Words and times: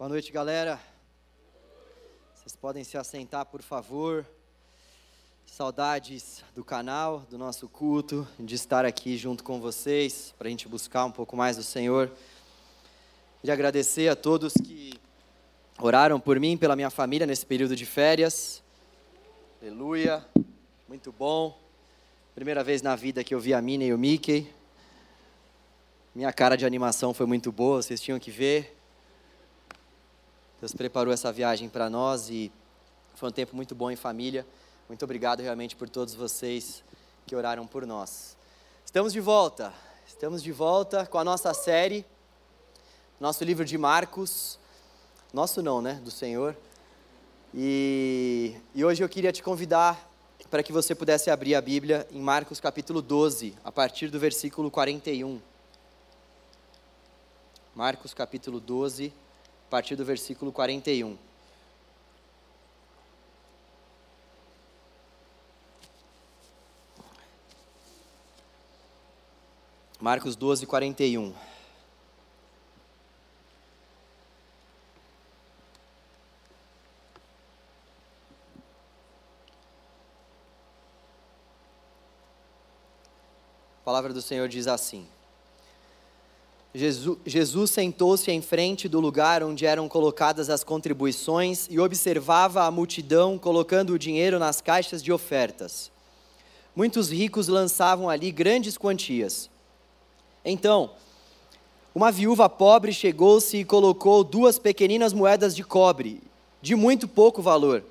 Boa 0.00 0.08
noite, 0.08 0.32
galera. 0.32 0.80
Vocês 2.34 2.56
podem 2.56 2.82
se 2.82 2.96
assentar, 2.96 3.44
por 3.44 3.60
favor. 3.60 4.24
Saudades 5.44 6.42
do 6.54 6.64
canal, 6.64 7.26
do 7.28 7.36
nosso 7.36 7.68
culto, 7.68 8.26
de 8.38 8.54
estar 8.54 8.86
aqui 8.86 9.18
junto 9.18 9.44
com 9.44 9.60
vocês, 9.60 10.34
para 10.38 10.48
a 10.48 10.50
gente 10.50 10.66
buscar 10.66 11.04
um 11.04 11.10
pouco 11.12 11.36
mais 11.36 11.58
do 11.58 11.62
Senhor. 11.62 12.10
De 13.44 13.50
agradecer 13.50 14.08
a 14.08 14.16
todos 14.16 14.54
que 14.54 14.94
oraram 15.78 16.18
por 16.18 16.40
mim, 16.40 16.56
pela 16.56 16.74
minha 16.74 16.88
família 16.88 17.26
nesse 17.26 17.44
período 17.44 17.76
de 17.76 17.84
férias. 17.84 18.62
Aleluia, 19.60 20.26
muito 20.88 21.12
bom. 21.12 21.60
Primeira 22.34 22.64
vez 22.64 22.80
na 22.80 22.96
vida 22.96 23.22
que 23.22 23.34
eu 23.34 23.38
vi 23.38 23.52
a 23.52 23.60
Minnie 23.60 23.88
e 23.88 23.92
o 23.92 23.98
Mickey. 23.98 24.50
Minha 26.14 26.32
cara 26.32 26.56
de 26.56 26.64
animação 26.64 27.12
foi 27.12 27.26
muito 27.26 27.52
boa, 27.52 27.82
vocês 27.82 28.00
tinham 28.00 28.18
que 28.18 28.30
ver. 28.30 28.79
Deus 30.60 30.74
preparou 30.74 31.10
essa 31.10 31.32
viagem 31.32 31.70
para 31.70 31.88
nós 31.88 32.28
e 32.28 32.52
foi 33.14 33.30
um 33.30 33.32
tempo 33.32 33.56
muito 33.56 33.74
bom 33.74 33.90
em 33.90 33.96
família. 33.96 34.46
Muito 34.88 35.02
obrigado 35.02 35.40
realmente 35.40 35.74
por 35.74 35.88
todos 35.88 36.12
vocês 36.12 36.84
que 37.26 37.34
oraram 37.34 37.66
por 37.66 37.86
nós. 37.86 38.36
Estamos 38.84 39.10
de 39.10 39.20
volta, 39.20 39.72
estamos 40.06 40.42
de 40.42 40.52
volta 40.52 41.06
com 41.06 41.16
a 41.16 41.24
nossa 41.24 41.54
série, 41.54 42.04
nosso 43.18 43.42
livro 43.42 43.64
de 43.64 43.78
Marcos. 43.78 44.58
Nosso 45.32 45.62
não, 45.62 45.80
né? 45.80 45.94
Do 46.04 46.10
Senhor. 46.10 46.54
E, 47.54 48.54
e 48.74 48.84
hoje 48.84 49.02
eu 49.02 49.08
queria 49.08 49.32
te 49.32 49.42
convidar 49.42 50.10
para 50.50 50.62
que 50.62 50.74
você 50.74 50.94
pudesse 50.94 51.30
abrir 51.30 51.54
a 51.54 51.62
Bíblia 51.62 52.06
em 52.10 52.20
Marcos 52.20 52.60
capítulo 52.60 53.00
12, 53.00 53.54
a 53.64 53.72
partir 53.72 54.08
do 54.08 54.20
versículo 54.20 54.70
41. 54.70 55.40
Marcos 57.74 58.12
capítulo 58.12 58.60
12, 58.60 59.10
a 59.70 59.76
partir 59.80 59.94
do 59.94 60.04
versículo 60.04 60.50
41. 60.50 61.16
Marcos 70.00 70.34
12, 70.34 70.66
41. 70.66 71.32
A 83.78 83.84
palavra 83.84 84.12
do 84.12 84.20
Senhor 84.20 84.48
diz 84.48 84.66
assim: 84.66 85.06
Jesus, 86.72 87.18
Jesus 87.26 87.70
sentou-se 87.72 88.30
em 88.30 88.40
frente 88.40 88.88
do 88.88 89.00
lugar 89.00 89.42
onde 89.42 89.66
eram 89.66 89.88
colocadas 89.88 90.48
as 90.48 90.62
contribuições 90.62 91.66
e 91.68 91.80
observava 91.80 92.62
a 92.62 92.70
multidão 92.70 93.36
colocando 93.36 93.90
o 93.90 93.98
dinheiro 93.98 94.38
nas 94.38 94.60
caixas 94.60 95.02
de 95.02 95.12
ofertas. 95.12 95.90
Muitos 96.74 97.10
ricos 97.10 97.48
lançavam 97.48 98.08
ali 98.08 98.30
grandes 98.30 98.78
quantias. 98.78 99.50
Então, 100.44 100.92
uma 101.92 102.12
viúva 102.12 102.48
pobre 102.48 102.92
chegou-se 102.92 103.56
e 103.56 103.64
colocou 103.64 104.22
duas 104.22 104.56
pequeninas 104.56 105.12
moedas 105.12 105.56
de 105.56 105.64
cobre, 105.64 106.22
de 106.62 106.76
muito 106.76 107.08
pouco 107.08 107.42
valor. 107.42 107.82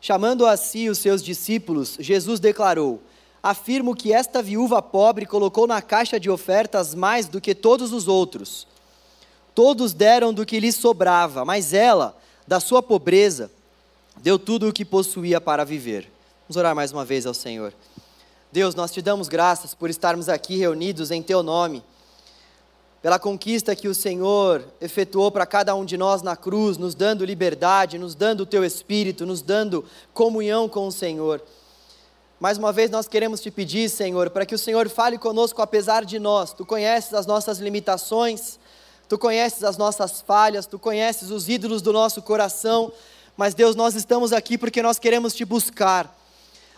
Chamando 0.00 0.46
a 0.46 0.56
si 0.56 0.88
os 0.88 0.98
seus 0.98 1.22
discípulos, 1.22 1.96
Jesus 1.98 2.38
declarou: 2.38 3.02
afirmo 3.42 3.94
que 3.94 4.12
esta 4.12 4.42
viúva 4.42 4.82
pobre 4.82 5.24
colocou 5.24 5.66
na 5.66 5.80
caixa 5.80 6.20
de 6.20 6.28
ofertas 6.28 6.94
mais 6.94 7.26
do 7.26 7.40
que 7.40 7.54
todos 7.54 7.92
os 7.92 8.06
outros. 8.06 8.66
Todos 9.54 9.92
deram 9.92 10.32
do 10.32 10.46
que 10.46 10.60
lhes 10.60 10.76
sobrava, 10.76 11.44
mas 11.44 11.72
ela, 11.72 12.16
da 12.46 12.60
sua 12.60 12.82
pobreza, 12.82 13.50
deu 14.16 14.38
tudo 14.38 14.68
o 14.68 14.72
que 14.72 14.84
possuía 14.84 15.40
para 15.40 15.64
viver. 15.64 16.10
Vamos 16.48 16.56
orar 16.56 16.74
mais 16.74 16.92
uma 16.92 17.04
vez 17.04 17.26
ao 17.26 17.34
Senhor. 17.34 17.72
Deus, 18.52 18.74
nós 18.74 18.90
te 18.90 19.00
damos 19.00 19.28
graças 19.28 19.74
por 19.74 19.88
estarmos 19.88 20.28
aqui 20.28 20.56
reunidos 20.56 21.10
em 21.10 21.22
Teu 21.22 21.42
nome, 21.42 21.82
pela 23.00 23.18
conquista 23.18 23.74
que 23.74 23.88
o 23.88 23.94
Senhor 23.94 24.64
efetuou 24.80 25.30
para 25.30 25.46
cada 25.46 25.74
um 25.74 25.84
de 25.84 25.96
nós 25.96 26.20
na 26.20 26.36
cruz, 26.36 26.76
nos 26.76 26.94
dando 26.94 27.24
liberdade, 27.24 27.98
nos 27.98 28.14
dando 28.14 28.42
o 28.42 28.46
Teu 28.46 28.64
Espírito, 28.64 29.24
nos 29.24 29.40
dando 29.40 29.84
comunhão 30.12 30.68
com 30.68 30.86
o 30.86 30.92
Senhor. 30.92 31.42
Mais 32.40 32.56
uma 32.56 32.72
vez 32.72 32.90
nós 32.90 33.06
queremos 33.06 33.42
te 33.42 33.50
pedir, 33.50 33.90
Senhor, 33.90 34.30
para 34.30 34.46
que 34.46 34.54
o 34.54 34.58
Senhor 34.58 34.88
fale 34.88 35.18
conosco 35.18 35.60
apesar 35.60 36.06
de 36.06 36.18
nós. 36.18 36.54
Tu 36.54 36.64
conheces 36.64 37.12
as 37.12 37.26
nossas 37.26 37.58
limitações, 37.58 38.58
tu 39.06 39.18
conheces 39.18 39.62
as 39.62 39.76
nossas 39.76 40.22
falhas, 40.22 40.64
tu 40.64 40.78
conheces 40.78 41.30
os 41.30 41.50
ídolos 41.50 41.82
do 41.82 41.92
nosso 41.92 42.22
coração, 42.22 42.90
mas 43.36 43.52
Deus, 43.52 43.76
nós 43.76 43.94
estamos 43.94 44.32
aqui 44.32 44.56
porque 44.56 44.80
nós 44.80 44.98
queremos 44.98 45.34
te 45.34 45.44
buscar. 45.44 46.18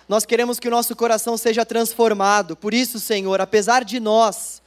Nós 0.09 0.25
queremos 0.25 0.59
que 0.59 0.67
o 0.67 0.71
nosso 0.71 0.97
coração 0.97 1.37
seja 1.37 1.65
transformado. 1.65 2.56
Por 2.56 2.75
isso, 2.75 2.99
Senhor, 2.99 3.41
apesar 3.41 3.84
de 3.84 4.01
nós, 4.01 4.61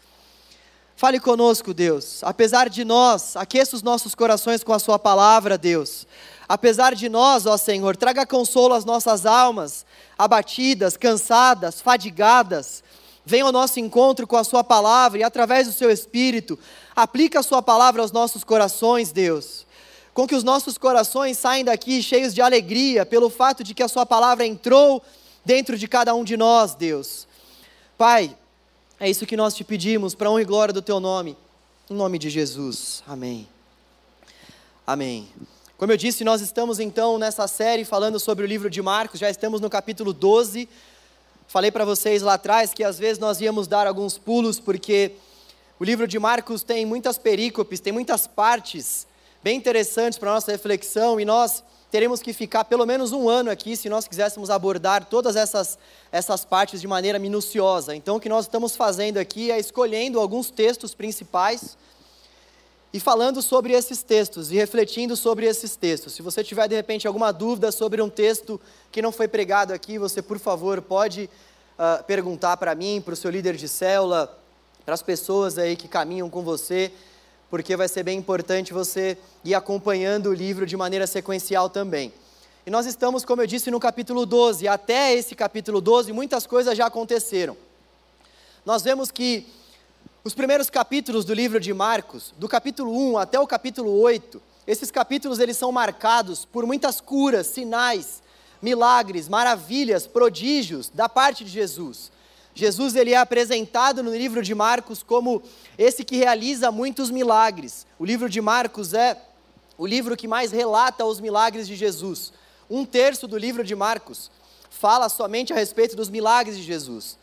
fale 0.95 1.19
conosco, 1.19 1.73
Deus. 1.73 2.23
Apesar 2.23 2.69
de 2.69 2.85
nós, 2.85 3.35
aqueça 3.35 3.75
os 3.75 3.83
nossos 3.83 4.15
corações 4.15 4.63
com 4.63 4.71
a 4.71 4.79
sua 4.79 4.97
palavra, 4.97 5.57
Deus. 5.57 6.07
Apesar 6.47 6.95
de 6.95 7.09
nós, 7.09 7.45
ó 7.45 7.57
Senhor, 7.57 7.97
traga 7.97 8.25
consolo 8.25 8.73
às 8.73 8.85
nossas 8.85 9.25
almas 9.25 9.85
abatidas, 10.17 10.97
cansadas, 10.97 11.81
fadigadas, 11.81 12.83
venha 13.25 13.45
ao 13.45 13.51
nosso 13.51 13.79
encontro 13.79 14.27
com 14.27 14.37
a 14.37 14.43
Sua 14.43 14.63
palavra 14.63 15.19
e, 15.19 15.23
através 15.23 15.67
do 15.67 15.73
Seu 15.73 15.89
Espírito, 15.89 16.57
aplica 16.95 17.39
a 17.39 17.43
Sua 17.43 17.61
palavra 17.61 18.01
aos 18.01 18.11
nossos 18.11 18.43
corações, 18.43 19.11
Deus. 19.11 19.65
Com 20.13 20.27
que 20.27 20.35
os 20.35 20.43
nossos 20.43 20.77
corações 20.77 21.37
saiam 21.37 21.65
daqui 21.65 22.01
cheios 22.01 22.33
de 22.33 22.41
alegria 22.41 23.05
pelo 23.05 23.29
fato 23.29 23.63
de 23.63 23.73
que 23.73 23.83
a 23.83 23.87
Sua 23.87 24.05
palavra 24.05 24.45
entrou 24.45 25.03
dentro 25.43 25.77
de 25.77 25.87
cada 25.87 26.15
um 26.15 26.23
de 26.23 26.37
nós, 26.37 26.73
Deus. 26.73 27.27
Pai, 27.97 28.35
é 28.99 29.09
isso 29.09 29.25
que 29.25 29.35
nós 29.35 29.53
te 29.53 29.63
pedimos, 29.63 30.15
para 30.15 30.29
honra 30.29 30.41
e 30.41 30.45
glória 30.45 30.73
do 30.73 30.81
Teu 30.81 30.99
nome, 30.99 31.35
em 31.89 31.93
nome 31.93 32.17
de 32.17 32.29
Jesus. 32.29 33.03
Amém. 33.07 33.47
Amém. 34.87 35.27
Como 35.77 35.91
eu 35.91 35.97
disse, 35.97 36.23
nós 36.23 36.39
estamos 36.39 36.79
então 36.79 37.17
nessa 37.17 37.49
série 37.49 37.83
falando 37.83 38.17
sobre 38.17 38.45
o 38.45 38.47
livro 38.47 38.69
de 38.69 38.81
Marcos, 38.81 39.19
já 39.19 39.29
estamos 39.29 39.59
no 39.59 39.69
capítulo 39.69 40.13
12. 40.13 40.69
Falei 41.49 41.69
para 41.69 41.83
vocês 41.83 42.21
lá 42.21 42.35
atrás 42.35 42.73
que 42.73 42.81
às 42.81 42.97
vezes 42.97 43.19
nós 43.19 43.41
íamos 43.41 43.67
dar 43.67 43.85
alguns 43.85 44.17
pulos, 44.17 44.57
porque 44.57 45.11
o 45.77 45.83
livro 45.83 46.07
de 46.07 46.17
Marcos 46.17 46.63
tem 46.63 46.85
muitas 46.85 47.17
perícopes, 47.17 47.81
tem 47.81 47.91
muitas 47.91 48.25
partes 48.25 49.05
bem 49.43 49.57
interessantes 49.57 50.17
para 50.17 50.31
a 50.31 50.35
nossa 50.35 50.49
reflexão, 50.49 51.19
e 51.19 51.25
nós 51.25 51.61
teremos 51.91 52.21
que 52.21 52.31
ficar 52.31 52.63
pelo 52.63 52.85
menos 52.85 53.11
um 53.11 53.27
ano 53.27 53.51
aqui 53.51 53.75
se 53.75 53.89
nós 53.89 54.07
quiséssemos 54.07 54.49
abordar 54.49 55.03
todas 55.03 55.35
essas, 55.35 55.77
essas 56.09 56.45
partes 56.45 56.79
de 56.79 56.87
maneira 56.87 57.19
minuciosa. 57.19 57.93
Então, 57.93 58.15
o 58.15 58.19
que 58.21 58.29
nós 58.29 58.45
estamos 58.45 58.77
fazendo 58.77 59.17
aqui 59.17 59.51
é 59.51 59.59
escolhendo 59.59 60.21
alguns 60.21 60.49
textos 60.49 60.95
principais 60.95 61.77
e 62.95 62.99
falando 63.01 63.41
sobre 63.41 63.73
esses 63.73 64.01
textos 64.01 64.53
e 64.53 64.55
refletindo 64.55 65.17
sobre 65.17 65.45
esses 65.45 65.75
textos. 65.75 66.13
Se 66.13 66.21
você 66.21 66.41
tiver 66.41 66.65
de 66.69 66.75
repente 66.75 67.05
alguma 67.05 67.33
dúvida 67.33 67.69
sobre 67.69 68.01
um 68.01 68.07
texto 68.07 68.57
que 68.89 69.01
não 69.01 69.11
foi 69.11 69.27
pregado 69.27 69.73
aqui, 69.73 69.99
você 69.99 70.21
por 70.21 70.39
favor 70.39 70.81
pode 70.81 71.29
uh, 71.77 72.01
perguntar 72.05 72.55
para 72.55 72.73
mim, 72.73 73.01
para 73.03 73.13
o 73.13 73.17
seu 73.17 73.29
líder 73.29 73.57
de 73.57 73.67
célula, 73.67 74.39
para 74.85 74.93
as 74.93 75.01
pessoas 75.01 75.57
aí 75.57 75.75
que 75.75 75.89
caminham 75.89 76.29
com 76.29 76.41
você, 76.41 76.89
porque 77.49 77.75
vai 77.75 77.89
ser 77.89 78.03
bem 78.03 78.17
importante 78.17 78.71
você 78.71 79.17
ir 79.43 79.53
acompanhando 79.53 80.27
o 80.27 80.33
livro 80.33 80.65
de 80.65 80.77
maneira 80.77 81.05
sequencial 81.05 81.69
também. 81.69 82.13
E 82.65 82.69
nós 82.69 82.85
estamos, 82.85 83.25
como 83.25 83.41
eu 83.41 83.45
disse, 83.45 83.69
no 83.69 83.77
capítulo 83.77 84.25
12. 84.25 84.69
Até 84.69 85.13
esse 85.13 85.35
capítulo 85.35 85.81
12, 85.81 86.13
muitas 86.13 86.47
coisas 86.47 86.77
já 86.77 86.85
aconteceram. 86.85 87.57
Nós 88.65 88.83
vemos 88.83 89.11
que 89.11 89.45
os 90.25 90.33
primeiros 90.33 90.71
capítulos 90.71 91.23
do 91.23 91.35
livro 91.35 91.59
de 91.59 91.71
Marcos, 91.71 92.33
do 92.39 92.49
capítulo 92.49 92.91
1 93.11 93.19
até 93.19 93.39
o 93.39 93.45
capítulo 93.45 93.95
8, 93.99 94.41
esses 94.65 94.89
capítulos 94.89 95.37
eles 95.37 95.55
são 95.55 95.71
marcados 95.71 96.45
por 96.45 96.65
muitas 96.65 96.99
curas, 96.99 97.45
sinais, 97.45 98.23
milagres, 98.59 99.29
maravilhas, 99.29 100.07
prodígios 100.07 100.89
da 100.89 101.07
parte 101.07 101.45
de 101.45 101.51
Jesus. 101.51 102.11
Jesus 102.55 102.95
ele 102.95 103.13
é 103.13 103.17
apresentado 103.17 104.01
no 104.01 104.09
livro 104.15 104.41
de 104.41 104.55
Marcos 104.55 105.03
como 105.03 105.43
esse 105.77 106.03
que 106.03 106.17
realiza 106.17 106.71
muitos 106.71 107.11
milagres. 107.11 107.85
O 107.99 108.03
livro 108.03 108.27
de 108.27 108.41
Marcos 108.41 108.95
é 108.95 109.21
o 109.77 109.85
livro 109.85 110.17
que 110.17 110.27
mais 110.27 110.51
relata 110.51 111.05
os 111.05 111.19
milagres 111.19 111.67
de 111.67 111.75
Jesus. 111.75 112.33
Um 112.67 112.83
terço 112.83 113.27
do 113.27 113.37
livro 113.37 113.63
de 113.63 113.75
Marcos 113.75 114.31
fala 114.71 115.07
somente 115.07 115.53
a 115.53 115.55
respeito 115.55 115.95
dos 115.95 116.09
milagres 116.09 116.57
de 116.57 116.63
Jesus. 116.63 117.15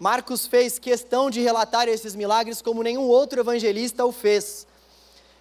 Marcos 0.00 0.46
fez 0.46 0.78
questão 0.78 1.28
de 1.30 1.42
relatar 1.42 1.86
esses 1.86 2.16
milagres 2.16 2.62
como 2.62 2.82
nenhum 2.82 3.02
outro 3.02 3.38
evangelista 3.38 4.02
o 4.06 4.10
fez. 4.10 4.66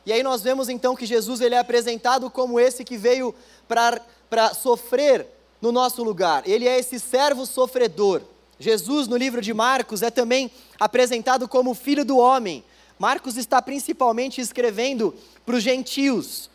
E 0.06 0.12
aí 0.12 0.22
nós 0.22 0.42
vemos 0.42 0.68
então 0.68 0.98
que 0.98 1.06
Jesus 1.06 1.40
ele 1.40 1.56
é 1.56 1.60
apresentado 1.60 2.30
como 2.30 2.60
esse 2.60 2.84
que 2.84 2.98
veio 2.98 3.34
para 3.70 4.54
sofrer 4.54 5.26
no 5.62 5.72
nosso 5.72 6.04
lugar. 6.04 6.44
Ele 6.46 6.68
é 6.68 6.78
esse 6.78 7.00
servo 7.00 7.46
sofredor. 7.46 8.22
Jesus, 8.60 9.08
no 9.08 9.16
livro 9.16 9.42
de 9.42 9.54
Marcos, 9.54 10.02
é 10.02 10.12
também 10.12 10.52
apresentado 10.78 11.48
como 11.48 11.74
filho 11.74 12.04
do 12.04 12.18
homem. 12.18 12.62
Marcos 12.98 13.38
está 13.38 13.62
principalmente 13.62 14.42
escrevendo 14.42 15.16
para 15.46 15.56
os 15.56 15.64
gentios. 15.64 16.50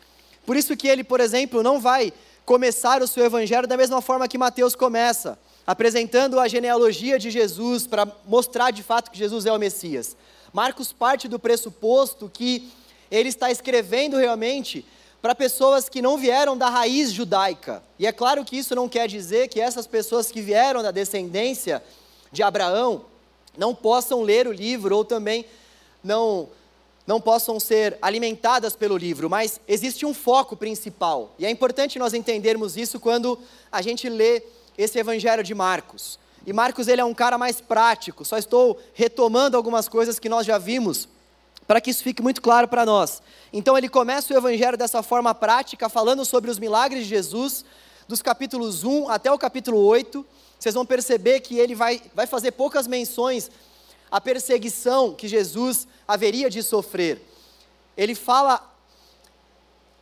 Por 0.45 0.55
isso 0.55 0.77
que 0.77 0.87
ele, 0.87 1.03
por 1.03 1.19
exemplo, 1.19 1.63
não 1.63 1.79
vai 1.79 2.13
começar 2.45 3.01
o 3.01 3.07
seu 3.07 3.25
evangelho 3.25 3.67
da 3.67 3.75
mesma 3.75 3.99
forma 3.99 4.27
que 4.27 4.37
Mateus 4.37 4.75
começa, 4.75 5.39
apresentando 5.65 6.39
a 6.39 6.47
genealogia 6.47 7.17
de 7.17 7.31
Jesus 7.31 7.87
para 7.87 8.07
mostrar 8.25 8.71
de 8.71 8.83
fato 8.83 9.09
que 9.09 9.17
Jesus 9.17 9.45
é 9.45 9.51
o 9.51 9.57
Messias. 9.57 10.15
Marcos 10.53 10.93
parte 10.93 11.27
do 11.27 11.39
pressuposto 11.39 12.29
que 12.31 12.71
ele 13.09 13.29
está 13.29 13.51
escrevendo 13.51 14.17
realmente 14.17 14.85
para 15.21 15.33
pessoas 15.33 15.89
que 15.89 16.01
não 16.01 16.17
vieram 16.17 16.55
da 16.55 16.69
raiz 16.69 17.11
judaica. 17.11 17.81
E 17.97 18.05
é 18.05 18.11
claro 18.11 18.45
que 18.45 18.57
isso 18.57 18.75
não 18.75 18.87
quer 18.87 19.07
dizer 19.07 19.47
que 19.47 19.59
essas 19.59 19.87
pessoas 19.87 20.29
que 20.31 20.39
vieram 20.39 20.83
da 20.83 20.91
descendência 20.91 21.83
de 22.31 22.43
Abraão 22.43 23.05
não 23.57 23.73
possam 23.73 24.21
ler 24.21 24.47
o 24.47 24.51
livro 24.51 24.95
ou 24.95 25.03
também 25.03 25.45
não 26.03 26.49
não 27.07 27.21
possam 27.21 27.59
ser 27.59 27.99
alimentadas 28.01 28.75
pelo 28.75 28.97
livro, 28.97 29.29
mas 29.29 29.59
existe 29.67 30.07
um 30.07 30.13
foco 30.13 30.55
principal. 30.55 31.35
E 31.37 31.45
é 31.45 31.49
importante 31.51 31.99
nós 31.99 32.15
entendermos 32.15 32.77
isso 32.77 32.99
quando 32.99 33.37
a 33.71 33.79
gente 33.79 34.09
lê 34.09 34.41
esse 34.77 34.97
evangelho 34.99 35.43
de 35.43 35.53
Marcos. 35.53 36.19
E 36.45 36.53
Marcos 36.53 36.87
ele 36.87 37.01
é 37.01 37.05
um 37.05 37.13
cara 37.13 37.37
mais 37.37 37.59
prático. 37.59 38.23
Só 38.23 38.37
estou 38.37 38.79
retomando 38.93 39.57
algumas 39.57 39.87
coisas 39.87 40.19
que 40.19 40.29
nós 40.29 40.45
já 40.45 40.57
vimos 40.57 41.07
para 41.67 41.81
que 41.81 41.89
isso 41.89 42.03
fique 42.03 42.21
muito 42.21 42.41
claro 42.41 42.67
para 42.67 42.85
nós. 42.85 43.21
Então 43.51 43.77
ele 43.77 43.89
começa 43.89 44.33
o 44.33 44.37
evangelho 44.37 44.77
dessa 44.77 45.01
forma 45.01 45.33
prática, 45.33 45.89
falando 45.89 46.23
sobre 46.23 46.51
os 46.51 46.59
milagres 46.59 47.03
de 47.03 47.09
Jesus, 47.09 47.65
dos 48.07 48.21
capítulos 48.21 48.83
1 48.83 49.09
até 49.09 49.31
o 49.31 49.37
capítulo 49.37 49.79
8. 49.79 50.25
Vocês 50.59 50.75
vão 50.75 50.85
perceber 50.85 51.39
que 51.39 51.57
ele 51.57 51.73
vai, 51.73 52.01
vai 52.13 52.27
fazer 52.27 52.51
poucas 52.51 52.87
menções 52.87 53.49
a 54.11 54.21
perseguição 54.21 55.13
que 55.13 55.27
Jesus 55.27 55.87
haveria 56.07 56.49
de 56.49 56.61
sofrer. 56.61 57.21
Ele 57.97 58.13
fala 58.13 58.61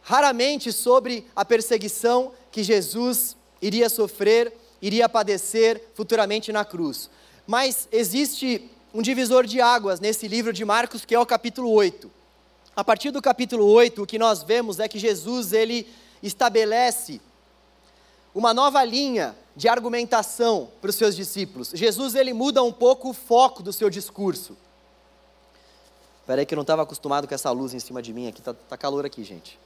raramente 0.02 0.72
sobre 0.72 1.26
a 1.36 1.46
perseguição 1.46 2.34
que 2.52 2.62
Jesus 2.62 3.38
iria 3.62 3.90
sofrer, 3.90 4.54
iria 4.84 5.08
padecer 5.08 5.82
futuramente 5.94 6.52
na 6.52 6.66
cruz. 6.66 7.10
Mas 7.48 7.88
existe 7.90 8.70
um 8.94 9.02
divisor 9.02 9.46
de 9.46 9.62
águas 9.62 10.02
nesse 10.02 10.28
livro 10.28 10.52
de 10.52 10.66
Marcos, 10.66 11.06
que 11.06 11.16
é 11.16 11.20
o 11.20 11.26
capítulo 11.26 11.72
8. 11.72 12.12
A 12.76 12.84
partir 12.84 13.10
do 13.10 13.22
capítulo 13.22 13.66
8, 13.66 14.04
o 14.04 14.06
que 14.06 14.20
nós 14.20 14.44
vemos 14.44 14.82
é 14.82 14.88
que 14.90 15.00
Jesus 15.00 15.54
ele 15.54 15.88
estabelece 16.22 17.22
uma 18.36 18.54
nova 18.54 18.84
linha 18.84 19.34
de 19.56 19.70
argumentação 19.70 20.70
para 20.82 20.90
os 20.90 20.98
seus 20.98 21.16
discípulos. 21.16 21.72
Jesus 21.74 22.14
ele 22.14 22.34
muda 22.34 22.62
um 22.62 22.72
pouco 22.72 23.12
o 23.12 23.14
foco 23.14 23.64
do 23.64 23.72
seu 23.72 23.90
discurso. 23.90 24.58
Espera 26.20 26.42
aí 26.42 26.46
que 26.46 26.54
eu 26.54 26.58
não 26.58 26.64
estava 26.64 26.82
acostumado 26.82 27.26
com 27.26 27.34
essa 27.34 27.52
luz 27.52 27.74
em 27.74 27.80
cima 27.80 28.02
de 28.02 28.12
mim 28.12 28.28
aqui, 28.28 28.42
tá, 28.42 28.54
tá 28.54 28.78
calor 28.78 29.06
aqui, 29.06 29.24
gente. 29.24 29.58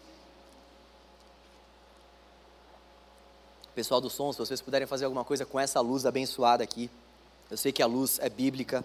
Pessoal 3.77 4.01
do 4.01 4.09
som, 4.09 4.33
se 4.33 4.39
vocês 4.39 4.59
puderem 4.59 4.87
fazer 4.87 5.05
alguma 5.05 5.23
coisa 5.23 5.45
com 5.45 5.59
essa 5.59 5.79
luz 5.81 6.03
abençoada 6.03 6.63
aqui. 6.63 6.89
Eu 7.47 7.55
sei 7.55 7.71
que 7.71 7.83
a 7.83 7.85
luz 7.85 8.17
é 8.19 8.27
bíblica, 8.27 8.83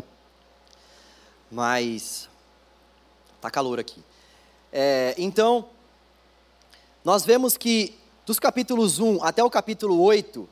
mas 1.51 2.29
tá 3.41 3.51
calor 3.51 3.81
aqui. 3.81 4.05
É, 4.71 5.15
então, 5.17 5.65
nós 7.03 7.25
vemos 7.25 7.57
que 7.57 7.99
dos 8.27 8.39
capítulos 8.39 8.99
1 8.99 9.25
até 9.25 9.43
o 9.43 9.49
capítulo 9.49 9.99
8, 9.99 10.47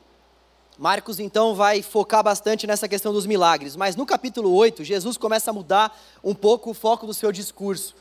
Marcos 0.75 1.19
então 1.19 1.53
vai 1.53 1.83
focar 1.83 2.23
bastante 2.23 2.65
nessa 2.65 2.87
questão 2.87 3.13
dos 3.13 3.27
milagres, 3.27 3.75
mas 3.75 3.95
no 3.95 4.07
capítulo 4.07 4.51
8, 4.55 4.83
Jesus 4.83 5.17
começa 5.17 5.51
a 5.51 5.53
mudar 5.53 5.95
um 6.23 6.33
pouco 6.33 6.71
o 6.71 6.73
foco 6.73 7.05
do 7.05 7.13
seu 7.13 7.31
discurso. 7.31 7.93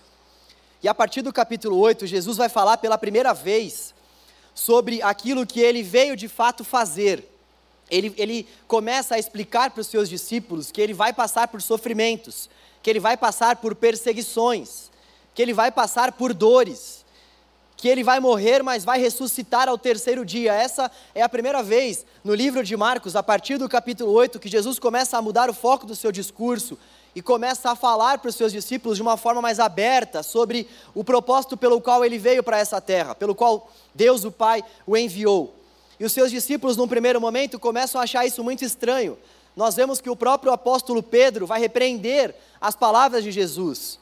E 0.83 0.89
a 0.89 0.95
partir 0.95 1.21
do 1.21 1.35
capítulo 1.35 1.77
8, 1.77 2.07
Jesus 2.07 2.39
vai 2.39 2.49
falar 2.49 2.79
pela 2.79 2.97
primeira 2.97 3.35
vez 3.35 3.93
sobre 4.55 5.03
aquilo 5.03 5.47
que 5.47 5.61
ele 5.61 5.83
veio 5.83 6.17
de 6.17 6.29
fato 6.29 6.65
fazer. 6.65 7.27
Ele, 7.91 8.15
ele 8.17 8.49
começa 8.69 9.17
a 9.17 9.19
explicar 9.19 9.71
para 9.71 9.81
os 9.81 9.87
seus 9.87 10.09
discípulos 10.09 10.71
que 10.71 10.81
ele 10.81 10.95
vai 10.95 11.13
passar 11.13 11.49
por 11.49 11.61
sofrimentos, 11.61 12.49
que 12.83 12.89
ele 12.89 13.01
vai 13.01 13.17
passar 13.17 13.57
por 13.57 13.75
perseguições, 13.75 14.91
que 15.35 15.43
ele 15.43 15.53
vai 15.53 15.71
passar 15.71 16.13
por 16.13 16.33
dores 16.33 17.01
que 17.81 17.89
ele 17.89 18.05
vai 18.05 18.21
morrer, 18.21 18.63
mas 18.63 18.85
vai 18.85 19.01
ressuscitar 19.01 19.67
ao 19.67 19.79
terceiro 19.79 20.23
dia. 20.23 20.53
Essa 20.53 20.91
é 21.15 21.23
a 21.23 21.29
primeira 21.31 21.63
vez 21.63 22.05
no 22.23 22.35
livro 22.35 22.63
de 22.63 22.77
Marcos, 22.77 23.17
a 23.17 23.23
partir 23.23 23.57
do 23.57 23.67
capítulo 23.71 24.13
8, 24.13 24.39
que 24.39 24.51
Jesus 24.51 24.79
começa 24.79 25.17
a 25.17 25.23
mudar 25.23 25.49
o 25.49 25.55
foco 25.55 25.87
do 25.87 25.97
seu 25.97 26.13
discurso 26.13 26.79
e 27.15 27.21
começa 27.21 27.71
a 27.71 27.77
falar 27.77 28.19
para 28.19 28.29
os 28.29 28.35
seus 28.35 28.53
discípulos 28.53 28.97
de 28.97 29.03
uma 29.03 29.17
forma 29.17 29.43
mais 29.43 29.59
aberta 29.59 30.23
sobre 30.23 30.69
o 30.95 31.03
propósito 31.03 31.57
pelo 31.57 31.81
qual 31.81 32.05
ele 32.05 32.19
veio 32.19 32.43
para 32.43 32.59
essa 32.59 32.81
terra, 32.81 33.15
pelo 33.15 33.35
qual 33.35 33.71
Deus, 33.95 34.25
o 34.25 34.31
Pai, 34.31 34.65
o 34.87 34.97
enviou. 34.97 35.55
E 35.99 36.05
os 36.05 36.13
seus 36.13 36.31
discípulos, 36.31 36.77
num 36.77 36.89
primeiro 36.89 37.21
momento, 37.21 37.59
começam 37.59 38.01
a 38.01 38.05
achar 38.05 38.25
isso 38.25 38.43
muito 38.43 38.65
estranho. 38.65 39.19
Nós 39.57 39.75
vemos 39.75 40.01
que 40.01 40.09
o 40.09 40.17
próprio 40.17 40.53
apóstolo 40.53 41.03
Pedro 41.03 41.47
vai 41.47 41.61
repreender 41.61 42.35
as 42.61 42.75
palavras 42.75 43.25
de 43.25 43.31
Jesus 43.31 43.99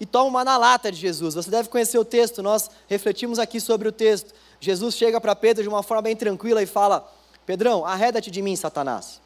e 0.00 0.06
toma 0.06 0.26
uma 0.26 0.44
na 0.44 0.56
lata 0.56 0.90
de 0.90 0.98
Jesus. 0.98 1.34
Você 1.34 1.50
deve 1.50 1.68
conhecer 1.68 1.98
o 1.98 2.04
texto, 2.04 2.42
nós 2.42 2.70
refletimos 2.88 3.38
aqui 3.38 3.60
sobre 3.60 3.88
o 3.88 3.92
texto. 3.92 4.34
Jesus 4.58 4.94
chega 4.94 5.20
para 5.20 5.36
Pedro 5.36 5.62
de 5.62 5.68
uma 5.68 5.82
forma 5.82 6.02
bem 6.02 6.16
tranquila 6.16 6.62
e 6.62 6.66
fala: 6.66 7.10
Pedrão, 7.46 7.86
arreda-te 7.86 8.30
de 8.30 8.42
mim, 8.42 8.56
Satanás. 8.56 9.20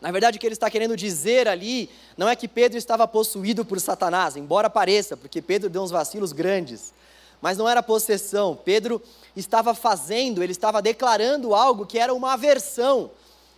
Na 0.00 0.10
verdade, 0.12 0.36
o 0.36 0.40
que 0.40 0.46
ele 0.46 0.54
está 0.54 0.70
querendo 0.70 0.96
dizer 0.96 1.48
ali 1.48 1.90
não 2.16 2.28
é 2.28 2.36
que 2.36 2.46
Pedro 2.46 2.78
estava 2.78 3.06
possuído 3.08 3.64
por 3.64 3.80
Satanás, 3.80 4.36
embora 4.36 4.70
pareça, 4.70 5.16
porque 5.16 5.42
Pedro 5.42 5.68
deu 5.68 5.82
uns 5.82 5.90
vacilos 5.90 6.32
grandes, 6.32 6.92
mas 7.40 7.58
não 7.58 7.68
era 7.68 7.82
possessão. 7.82 8.56
Pedro 8.64 9.02
estava 9.34 9.74
fazendo, 9.74 10.42
ele 10.42 10.52
estava 10.52 10.80
declarando 10.80 11.54
algo 11.54 11.84
que 11.84 11.98
era 11.98 12.14
uma 12.14 12.34
aversão 12.34 13.10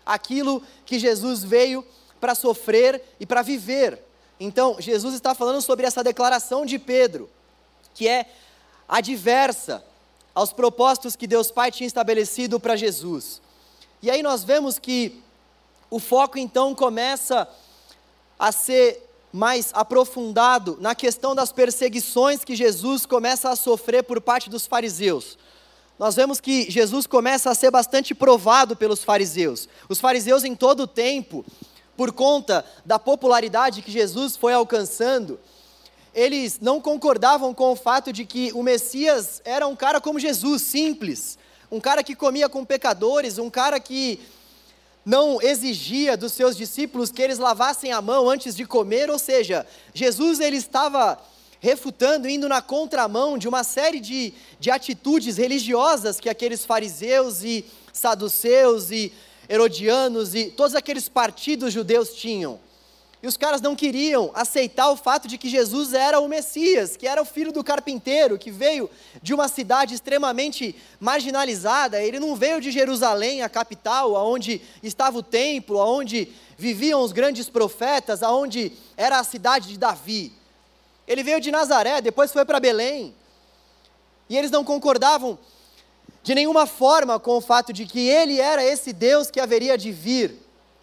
àquilo 0.04 0.62
que 0.86 0.98
Jesus 0.98 1.44
veio 1.44 1.84
para 2.18 2.34
sofrer 2.34 3.02
e 3.18 3.26
para 3.26 3.42
viver. 3.42 3.98
Então, 4.38 4.76
Jesus 4.78 5.14
está 5.14 5.34
falando 5.34 5.60
sobre 5.60 5.86
essa 5.86 6.02
declaração 6.02 6.64
de 6.64 6.78
Pedro, 6.78 7.28
que 7.94 8.08
é 8.08 8.26
adversa 8.88 9.84
aos 10.34 10.52
propósitos 10.52 11.16
que 11.16 11.26
Deus 11.26 11.50
Pai 11.50 11.70
tinha 11.70 11.86
estabelecido 11.86 12.58
para 12.58 12.76
Jesus. 12.76 13.42
E 14.02 14.10
aí 14.10 14.22
nós 14.22 14.42
vemos 14.42 14.78
que 14.78 15.22
o 15.90 15.98
foco 15.98 16.38
então 16.38 16.74
começa 16.74 17.48
a 18.38 18.52
ser 18.52 19.06
mais 19.32 19.70
aprofundado 19.74 20.78
na 20.80 20.94
questão 20.94 21.34
das 21.34 21.52
perseguições 21.52 22.44
que 22.44 22.56
Jesus 22.56 23.04
começa 23.04 23.50
a 23.50 23.56
sofrer 23.56 24.04
por 24.04 24.20
parte 24.20 24.48
dos 24.48 24.66
fariseus. 24.66 25.36
Nós 25.98 26.16
vemos 26.16 26.40
que 26.40 26.70
Jesus 26.70 27.06
começa 27.06 27.50
a 27.50 27.54
ser 27.54 27.70
bastante 27.70 28.14
provado 28.14 28.74
pelos 28.74 29.04
fariseus. 29.04 29.68
Os 29.88 30.00
fariseus 30.00 30.44
em 30.44 30.54
todo 30.54 30.84
o 30.84 30.86
tempo, 30.86 31.44
por 31.96 32.12
conta 32.12 32.64
da 32.86 32.98
popularidade 32.98 33.82
que 33.82 33.90
Jesus 33.90 34.36
foi 34.36 34.54
alcançando, 34.54 35.38
eles 36.14 36.58
não 36.60 36.80
concordavam 36.80 37.52
com 37.52 37.72
o 37.72 37.76
fato 37.76 38.12
de 38.12 38.24
que 38.24 38.50
o 38.52 38.62
Messias 38.62 39.42
era 39.44 39.66
um 39.66 39.76
cara 39.76 40.00
como 40.00 40.18
Jesus, 40.18 40.62
simples, 40.62 41.38
um 41.70 41.78
cara 41.78 42.02
que 42.02 42.16
comia 42.16 42.48
com 42.48 42.64
pecadores, 42.64 43.38
um 43.38 43.50
cara 43.50 43.78
que 43.78 44.18
não 45.04 45.40
exigia 45.40 46.16
dos 46.16 46.32
seus 46.32 46.56
discípulos 46.56 47.10
que 47.10 47.22
eles 47.22 47.38
lavassem 47.38 47.92
a 47.92 48.02
mão 48.02 48.28
antes 48.28 48.54
de 48.54 48.64
comer, 48.64 49.10
ou 49.10 49.18
seja, 49.18 49.66
Jesus 49.94 50.40
ele 50.40 50.56
estava 50.56 51.18
refutando, 51.60 52.28
indo 52.28 52.48
na 52.48 52.62
contramão 52.62 53.36
de 53.36 53.46
uma 53.46 53.62
série 53.62 54.00
de, 54.00 54.32
de 54.58 54.70
atitudes 54.70 55.36
religiosas 55.36 56.18
que 56.18 56.28
aqueles 56.28 56.64
fariseus 56.64 57.42
e 57.42 57.64
saduceus 57.92 58.90
e 58.90 59.12
herodianos 59.48 60.34
e 60.34 60.46
todos 60.46 60.74
aqueles 60.74 61.08
partidos 61.08 61.72
judeus 61.72 62.14
tinham. 62.14 62.58
E 63.22 63.26
os 63.26 63.36
caras 63.36 63.60
não 63.60 63.76
queriam 63.76 64.30
aceitar 64.34 64.90
o 64.90 64.96
fato 64.96 65.28
de 65.28 65.36
que 65.36 65.48
Jesus 65.48 65.92
era 65.92 66.20
o 66.20 66.28
Messias, 66.28 66.96
que 66.96 67.06
era 67.06 67.20
o 67.20 67.24
filho 67.26 67.52
do 67.52 67.62
carpinteiro, 67.62 68.38
que 68.38 68.50
veio 68.50 68.88
de 69.22 69.34
uma 69.34 69.46
cidade 69.46 69.94
extremamente 69.94 70.74
marginalizada. 70.98 72.02
Ele 72.02 72.18
não 72.18 72.34
veio 72.34 72.62
de 72.62 72.70
Jerusalém, 72.70 73.42
a 73.42 73.48
capital, 73.48 74.16
aonde 74.16 74.62
estava 74.82 75.18
o 75.18 75.22
templo, 75.22 75.78
aonde 75.78 76.28
viviam 76.56 77.02
os 77.02 77.12
grandes 77.12 77.50
profetas, 77.50 78.22
aonde 78.22 78.72
era 78.96 79.18
a 79.18 79.24
cidade 79.24 79.68
de 79.68 79.78
Davi. 79.78 80.32
Ele 81.06 81.22
veio 81.22 81.40
de 81.40 81.50
Nazaré, 81.50 82.00
depois 82.00 82.32
foi 82.32 82.46
para 82.46 82.58
Belém. 82.58 83.14
E 84.30 84.36
eles 84.36 84.50
não 84.50 84.64
concordavam 84.64 85.38
de 86.22 86.34
nenhuma 86.34 86.66
forma 86.66 87.18
com 87.18 87.36
o 87.36 87.40
fato 87.40 87.72
de 87.72 87.84
que 87.84 88.08
ele 88.08 88.40
era 88.40 88.64
esse 88.64 88.92
Deus 88.92 89.30
que 89.30 89.40
haveria 89.40 89.76
de 89.76 89.92
vir, 89.92 90.38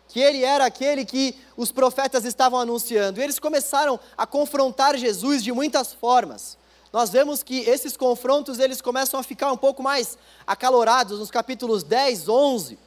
que 0.07 0.19
ele 0.19 0.43
era 0.43 0.65
aquele 0.65 1.05
que 1.05 1.35
os 1.55 1.71
profetas 1.71 2.25
estavam 2.25 2.59
anunciando. 2.59 3.19
E 3.19 3.23
eles 3.23 3.39
começaram 3.39 3.99
a 4.17 4.25
confrontar 4.25 4.97
Jesus 4.97 5.43
de 5.43 5.51
muitas 5.51 5.93
formas. 5.93 6.57
Nós 6.91 7.09
vemos 7.09 7.43
que 7.43 7.59
esses 7.61 7.97
confrontos 7.97 8.59
eles 8.59 8.81
começam 8.81 9.19
a 9.19 9.23
ficar 9.23 9.51
um 9.51 9.57
pouco 9.57 9.83
mais 9.83 10.17
acalorados 10.45 11.19
nos 11.19 11.29
capítulos 11.29 11.83
10, 11.83 12.29
11, 12.29 12.79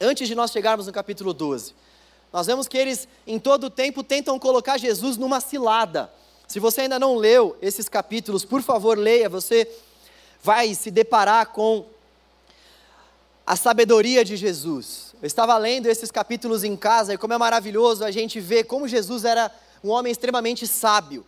antes 0.00 0.28
de 0.28 0.34
nós 0.34 0.52
chegarmos 0.52 0.86
no 0.86 0.92
capítulo 0.92 1.34
12. 1.34 1.74
Nós 2.32 2.46
vemos 2.46 2.68
que 2.68 2.78
eles 2.78 3.08
em 3.26 3.38
todo 3.38 3.64
o 3.64 3.70
tempo 3.70 4.04
tentam 4.04 4.38
colocar 4.38 4.78
Jesus 4.78 5.16
numa 5.16 5.40
cilada. 5.40 6.12
Se 6.46 6.60
você 6.60 6.82
ainda 6.82 6.98
não 6.98 7.16
leu 7.16 7.56
esses 7.60 7.88
capítulos, 7.88 8.44
por 8.44 8.62
favor, 8.62 8.96
leia, 8.96 9.28
você 9.28 9.68
vai 10.42 10.74
se 10.74 10.90
deparar 10.90 11.46
com 11.46 11.86
a 13.46 13.56
sabedoria 13.56 14.24
de 14.24 14.36
Jesus. 14.36 15.09
Eu 15.22 15.26
estava 15.26 15.56
lendo 15.58 15.86
esses 15.86 16.10
capítulos 16.10 16.64
em 16.64 16.74
casa 16.76 17.12
e 17.12 17.18
como 17.18 17.34
é 17.34 17.38
maravilhoso 17.38 18.04
a 18.04 18.10
gente 18.10 18.40
ver 18.40 18.64
como 18.64 18.88
Jesus 18.88 19.24
era 19.24 19.50
um 19.84 19.90
homem 19.90 20.10
extremamente 20.10 20.66
sábio. 20.66 21.26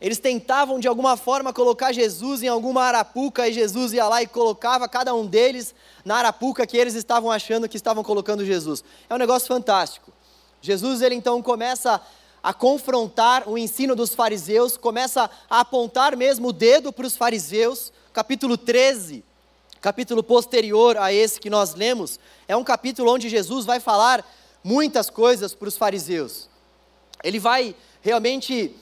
Eles 0.00 0.18
tentavam 0.18 0.78
de 0.78 0.86
alguma 0.86 1.16
forma 1.16 1.52
colocar 1.52 1.92
Jesus 1.92 2.42
em 2.42 2.46
alguma 2.46 2.84
arapuca 2.84 3.48
e 3.48 3.52
Jesus 3.52 3.92
ia 3.92 4.06
lá 4.06 4.22
e 4.22 4.26
colocava 4.26 4.88
cada 4.88 5.14
um 5.14 5.26
deles 5.26 5.74
na 6.04 6.16
arapuca 6.16 6.66
que 6.66 6.76
eles 6.76 6.94
estavam 6.94 7.30
achando 7.30 7.68
que 7.68 7.76
estavam 7.76 8.04
colocando 8.04 8.44
Jesus. 8.44 8.84
É 9.08 9.14
um 9.14 9.18
negócio 9.18 9.48
fantástico. 9.48 10.12
Jesus 10.60 11.02
ele 11.02 11.14
então 11.14 11.42
começa 11.42 12.00
a 12.42 12.54
confrontar 12.54 13.48
o 13.48 13.58
ensino 13.58 13.96
dos 13.96 14.14
fariseus, 14.14 14.76
começa 14.76 15.28
a 15.50 15.60
apontar 15.60 16.16
mesmo 16.16 16.48
o 16.48 16.52
dedo 16.52 16.92
para 16.92 17.06
os 17.06 17.16
fariseus. 17.16 17.92
Capítulo 18.12 18.56
13, 18.56 19.24
capítulo 19.80 20.22
posterior 20.22 20.96
a 20.96 21.12
esse 21.12 21.40
que 21.40 21.50
nós 21.50 21.74
lemos, 21.74 22.18
é 22.46 22.56
um 22.56 22.64
capítulo 22.64 23.12
onde 23.12 23.28
Jesus 23.28 23.64
vai 23.64 23.80
falar 23.80 24.24
muitas 24.62 25.08
coisas 25.08 25.54
para 25.54 25.68
os 25.68 25.76
fariseus. 25.76 26.48
Ele 27.22 27.38
vai 27.38 27.74
realmente 28.02 28.74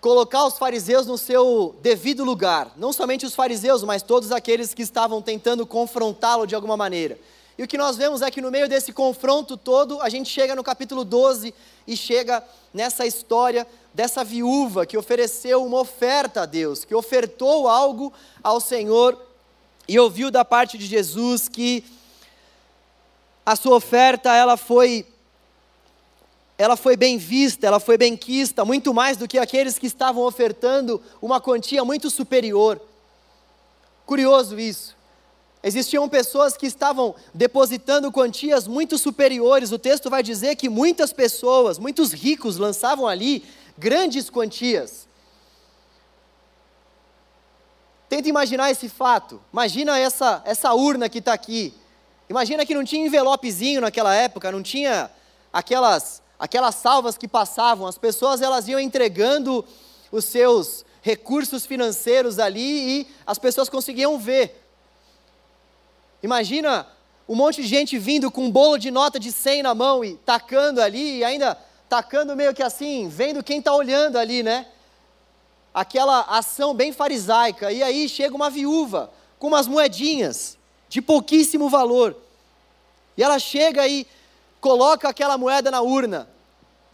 colocar 0.00 0.46
os 0.46 0.56
fariseus 0.56 1.06
no 1.06 1.18
seu 1.18 1.74
devido 1.82 2.24
lugar. 2.24 2.72
Não 2.76 2.92
somente 2.92 3.26
os 3.26 3.34
fariseus, 3.34 3.82
mas 3.82 4.02
todos 4.02 4.32
aqueles 4.32 4.72
que 4.72 4.82
estavam 4.82 5.20
tentando 5.20 5.66
confrontá-lo 5.66 6.46
de 6.46 6.54
alguma 6.54 6.76
maneira. 6.76 7.18
E 7.58 7.62
o 7.62 7.68
que 7.68 7.76
nós 7.76 7.96
vemos 7.96 8.22
é 8.22 8.30
que 8.30 8.40
no 8.40 8.50
meio 8.50 8.66
desse 8.66 8.90
confronto 8.92 9.54
todo, 9.56 10.00
a 10.00 10.08
gente 10.08 10.30
chega 10.30 10.54
no 10.54 10.64
capítulo 10.64 11.04
12 11.04 11.52
e 11.86 11.94
chega 11.94 12.42
nessa 12.72 13.04
história 13.04 13.66
dessa 13.92 14.24
viúva 14.24 14.86
que 14.86 14.96
ofereceu 14.96 15.62
uma 15.62 15.80
oferta 15.80 16.42
a 16.42 16.46
Deus, 16.46 16.84
que 16.84 16.94
ofertou 16.94 17.68
algo 17.68 18.12
ao 18.42 18.60
Senhor 18.60 19.20
e 19.90 19.98
ouviu 19.98 20.30
da 20.30 20.44
parte 20.44 20.78
de 20.78 20.86
Jesus 20.86 21.48
que 21.48 21.82
a 23.44 23.56
sua 23.56 23.74
oferta 23.74 24.32
ela 24.32 24.56
foi 24.56 25.04
ela 26.56 26.76
foi 26.76 26.96
bem 26.96 27.18
vista, 27.18 27.66
ela 27.66 27.80
foi 27.80 27.98
bem 27.98 28.16
quista, 28.16 28.64
muito 28.64 28.94
mais 28.94 29.16
do 29.16 29.26
que 29.26 29.36
aqueles 29.36 29.80
que 29.80 29.88
estavam 29.88 30.22
ofertando 30.22 31.02
uma 31.20 31.40
quantia 31.40 31.84
muito 31.84 32.08
superior. 32.08 32.80
Curioso 34.06 34.60
isso. 34.60 34.94
Existiam 35.60 36.08
pessoas 36.08 36.56
que 36.56 36.66
estavam 36.66 37.12
depositando 37.34 38.12
quantias 38.12 38.68
muito 38.68 38.96
superiores. 38.96 39.72
O 39.72 39.78
texto 39.78 40.08
vai 40.08 40.22
dizer 40.22 40.54
que 40.54 40.68
muitas 40.68 41.12
pessoas, 41.12 41.80
muitos 41.80 42.12
ricos, 42.12 42.58
lançavam 42.58 43.08
ali 43.08 43.42
grandes 43.76 44.30
quantias. 44.30 45.09
Tenta 48.10 48.28
imaginar 48.28 48.70
esse 48.72 48.88
fato. 48.88 49.40
Imagina 49.52 49.96
essa, 49.96 50.42
essa 50.44 50.74
urna 50.74 51.08
que 51.08 51.18
está 51.20 51.32
aqui. 51.32 51.72
Imagina 52.28 52.66
que 52.66 52.74
não 52.74 52.84
tinha 52.84 53.06
envelopezinho 53.06 53.80
naquela 53.80 54.14
época, 54.14 54.52
não 54.52 54.62
tinha 54.62 55.10
aquelas 55.52 56.20
aquelas 56.36 56.74
salvas 56.74 57.18
que 57.18 57.28
passavam, 57.28 57.86
as 57.86 57.98
pessoas 57.98 58.40
elas 58.40 58.66
iam 58.66 58.80
entregando 58.80 59.62
os 60.10 60.24
seus 60.24 60.86
recursos 61.02 61.66
financeiros 61.66 62.38
ali 62.38 63.00
e 63.00 63.06
as 63.26 63.38
pessoas 63.38 63.68
conseguiam 63.68 64.18
ver. 64.18 64.60
Imagina 66.22 66.86
um 67.28 67.34
monte 67.34 67.62
de 67.62 67.68
gente 67.68 67.98
vindo 67.98 68.30
com 68.30 68.46
um 68.46 68.50
bolo 68.50 68.78
de 68.78 68.90
nota 68.90 69.20
de 69.20 69.30
100 69.30 69.62
na 69.62 69.74
mão 69.74 70.02
e 70.02 70.16
tacando 70.16 70.80
ali, 70.80 71.18
e 71.18 71.24
ainda 71.24 71.56
tacando 71.88 72.34
meio 72.34 72.54
que 72.54 72.62
assim, 72.62 73.08
vendo 73.08 73.44
quem 73.44 73.58
está 73.58 73.74
olhando 73.74 74.16
ali, 74.18 74.42
né? 74.42 74.66
Aquela 75.72 76.22
ação 76.22 76.74
bem 76.74 76.92
farisaica. 76.92 77.72
E 77.72 77.82
aí 77.82 78.08
chega 78.08 78.34
uma 78.34 78.50
viúva 78.50 79.10
com 79.38 79.48
umas 79.48 79.66
moedinhas 79.66 80.58
de 80.88 81.00
pouquíssimo 81.00 81.68
valor. 81.68 82.16
E 83.16 83.22
ela 83.22 83.38
chega 83.38 83.86
e 83.86 84.06
coloca 84.60 85.08
aquela 85.08 85.38
moeda 85.38 85.70
na 85.70 85.80
urna. 85.80 86.28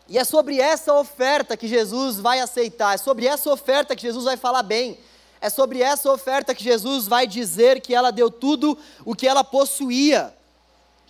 E 0.08 0.18
é 0.18 0.24
sobre 0.24 0.60
essa 0.60 0.94
oferta 0.94 1.56
que 1.56 1.66
Jesus 1.66 2.20
vai 2.20 2.38
aceitar, 2.38 2.94
é 2.94 2.98
sobre 2.98 3.26
essa 3.26 3.50
oferta 3.50 3.96
que 3.96 4.02
Jesus 4.02 4.24
vai 4.24 4.36
falar 4.36 4.62
bem, 4.62 4.98
é 5.40 5.50
sobre 5.50 5.82
essa 5.82 6.10
oferta 6.10 6.54
que 6.54 6.62
Jesus 6.62 7.08
vai 7.08 7.26
dizer 7.26 7.80
que 7.80 7.94
ela 7.94 8.12
deu 8.12 8.30
tudo 8.30 8.78
o 9.04 9.14
que 9.16 9.26
ela 9.26 9.42
possuía. 9.42 10.32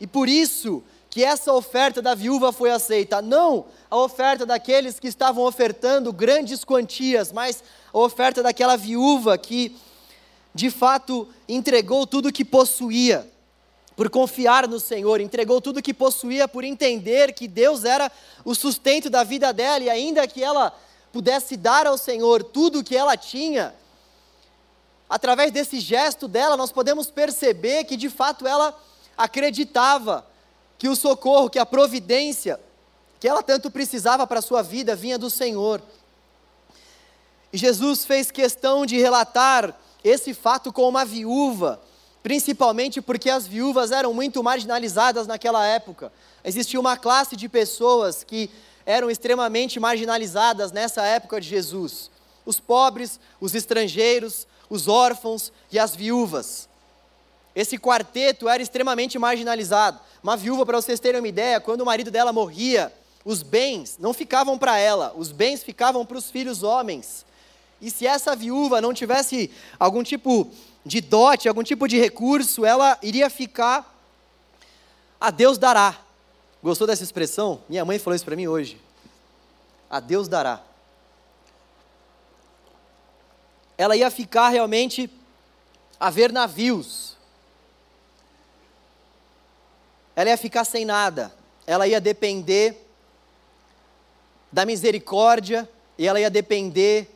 E 0.00 0.06
por 0.06 0.28
isso 0.28 0.82
que 1.16 1.25
essa 1.25 1.50
oferta 1.50 2.02
da 2.02 2.14
viúva 2.14 2.52
foi 2.52 2.70
aceita, 2.70 3.23
não 3.23 3.64
a 3.90 3.96
oferta 3.96 4.44
daqueles 4.44 5.00
que 5.00 5.08
estavam 5.08 5.44
ofertando 5.44 6.12
grandes 6.12 6.62
quantias, 6.62 7.32
mas 7.32 7.64
a 7.90 7.99
oferta 7.99 8.42
daquela 8.42 8.76
viúva 8.76 9.38
que 9.38 9.75
de 10.54 10.68
fato 10.68 11.26
entregou 11.49 12.06
tudo 12.06 12.28
o 12.28 12.32
que 12.32 12.44
possuía 12.44 13.26
por 13.96 14.11
confiar 14.11 14.68
no 14.68 14.78
Senhor, 14.78 15.23
entregou 15.23 15.58
tudo 15.58 15.80
que 15.80 15.94
possuía 15.94 16.46
por 16.46 16.64
entender 16.64 17.32
que 17.32 17.49
Deus 17.49 17.85
era 17.85 18.12
o 18.44 18.54
sustento 18.54 19.08
da 19.08 19.25
vida 19.25 19.54
dela 19.54 19.85
e 19.85 19.88
ainda 19.88 20.28
que 20.28 20.44
ela 20.44 20.70
pudesse 21.14 21.56
dar 21.56 21.87
ao 21.87 21.96
Senhor 21.96 22.44
tudo 22.44 22.80
o 22.80 22.85
que 22.85 22.94
ela 22.94 23.16
tinha, 23.16 23.75
através 25.08 25.50
desse 25.50 25.80
gesto 25.80 26.28
dela 26.28 26.58
nós 26.58 26.70
podemos 26.70 27.11
perceber 27.11 27.85
que 27.85 27.96
de 27.96 28.11
fato 28.11 28.46
ela 28.46 28.78
acreditava 29.16 30.36
que 30.78 30.88
o 30.88 30.97
socorro, 30.97 31.50
que 31.50 31.59
a 31.59 31.66
providência 31.66 32.61
que 33.18 33.26
ela 33.26 33.42
tanto 33.42 33.71
precisava 33.71 34.26
para 34.26 34.40
a 34.40 34.42
sua 34.42 34.62
vida 34.62 34.95
vinha 34.95 35.18
do 35.18 35.30
Senhor. 35.30 35.80
E 37.52 37.56
Jesus 37.56 38.04
fez 38.04 38.30
questão 38.30 38.85
de 38.85 38.99
relatar 38.99 39.75
esse 40.04 40.35
fato 40.35 40.73
com 40.73 40.88
uma 40.88 41.04
viúva 41.04 41.80
principalmente 42.26 43.00
porque 43.00 43.30
as 43.30 43.47
viúvas 43.47 43.92
eram 43.92 44.12
muito 44.12 44.42
marginalizadas 44.42 45.28
naquela 45.28 45.64
época. 45.64 46.12
Existia 46.45 46.80
uma 46.80 46.97
classe 46.97 47.37
de 47.37 47.49
pessoas 47.49 48.25
que 48.25 48.50
eram 48.85 49.09
extremamente 49.09 49.78
marginalizadas 49.78 50.73
nessa 50.73 51.04
época 51.04 51.40
de 51.40 51.47
Jesus: 51.47 52.11
os 52.45 52.59
pobres, 52.59 53.21
os 53.40 53.54
estrangeiros, 53.54 54.45
os 54.68 54.88
órfãos 54.88 55.52
e 55.71 55.78
as 55.78 55.95
viúvas. 55.95 56.68
Esse 57.57 57.79
quarteto 57.79 58.51
era 58.51 58.63
extremamente 58.63 59.19
marginalizado. 59.19 59.99
Uma 60.23 60.37
viúva, 60.37 60.67
para 60.67 60.77
vocês 60.77 61.01
terem 61.01 61.21
uma 61.23 61.29
ideia, 61.29 61.59
quando 61.59 61.81
o 61.81 61.87
marido 61.87 62.11
dela 62.11 62.31
morria, 62.31 62.93
os 63.25 63.43
bens 63.43 63.97
não 63.99 64.13
ficavam 64.13 64.59
para 64.59 64.79
ela, 64.79 65.15
os 65.17 65.33
bens 65.33 65.65
ficavam 65.65 66.05
para 66.05 66.19
os 66.19 66.31
filhos 66.31 66.63
homens. 66.63 67.25
E 67.81 67.91
se 67.91 68.07
essa 68.07 68.37
viúva 68.37 68.83
não 68.83 68.93
tivesse 68.93 69.51
algum 69.81 70.03
tipo 70.03 70.51
de 70.85 71.01
dote, 71.01 71.49
algum 71.49 71.63
tipo 71.63 71.89
de 71.89 71.99
recurso, 71.99 72.65
ela 72.65 72.99
iria 73.03 73.31
ficar 73.31 73.95
a 75.19 75.31
Deus 75.31 75.57
dará. 75.57 75.97
Gostou 76.63 76.87
dessa 76.87 77.03
expressão? 77.03 77.63
Minha 77.69 77.85
mãe 77.85 77.99
falou 77.99 78.15
isso 78.15 78.25
para 78.25 78.37
mim 78.37 78.47
hoje. 78.47 78.79
A 79.89 79.99
Deus 79.99 80.29
dará. 80.29 80.61
Ela 83.79 83.97
ia 83.97 84.11
ficar 84.11 84.51
realmente 84.51 85.11
a 85.99 86.11
ver 86.11 86.33
navios. 86.33 87.15
Ela 90.16 90.30
ia 90.30 90.38
ficar 90.38 90.64
sem 90.64 90.87
nada. 90.87 91.32
Ela 91.66 91.87
ia 91.87 92.00
depender 92.00 92.88
da 94.50 94.64
misericórdia 94.64 95.68
e 95.99 96.08
ela 96.08 96.18
ia 96.18 96.30
depender 96.30 97.14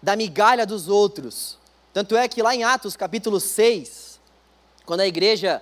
da 0.00 0.14
migalha 0.14 0.64
dos 0.64 0.88
outros. 0.88 1.58
Tanto 1.92 2.16
é 2.16 2.28
que 2.28 2.40
lá 2.40 2.54
em 2.54 2.62
Atos 2.62 2.96
capítulo 2.96 3.40
6, 3.40 4.20
quando 4.86 5.00
a 5.00 5.06
igreja 5.06 5.60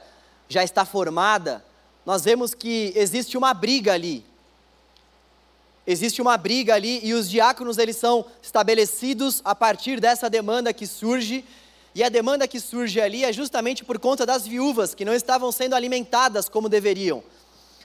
já 0.48 0.62
está 0.62 0.84
formada, 0.84 1.64
nós 2.04 2.24
vemos 2.24 2.52
que 2.52 2.92
existe 2.94 3.38
uma 3.38 3.54
briga 3.54 3.94
ali. 3.94 4.24
Existe 5.86 6.20
uma 6.20 6.36
briga 6.36 6.74
ali 6.74 7.00
e 7.02 7.14
os 7.14 7.28
diáconos 7.28 7.78
eles 7.78 7.96
são 7.96 8.26
estabelecidos 8.42 9.40
a 9.44 9.54
partir 9.54 9.98
dessa 9.98 10.28
demanda 10.28 10.72
que 10.72 10.86
surge. 10.86 11.44
E 11.94 12.04
a 12.04 12.09
demanda 12.09 12.47
que 12.47 12.61
surge 12.61 13.00
ali 13.00 13.25
é 13.25 13.32
justamente 13.32 13.85
por 13.85 13.99
conta 13.99 14.25
das 14.25 14.47
viúvas 14.47 14.94
que 14.94 15.04
não 15.04 15.14
estavam 15.14 15.50
sendo 15.50 15.75
alimentadas 15.75 16.49
como 16.49 16.68
deveriam. 16.68 17.23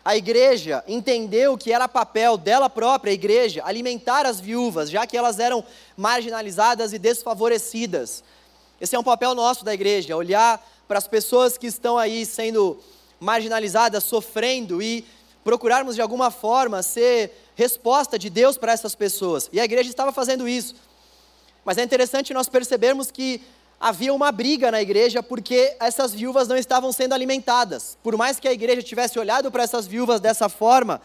A 0.04 0.16
igreja 0.16 0.84
entendeu 0.88 1.58
que 1.58 1.72
era 1.72 1.88
papel 1.88 2.38
dela 2.38 2.70
própria, 2.70 3.10
a 3.10 3.16
igreja, 3.16 3.64
alimentar 3.66 4.24
as 4.28 4.40
viúvas, 4.40 4.92
já 4.92 5.08
que 5.08 5.18
elas 5.18 5.40
eram 5.40 5.66
marginalizadas 5.98 6.94
e 6.94 7.00
desfavorecidas. 7.00 8.24
Esse 8.80 8.96
é 8.96 9.00
um 9.00 9.04
papel 9.04 9.34
nosso 9.34 9.66
da 9.66 9.74
igreja, 9.74 10.16
olhar 10.16 10.64
para 10.88 11.00
as 11.00 11.08
pessoas 11.08 11.58
que 11.58 11.66
estão 11.66 11.98
aí 11.98 12.24
sendo 12.24 12.80
marginalizadas, 13.20 14.04
sofrendo 14.04 14.80
e 14.80 15.04
procurarmos 15.44 15.96
de 15.96 16.02
alguma 16.02 16.30
forma 16.30 16.84
ser 16.84 17.32
resposta 17.56 18.20
de 18.20 18.30
Deus 18.30 18.60
para 18.60 18.74
essas 18.74 18.94
pessoas. 18.94 19.50
E 19.52 19.60
a 19.60 19.66
igreja 19.66 19.90
estava 19.90 20.12
fazendo 20.12 20.48
isso. 20.48 20.76
Mas 21.64 21.80
é 21.80 21.84
interessante 21.84 22.32
nós 22.32 22.48
percebermos 22.48 23.10
que 23.10 23.42
havia 23.79 24.13
uma 24.13 24.32
briga 24.32 24.72
na 24.72 24.82
igreja 24.82 25.22
porque 25.22 25.75
essas 25.79 26.13
viúvas 26.13 26.48
não 26.48 26.58
estavam 26.58 26.91
sendo 26.91 27.13
alimentadas. 27.13 27.98
Por 28.01 28.17
mais 28.17 28.39
que 28.39 28.48
a 28.48 28.53
igreja 28.53 28.82
tivesse 28.82 29.20
olhado 29.20 29.51
para 29.51 29.63
essas 29.63 29.86
viúvas 29.86 30.20
dessa 30.20 30.50
forma, 30.50 31.01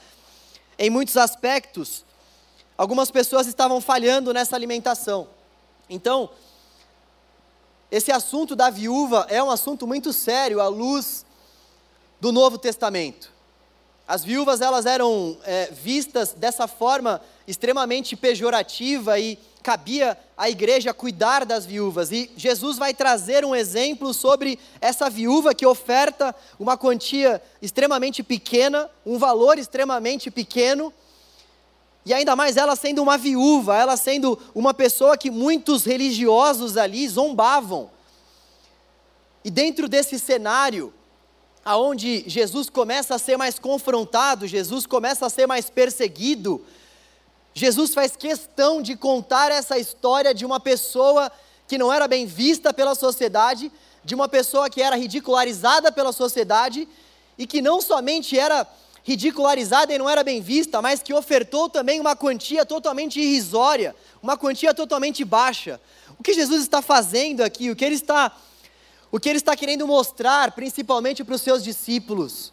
em 0.79 0.89
muitos 0.89 1.17
aspectos, 1.17 2.05
algumas 2.77 3.11
pessoas 3.11 3.47
estavam 3.47 3.81
falhando 3.81 4.33
nessa 4.33 4.57
alimentação. 4.57 5.29
Então, 5.89 6.31
esse 7.91 8.13
assunto 8.13 8.55
da 8.55 8.71
viúva 8.71 9.27
é 9.29 9.43
um 9.43 9.51
assunto 9.51 9.87
muito 9.87 10.13
sério 10.13 10.61
à 10.61 10.69
luz 10.69 11.27
do 12.21 12.31
Novo 12.31 12.57
Testamento. 12.57 13.40
As 14.11 14.25
viúvas 14.25 14.61
elas 14.61 14.87
eram 14.87 15.39
é, 15.45 15.71
vistas 15.71 16.33
dessa 16.33 16.67
forma 16.67 17.23
extremamente 17.47 18.17
pejorativa 18.17 19.21
e 19.21 19.39
cabia 19.63 20.19
à 20.37 20.51
igreja 20.51 20.93
cuidar 20.93 21.47
das 21.47 21.65
viúvas. 21.65 22.11
E 22.11 22.29
Jesus 22.37 22.77
vai 22.77 22.93
trazer 22.93 23.45
um 23.45 23.55
exemplo 23.55 24.13
sobre 24.13 24.59
essa 24.81 25.09
viúva 25.09 25.55
que 25.55 25.65
oferta 25.65 26.35
uma 26.59 26.77
quantia 26.77 27.41
extremamente 27.63 28.21
pequena, 28.21 28.91
um 29.07 29.17
valor 29.17 29.61
extremamente 29.61 30.29
pequeno, 30.29 30.93
e 32.05 32.13
ainda 32.13 32.35
mais 32.35 32.57
ela 32.57 32.75
sendo 32.75 33.01
uma 33.01 33.17
viúva, 33.17 33.77
ela 33.77 33.97
sendo 33.97 34.37
uma 34.53 34.75
pessoa 34.75 35.17
que 35.17 35.31
muitos 35.31 35.85
religiosos 35.85 36.77
ali 36.77 37.09
zombavam. 37.09 37.89
E 39.45 39.53
dentro 39.53 39.89
desse 39.89 40.19
cenário, 40.19 40.93
aonde 41.65 42.25
Jesus 42.27 42.71
começa 42.71 43.15
a 43.15 43.19
ser 43.19 43.37
mais 43.37 43.59
confrontado, 43.59 44.47
Jesus 44.47 44.87
começa 44.87 45.27
a 45.27 45.31
ser 45.31 45.47
mais 45.47 45.69
perseguido, 45.69 46.65
Jesus 47.53 47.93
faz 47.93 48.17
questão 48.17 48.81
de 48.81 48.97
contar 48.97 49.51
essa 49.51 49.79
história 49.79 50.33
de 50.33 50.47
uma 50.47 50.61
pessoa 50.61 51.31
que 51.67 51.77
não 51.77 51.93
era 51.93 52.07
bem 52.09 52.27
vista 52.27 52.73
pela 52.73 52.95
sociedade, 52.95 53.71
de 54.05 54.15
uma 54.15 54.29
pessoa 54.29 54.71
que 54.71 54.81
era 54.81 54.97
ridicularizada 54.97 55.93
pela 55.93 56.13
sociedade 56.13 56.89
e 57.37 57.47
que 57.47 57.61
não 57.61 57.81
somente 57.81 58.39
era 58.39 58.67
ridicularizada 59.03 59.93
e 59.93 59.99
não 59.99 60.09
era 60.09 60.23
bem 60.23 60.41
vista, 60.41 60.81
mas 60.81 61.03
que 61.03 61.13
ofertou 61.13 61.69
também 61.69 62.01
uma 62.01 62.15
quantia 62.15 62.65
totalmente 62.65 63.21
irrisória, 63.21 63.95
uma 64.23 64.37
quantia 64.37 64.73
totalmente 64.73 65.25
baixa. 65.25 65.81
O 66.19 66.23
que 66.23 66.33
Jesus 66.33 66.63
está 66.63 66.83
fazendo 66.83 67.43
aqui, 67.43 67.71
o 67.71 67.77
que 67.77 67.85
ele 67.85 67.95
está 67.95 68.33
o 69.11 69.19
que 69.19 69.29
ele 69.29 69.39
está 69.39 69.57
querendo 69.57 69.87
mostrar, 69.87 70.53
principalmente 70.53 71.25
para 71.25 71.35
os 71.35 71.43
seus 71.43 71.65
discípulos, 71.65 72.53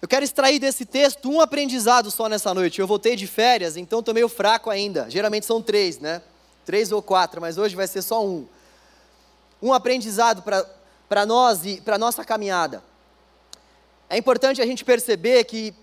eu 0.00 0.06
quero 0.06 0.24
extrair 0.24 0.60
desse 0.60 0.84
texto 0.84 1.28
um 1.28 1.40
aprendizado 1.40 2.08
só 2.10 2.28
nessa 2.28 2.54
noite. 2.54 2.80
Eu 2.80 2.86
voltei 2.86 3.16
de 3.16 3.26
férias, 3.26 3.76
então 3.76 3.98
estou 3.98 4.14
meio 4.14 4.28
fraco 4.28 4.70
ainda. 4.70 5.10
Geralmente 5.10 5.44
são 5.44 5.60
três, 5.60 5.98
né? 5.98 6.22
Três 6.64 6.92
ou 6.92 7.02
quatro, 7.02 7.40
mas 7.40 7.58
hoje 7.58 7.74
vai 7.74 7.86
ser 7.88 8.02
só 8.02 8.24
um. 8.24 8.46
Um 9.60 9.72
aprendizado 9.72 10.44
para 11.08 11.26
nós 11.26 11.66
e 11.66 11.80
para 11.80 11.96
a 11.96 11.98
nossa 11.98 12.24
caminhada. 12.24 12.80
É 14.08 14.16
importante 14.16 14.62
a 14.62 14.66
gente 14.66 14.84
perceber 14.84 15.42
que 15.44 15.74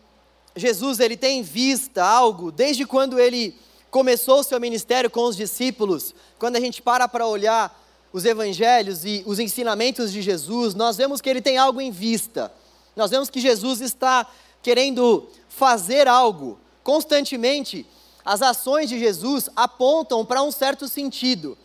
Jesus 0.55 1.01
ele 1.01 1.17
tem 1.17 1.39
em 1.39 1.43
vista 1.43 2.01
algo 2.01 2.53
desde 2.53 2.85
quando 2.85 3.19
ele 3.19 3.53
começou 3.91 4.39
o 4.39 4.43
seu 4.43 4.61
ministério 4.61 5.09
com 5.09 5.25
os 5.25 5.35
discípulos. 5.35 6.15
Quando 6.39 6.55
a 6.55 6.59
gente 6.61 6.81
para 6.81 7.05
para 7.05 7.27
olhar 7.27 7.84
os 8.15 8.23
evangelhos 8.23 9.03
e 9.03 9.23
os 9.25 9.39
ensinamentos 9.39 10.11
de 10.11 10.21
Jesus, 10.21 10.73
nós 10.73 10.95
vemos 10.95 11.19
que 11.19 11.29
ele 11.29 11.41
tem 11.41 11.57
algo 11.57 11.81
em 11.81 11.91
vista 11.91 12.51
nós 12.95 13.11
vemos 13.11 13.29
que 13.29 13.39
Jesus 13.39 13.81
está 13.81 14.25
querendo 14.63 15.27
fazer 15.49 16.07
algo. 16.07 16.57
Constantemente, 16.83 17.85
as 18.23 18.41
ações 18.41 18.89
de 18.89 18.97
Jesus 18.97 19.49
apontam 19.55 20.25
para 20.25 20.41
um 20.41 20.51
certo 20.51 20.87
sentido. 20.87 21.57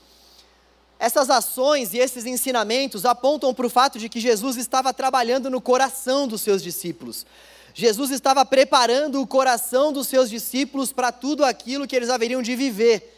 Essas 0.98 1.30
ações 1.30 1.94
e 1.94 1.98
esses 1.98 2.26
ensinamentos 2.26 3.06
apontam 3.06 3.54
para 3.54 3.66
o 3.66 3.70
fato 3.70 3.98
de 3.98 4.08
que 4.08 4.20
Jesus 4.20 4.56
estava 4.56 4.92
trabalhando 4.92 5.48
no 5.48 5.60
coração 5.60 6.28
dos 6.28 6.42
seus 6.42 6.62
discípulos. 6.62 7.24
Jesus 7.72 8.10
estava 8.10 8.44
preparando 8.44 9.22
o 9.22 9.26
coração 9.26 9.92
dos 9.92 10.08
seus 10.08 10.28
discípulos 10.28 10.92
para 10.92 11.12
tudo 11.12 11.44
aquilo 11.44 11.86
que 11.86 11.96
eles 11.96 12.10
haveriam 12.10 12.42
de 12.42 12.54
viver. 12.56 13.16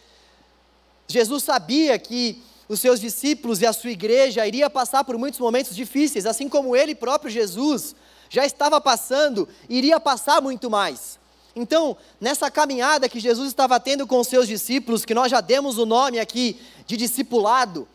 Jesus 1.08 1.42
sabia 1.42 1.98
que 1.98 2.40
os 2.72 2.80
seus 2.80 2.98
discípulos 2.98 3.60
e 3.60 3.66
a 3.66 3.72
sua 3.72 3.90
igreja 3.90 4.46
iria 4.46 4.70
passar 4.70 5.04
por 5.04 5.18
muitos 5.18 5.38
momentos 5.38 5.76
difíceis, 5.76 6.24
assim 6.24 6.48
como 6.48 6.74
ele 6.74 6.94
próprio 6.94 7.30
Jesus 7.30 7.94
já 8.30 8.46
estava 8.46 8.80
passando, 8.80 9.46
iria 9.68 10.00
passar 10.00 10.40
muito 10.40 10.70
mais. 10.70 11.18
Então, 11.54 11.94
nessa 12.18 12.50
caminhada 12.50 13.10
que 13.10 13.20
Jesus 13.20 13.48
estava 13.48 13.78
tendo 13.78 14.06
com 14.06 14.18
os 14.18 14.26
seus 14.26 14.48
discípulos, 14.48 15.04
que 15.04 15.12
nós 15.12 15.30
já 15.30 15.42
demos 15.42 15.76
o 15.76 15.84
nome 15.84 16.18
aqui 16.18 16.58
de 16.86 16.96
discipulado, 16.96 17.86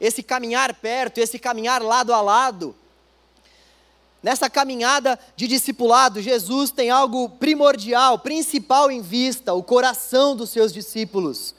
esse 0.00 0.20
caminhar 0.20 0.74
perto, 0.74 1.18
esse 1.18 1.38
caminhar 1.38 1.80
lado 1.80 2.12
a 2.12 2.20
lado, 2.20 2.74
nessa 4.20 4.50
caminhada 4.50 5.16
de 5.36 5.46
discipulado, 5.46 6.20
Jesus 6.20 6.72
tem 6.72 6.90
algo 6.90 7.28
primordial, 7.28 8.18
principal 8.18 8.90
em 8.90 9.00
vista: 9.00 9.54
o 9.54 9.62
coração 9.62 10.34
dos 10.34 10.50
seus 10.50 10.72
discípulos. 10.72 11.54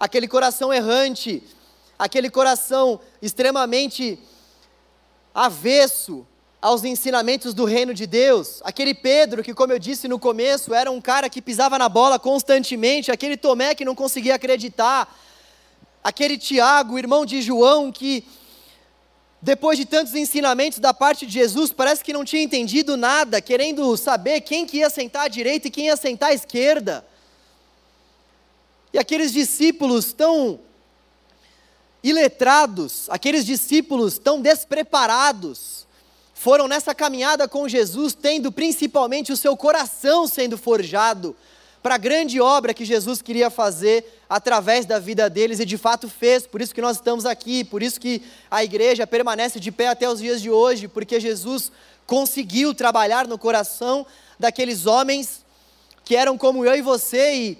Aquele 0.00 0.26
coração 0.26 0.72
errante, 0.72 1.44
aquele 1.98 2.30
coração 2.30 3.00
extremamente 3.20 4.18
avesso 5.34 6.26
aos 6.60 6.84
ensinamentos 6.84 7.54
do 7.54 7.64
reino 7.64 7.94
de 7.94 8.06
Deus. 8.06 8.60
Aquele 8.64 8.94
Pedro, 8.94 9.42
que, 9.42 9.54
como 9.54 9.72
eu 9.72 9.78
disse 9.78 10.08
no 10.08 10.18
começo, 10.18 10.74
era 10.74 10.90
um 10.90 11.00
cara 11.00 11.28
que 11.28 11.42
pisava 11.42 11.78
na 11.78 11.88
bola 11.88 12.18
constantemente, 12.18 13.10
aquele 13.10 13.36
Tomé 13.36 13.74
que 13.74 13.84
não 13.84 13.94
conseguia 13.94 14.34
acreditar, 14.34 15.16
aquele 16.02 16.36
Tiago, 16.36 16.98
irmão 16.98 17.24
de 17.24 17.40
João, 17.42 17.92
que, 17.92 18.24
depois 19.40 19.78
de 19.78 19.84
tantos 19.84 20.14
ensinamentos 20.14 20.78
da 20.78 20.92
parte 20.92 21.26
de 21.26 21.32
Jesus, 21.32 21.72
parece 21.72 22.02
que 22.02 22.12
não 22.12 22.24
tinha 22.24 22.42
entendido 22.42 22.96
nada, 22.96 23.40
querendo 23.40 23.96
saber 23.96 24.40
quem 24.40 24.66
que 24.66 24.78
ia 24.78 24.90
sentar 24.90 25.26
à 25.26 25.28
direita 25.28 25.68
e 25.68 25.70
quem 25.70 25.86
ia 25.86 25.96
sentar 25.96 26.30
à 26.30 26.34
esquerda. 26.34 27.06
E 28.92 28.98
aqueles 28.98 29.32
discípulos 29.32 30.12
tão 30.12 30.58
iletrados, 32.02 33.08
aqueles 33.10 33.44
discípulos 33.44 34.18
tão 34.18 34.40
despreparados, 34.40 35.86
foram 36.34 36.68
nessa 36.68 36.94
caminhada 36.94 37.48
com 37.48 37.68
Jesus, 37.68 38.14
tendo 38.14 38.52
principalmente 38.52 39.32
o 39.32 39.36
seu 39.36 39.56
coração 39.56 40.28
sendo 40.28 40.56
forjado 40.56 41.34
para 41.82 41.96
a 41.96 41.98
grande 41.98 42.40
obra 42.40 42.74
que 42.74 42.84
Jesus 42.84 43.20
queria 43.22 43.50
fazer 43.50 44.22
através 44.28 44.86
da 44.86 44.98
vida 44.98 45.28
deles 45.28 45.58
e 45.58 45.64
de 45.64 45.76
fato 45.76 46.08
fez. 46.08 46.46
Por 46.46 46.60
isso 46.60 46.74
que 46.74 46.80
nós 46.80 46.96
estamos 46.96 47.26
aqui, 47.26 47.64
por 47.64 47.82
isso 47.82 48.00
que 48.00 48.22
a 48.50 48.62
igreja 48.62 49.06
permanece 49.06 49.58
de 49.58 49.72
pé 49.72 49.88
até 49.88 50.08
os 50.08 50.20
dias 50.20 50.40
de 50.40 50.50
hoje, 50.50 50.86
porque 50.86 51.18
Jesus 51.18 51.72
conseguiu 52.06 52.74
trabalhar 52.74 53.26
no 53.26 53.38
coração 53.38 54.06
daqueles 54.38 54.86
homens 54.86 55.44
que 56.04 56.16
eram 56.16 56.38
como 56.38 56.64
eu 56.64 56.74
e 56.74 56.82
você 56.82 57.34
e 57.34 57.58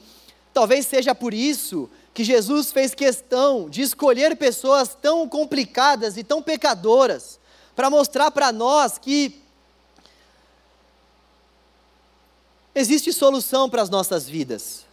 talvez 0.55 0.87
seja 0.87 1.14
por 1.14 1.35
isso 1.35 1.90
que 2.18 2.24
Jesus 2.24 2.72
fez 2.72 2.96
questão 2.96 3.70
de 3.70 3.81
escolher 3.81 4.37
pessoas 4.37 4.92
tão 5.00 5.28
complicadas 5.28 6.16
e 6.16 6.24
tão 6.24 6.42
pecadoras 6.42 7.38
para 7.76 7.88
mostrar 7.88 8.33
para 8.33 8.50
nós 8.50 8.98
que 8.98 9.40
existe 12.74 13.12
solução 13.12 13.70
para 13.70 13.83
as 13.83 13.88
nossas 13.88 14.28
vidas. 14.28 14.85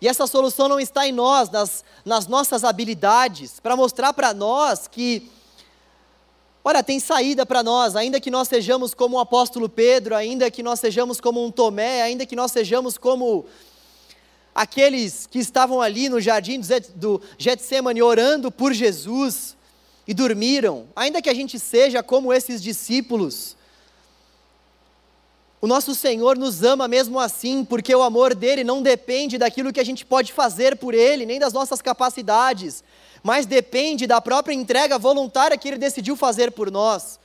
E 0.00 0.08
essa 0.08 0.26
solução 0.26 0.66
não 0.66 0.80
está 0.80 1.06
em 1.06 1.12
nós, 1.12 1.50
nas, 1.50 1.84
nas 2.02 2.26
nossas 2.26 2.64
habilidades, 2.64 3.60
para 3.60 3.76
mostrar 3.76 4.14
para 4.14 4.32
nós 4.32 4.88
que, 4.88 5.30
olha, 6.64 6.82
tem 6.82 6.98
saída 6.98 7.44
para 7.44 7.62
nós, 7.62 7.94
ainda 7.94 8.18
que 8.18 8.30
nós 8.30 8.48
sejamos 8.48 8.94
como 8.94 9.18
o 9.18 9.20
apóstolo 9.20 9.68
Pedro, 9.68 10.16
ainda 10.16 10.50
que 10.50 10.62
nós 10.62 10.80
sejamos 10.80 11.20
como 11.20 11.44
um 11.44 11.50
Tomé, 11.50 12.00
ainda 12.00 12.24
que 12.24 12.34
nós 12.34 12.50
sejamos 12.50 12.96
como 12.96 13.44
aqueles 14.54 15.26
que 15.26 15.38
estavam 15.38 15.80
ali 15.80 16.08
no 16.08 16.20
jardim 16.20 16.60
do 16.94 17.20
Getsemane 17.36 18.02
orando 18.02 18.50
por 18.50 18.72
Jesus, 18.72 19.56
e 20.06 20.12
dormiram, 20.12 20.86
ainda 20.94 21.22
que 21.22 21.30
a 21.30 21.34
gente 21.34 21.58
seja 21.58 22.02
como 22.02 22.32
esses 22.32 22.62
discípulos, 22.62 23.56
o 25.60 25.66
nosso 25.66 25.94
Senhor 25.94 26.36
nos 26.36 26.62
ama 26.62 26.86
mesmo 26.86 27.18
assim, 27.18 27.64
porque 27.64 27.94
o 27.94 28.02
amor 28.02 28.34
dele 28.34 28.62
não 28.62 28.82
depende 28.82 29.38
daquilo 29.38 29.72
que 29.72 29.80
a 29.80 29.84
gente 29.84 30.04
pode 30.04 30.30
fazer 30.30 30.76
por 30.76 30.92
ele, 30.92 31.24
nem 31.24 31.40
das 31.40 31.54
nossas 31.54 31.80
capacidades, 31.80 32.84
mas 33.22 33.46
depende 33.46 34.06
da 34.06 34.20
própria 34.20 34.52
entrega 34.52 34.98
voluntária 34.98 35.56
que 35.56 35.66
ele 35.66 35.78
decidiu 35.78 36.16
fazer 36.16 36.52
por 36.52 36.70
nós. 36.70 37.18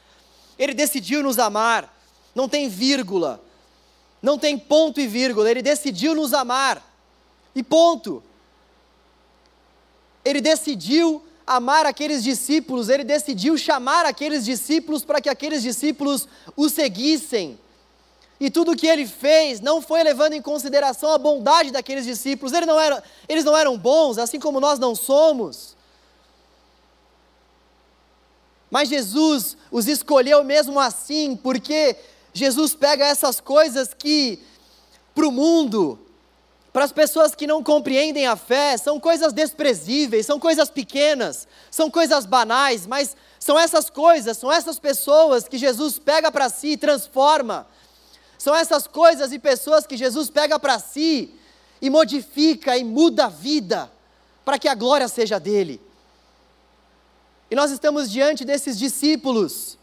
Ele 0.58 0.74
decidiu 0.74 1.22
nos 1.22 1.38
amar, 1.38 1.94
não 2.34 2.48
tem 2.48 2.70
vírgula, 2.70 3.44
não 4.22 4.38
tem 4.38 4.58
ponto 4.58 5.02
e 5.02 5.08
vírgula, 5.08 5.52
ele 5.52 5.62
decidiu 5.62 6.15
nos 6.15 6.34
amar, 6.34 6.88
e 7.60 7.63
ponto. 7.63 8.24
Ele 10.24 10.41
decidiu 10.41 11.22
amar 11.45 11.86
aqueles 11.86 12.24
discípulos, 12.24 12.89
ele 12.89 13.04
decidiu 13.04 13.58
chamar 13.58 14.06
aqueles 14.06 14.45
discípulos 14.45 15.04
para 15.04 15.19
que 15.19 15.30
aqueles 15.30 15.62
discípulos 15.62 16.28
o 16.56 16.69
seguissem. 16.69 17.60
E 18.39 18.50
tudo 18.50 18.72
o 18.72 18.76
que 18.76 18.88
ele 18.88 19.06
fez 19.06 19.60
não 19.60 19.82
foi 19.82 20.02
levando 20.02 20.34
em 20.34 20.41
consideração 20.41 21.12
a 21.12 21.17
bondade 21.17 21.72
daqueles 21.72 22.06
discípulos. 22.06 22.54
Não, 22.54 22.78
eles 23.28 23.43
não 23.43 23.58
eram 23.58 23.78
bons, 23.78 24.17
assim 24.17 24.39
como 24.39 24.62
nós 24.62 24.80
não 24.80 24.95
somos. 24.95 25.76
Mas 28.72 28.88
Jesus 28.88 29.58
os 29.69 29.88
escolheu 29.88 30.43
mesmo 30.43 30.80
assim, 30.80 31.36
porque 31.36 31.98
Jesus 32.32 32.74
pega 32.76 33.06
essas 33.06 33.41
coisas 33.41 33.93
que 33.93 34.39
para 35.13 35.28
o 35.28 35.32
mundo 35.32 36.00
para 36.71 36.86
as 36.86 36.91
pessoas 36.91 37.34
que 37.34 37.47
não 37.47 37.63
compreendem 37.63 38.27
a 38.27 38.36
fé, 38.36 38.77
são 38.77 38.99
coisas 38.99 39.34
desprezíveis, 39.34 40.25
são 40.25 40.39
coisas 40.39 40.69
pequenas, 40.69 41.47
são 41.71 41.89
coisas 41.89 42.25
banais, 42.25 42.86
mas 42.86 43.17
são 43.39 43.58
essas 43.58 43.89
coisas, 43.89 44.38
são 44.38 44.51
essas 44.51 44.77
pessoas 44.77 45.47
que 45.47 45.58
Jesus 45.58 45.97
pega 45.97 46.32
para 46.32 46.47
si 46.49 46.69
e 46.69 46.77
transforma. 46.77 47.67
São 48.38 48.55
essas 48.55 48.86
coisas 48.86 49.32
e 49.32 49.39
pessoas 49.39 49.88
que 49.88 49.97
Jesus 49.97 50.29
pega 50.29 50.60
para 50.60 50.77
si 50.77 51.34
e 51.82 51.89
modifica 51.89 52.77
e 52.77 52.84
muda 52.84 53.25
a 53.25 53.29
vida, 53.29 53.91
para 54.45 54.60
que 54.60 54.67
a 54.67 54.75
glória 54.75 55.08
seja 55.08 55.39
dele. 55.39 55.82
E 57.49 57.55
nós 57.55 57.71
estamos 57.71 58.12
diante 58.12 58.45
desses 58.45 58.77
discípulos, 58.77 59.77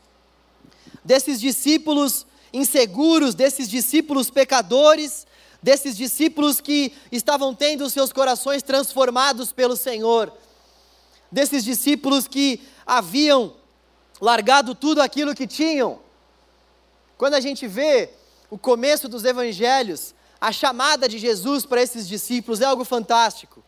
desses 1.04 1.40
discípulos 1.40 2.24
inseguros, 2.52 3.34
desses 3.34 3.68
discípulos 3.68 4.30
pecadores, 4.30 5.25
desses 5.62 5.96
discípulos 5.96 6.60
que 6.60 6.92
estavam 7.10 7.54
tendo 7.54 7.88
seus 7.90 8.12
corações 8.12 8.62
transformados 8.62 9.52
pelo 9.52 9.76
Senhor, 9.76 10.32
desses 11.30 11.64
discípulos 11.64 12.28
que 12.28 12.60
haviam 12.86 13.54
largado 14.20 14.74
tudo 14.74 15.02
aquilo 15.02 15.34
que 15.34 15.46
tinham. 15.46 16.00
Quando 17.18 17.34
a 17.34 17.40
gente 17.40 17.66
vê 17.66 18.10
o 18.50 18.58
começo 18.58 19.08
dos 19.08 19.24
evangelhos, 19.24 20.14
a 20.40 20.52
chamada 20.52 21.08
de 21.08 21.18
Jesus 21.18 21.64
para 21.64 21.82
esses 21.82 22.06
discípulos 22.06 22.60
é 22.60 22.64
algo 22.64 22.84
fantástico. 22.84 23.64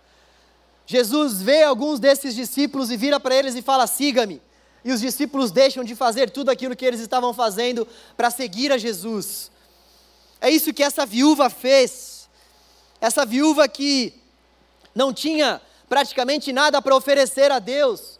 Jesus 0.86 1.42
vê 1.42 1.62
alguns 1.62 1.98
desses 2.00 2.34
discípulos 2.34 2.90
e 2.90 2.96
vira 2.96 3.18
para 3.18 3.34
eles 3.34 3.54
e 3.54 3.62
fala: 3.62 3.86
siga-me. 3.86 4.40
E 4.84 4.92
os 4.92 5.00
discípulos 5.00 5.50
deixam 5.50 5.84
de 5.84 5.94
fazer 5.94 6.30
tudo 6.30 6.50
aquilo 6.50 6.76
que 6.76 6.84
eles 6.84 7.00
estavam 7.00 7.34
fazendo 7.34 7.86
para 8.16 8.30
seguir 8.30 8.72
a 8.72 8.78
Jesus. 8.78 9.50
É 10.40 10.50
isso 10.50 10.72
que 10.72 10.82
essa 10.82 11.04
viúva 11.04 11.50
fez. 11.50 12.28
Essa 13.00 13.24
viúva 13.24 13.68
que 13.68 14.14
não 14.94 15.12
tinha 15.12 15.60
praticamente 15.88 16.52
nada 16.52 16.80
para 16.82 16.94
oferecer 16.96 17.50
a 17.50 17.58
Deus. 17.58 18.18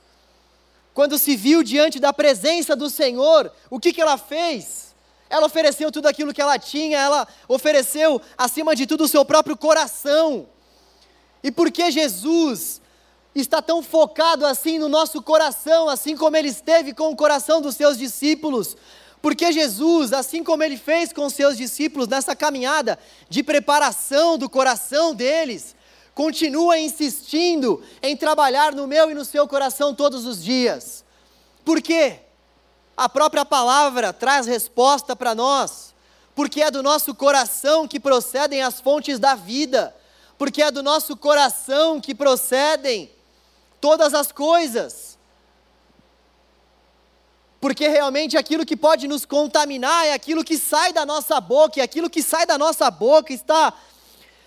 Quando 0.95 1.19
se 1.19 1.37
viu 1.37 1.63
diante 1.63 2.01
da 2.01 2.13
presença 2.13 2.75
do 2.75 2.91
Senhor, 2.91 3.53
o 3.71 3.79
que, 3.79 3.93
que 3.93 4.01
ela 4.01 4.19
fez? 4.19 4.95
Ela 5.31 5.47
ofereceu 5.47 5.93
tudo 5.93 6.09
aquilo 6.09 6.33
que 6.33 6.41
ela 6.41 6.59
tinha, 6.59 6.99
ela 6.99 7.29
ofereceu, 7.47 8.21
acima 8.37 8.75
de 8.75 8.87
tudo, 8.87 9.05
o 9.05 9.09
seu 9.09 9.25
próprio 9.25 9.57
coração. 9.57 10.49
E 11.43 11.53
por 11.53 11.71
que 11.71 11.91
Jesus 11.91 12.81
está 13.35 13.63
tão 13.63 13.83
focado 13.83 14.45
assim 14.47 14.79
no 14.79 14.89
nosso 14.89 15.23
coração, 15.23 15.89
assim 15.89 16.17
como 16.17 16.37
ele 16.37 16.49
esteve 16.49 16.93
com 16.93 17.11
o 17.11 17.17
coração 17.17 17.61
dos 17.61 17.77
seus 17.77 17.97
discípulos? 17.97 18.77
Porque 19.21 19.51
Jesus, 19.53 20.13
assim 20.13 20.45
como 20.45 20.63
ele 20.63 20.77
fez 20.77 21.13
com 21.13 21.29
seus 21.29 21.57
discípulos 21.57 22.07
nessa 22.07 22.37
caminhada 22.37 22.99
de 23.29 23.43
preparação 23.43 24.39
do 24.39 24.49
coração 24.49 25.15
deles, 25.15 25.75
continua 26.15 26.79
insistindo 26.79 27.83
em 28.03 28.17
trabalhar 28.17 28.75
no 28.75 28.87
meu 28.87 29.11
e 29.11 29.15
no 29.15 29.25
seu 29.25 29.47
coração 29.47 29.95
todos 29.95 30.27
os 30.27 30.43
dias. 30.43 31.05
Por 31.65 31.81
quê? 31.81 32.21
A 32.97 33.09
própria 33.09 33.45
palavra 33.45 34.13
traz 34.13 34.45
resposta 34.45 35.15
para 35.15 35.33
nós, 35.33 35.95
porque 36.35 36.61
é 36.61 36.71
do 36.71 36.83
nosso 36.83 37.15
coração 37.15 37.87
que 37.87 38.01
procedem 38.01 38.63
as 38.63 38.81
fontes 38.81 39.21
da 39.21 39.37
vida, 39.37 39.95
porque 40.37 40.61
é 40.61 40.73
do 40.73 40.83
nosso 40.83 41.17
coração 41.17 42.01
que 42.01 42.15
procedem 42.15 43.09
todas 43.81 44.15
as 44.15 44.33
coisas. 44.33 45.08
Porque 47.61 47.89
realmente 47.89 48.37
aquilo 48.37 48.65
que 48.65 48.77
pode 48.77 49.09
nos 49.09 49.25
contaminar 49.25 50.07
é 50.07 50.13
aquilo 50.13 50.45
que 50.45 50.57
sai 50.57 50.93
da 50.93 51.05
nossa 51.05 51.41
boca, 51.41 51.79
e 51.79 51.83
aquilo 51.83 52.09
que 52.09 52.23
sai 52.23 52.47
da 52.47 52.57
nossa 52.57 52.91
boca 52.91 53.33
está 53.33 53.73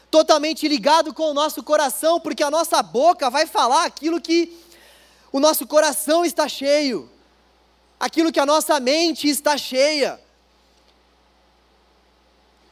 totalmente 0.09 0.67
ligado 0.67 1.13
com 1.13 1.29
o 1.31 1.33
nosso 1.33 1.63
coração, 1.63 2.19
porque 2.19 2.43
a 2.43 2.51
nossa 2.51 2.81
boca 2.81 3.29
vai 3.29 3.45
falar 3.45 3.85
aquilo 3.85 4.19
que 4.19 4.57
o 5.31 5.39
nosso 5.39 5.65
coração 5.65 6.25
está 6.25 6.47
cheio 6.47 7.09
aquilo 8.01 8.31
que 8.31 8.39
a 8.39 8.45
nossa 8.47 8.79
mente 8.79 9.29
está 9.29 9.55
cheia. 9.55 10.19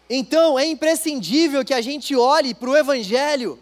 Então 0.10 0.58
é 0.58 0.66
imprescindível 0.66 1.64
que 1.64 1.74
a 1.74 1.82
gente 1.82 2.16
olhe 2.16 2.56
para 2.56 2.72
o 2.72 2.76
Evangelho, 2.76 3.60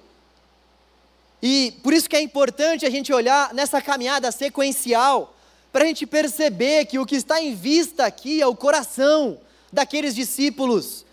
e 1.42 1.78
por 1.84 1.92
isso 1.92 2.10
que 2.10 2.16
é 2.16 2.22
importante 2.22 2.86
a 2.86 2.90
gente 2.90 3.12
olhar 3.12 3.54
nessa 3.54 3.82
caminhada 3.82 4.32
sequencial, 4.32 5.36
para 5.72 5.84
a 5.84 5.88
gente 5.88 6.06
perceber 6.06 6.86
que 6.86 7.00
o 7.00 7.06
que 7.06 7.16
está 7.16 7.42
em 7.42 7.54
vista 7.54 8.06
aqui 8.06 8.42
é 8.42 8.48
o 8.48 8.56
coração 8.56 9.40
daqueles 9.72 10.16
discípulos. 10.16 11.06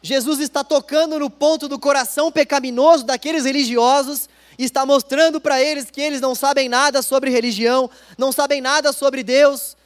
Jesus 0.00 0.40
está 0.40 0.64
tocando 0.64 1.18
no 1.18 1.30
ponto 1.30 1.68
do 1.68 1.78
coração 1.78 2.32
pecaminoso 2.32 3.04
daqueles 3.04 3.44
religiosos 3.44 4.28
e 4.58 4.64
está 4.64 4.84
mostrando 4.84 5.40
para 5.40 5.62
eles 5.62 5.90
que 5.90 6.00
eles 6.00 6.20
não 6.20 6.34
sabem 6.34 6.68
nada 6.68 7.02
sobre 7.02 7.30
religião, 7.30 7.88
não 8.18 8.32
sabem 8.32 8.60
nada 8.60 8.92
sobre 8.92 9.22
Deus, 9.22 9.76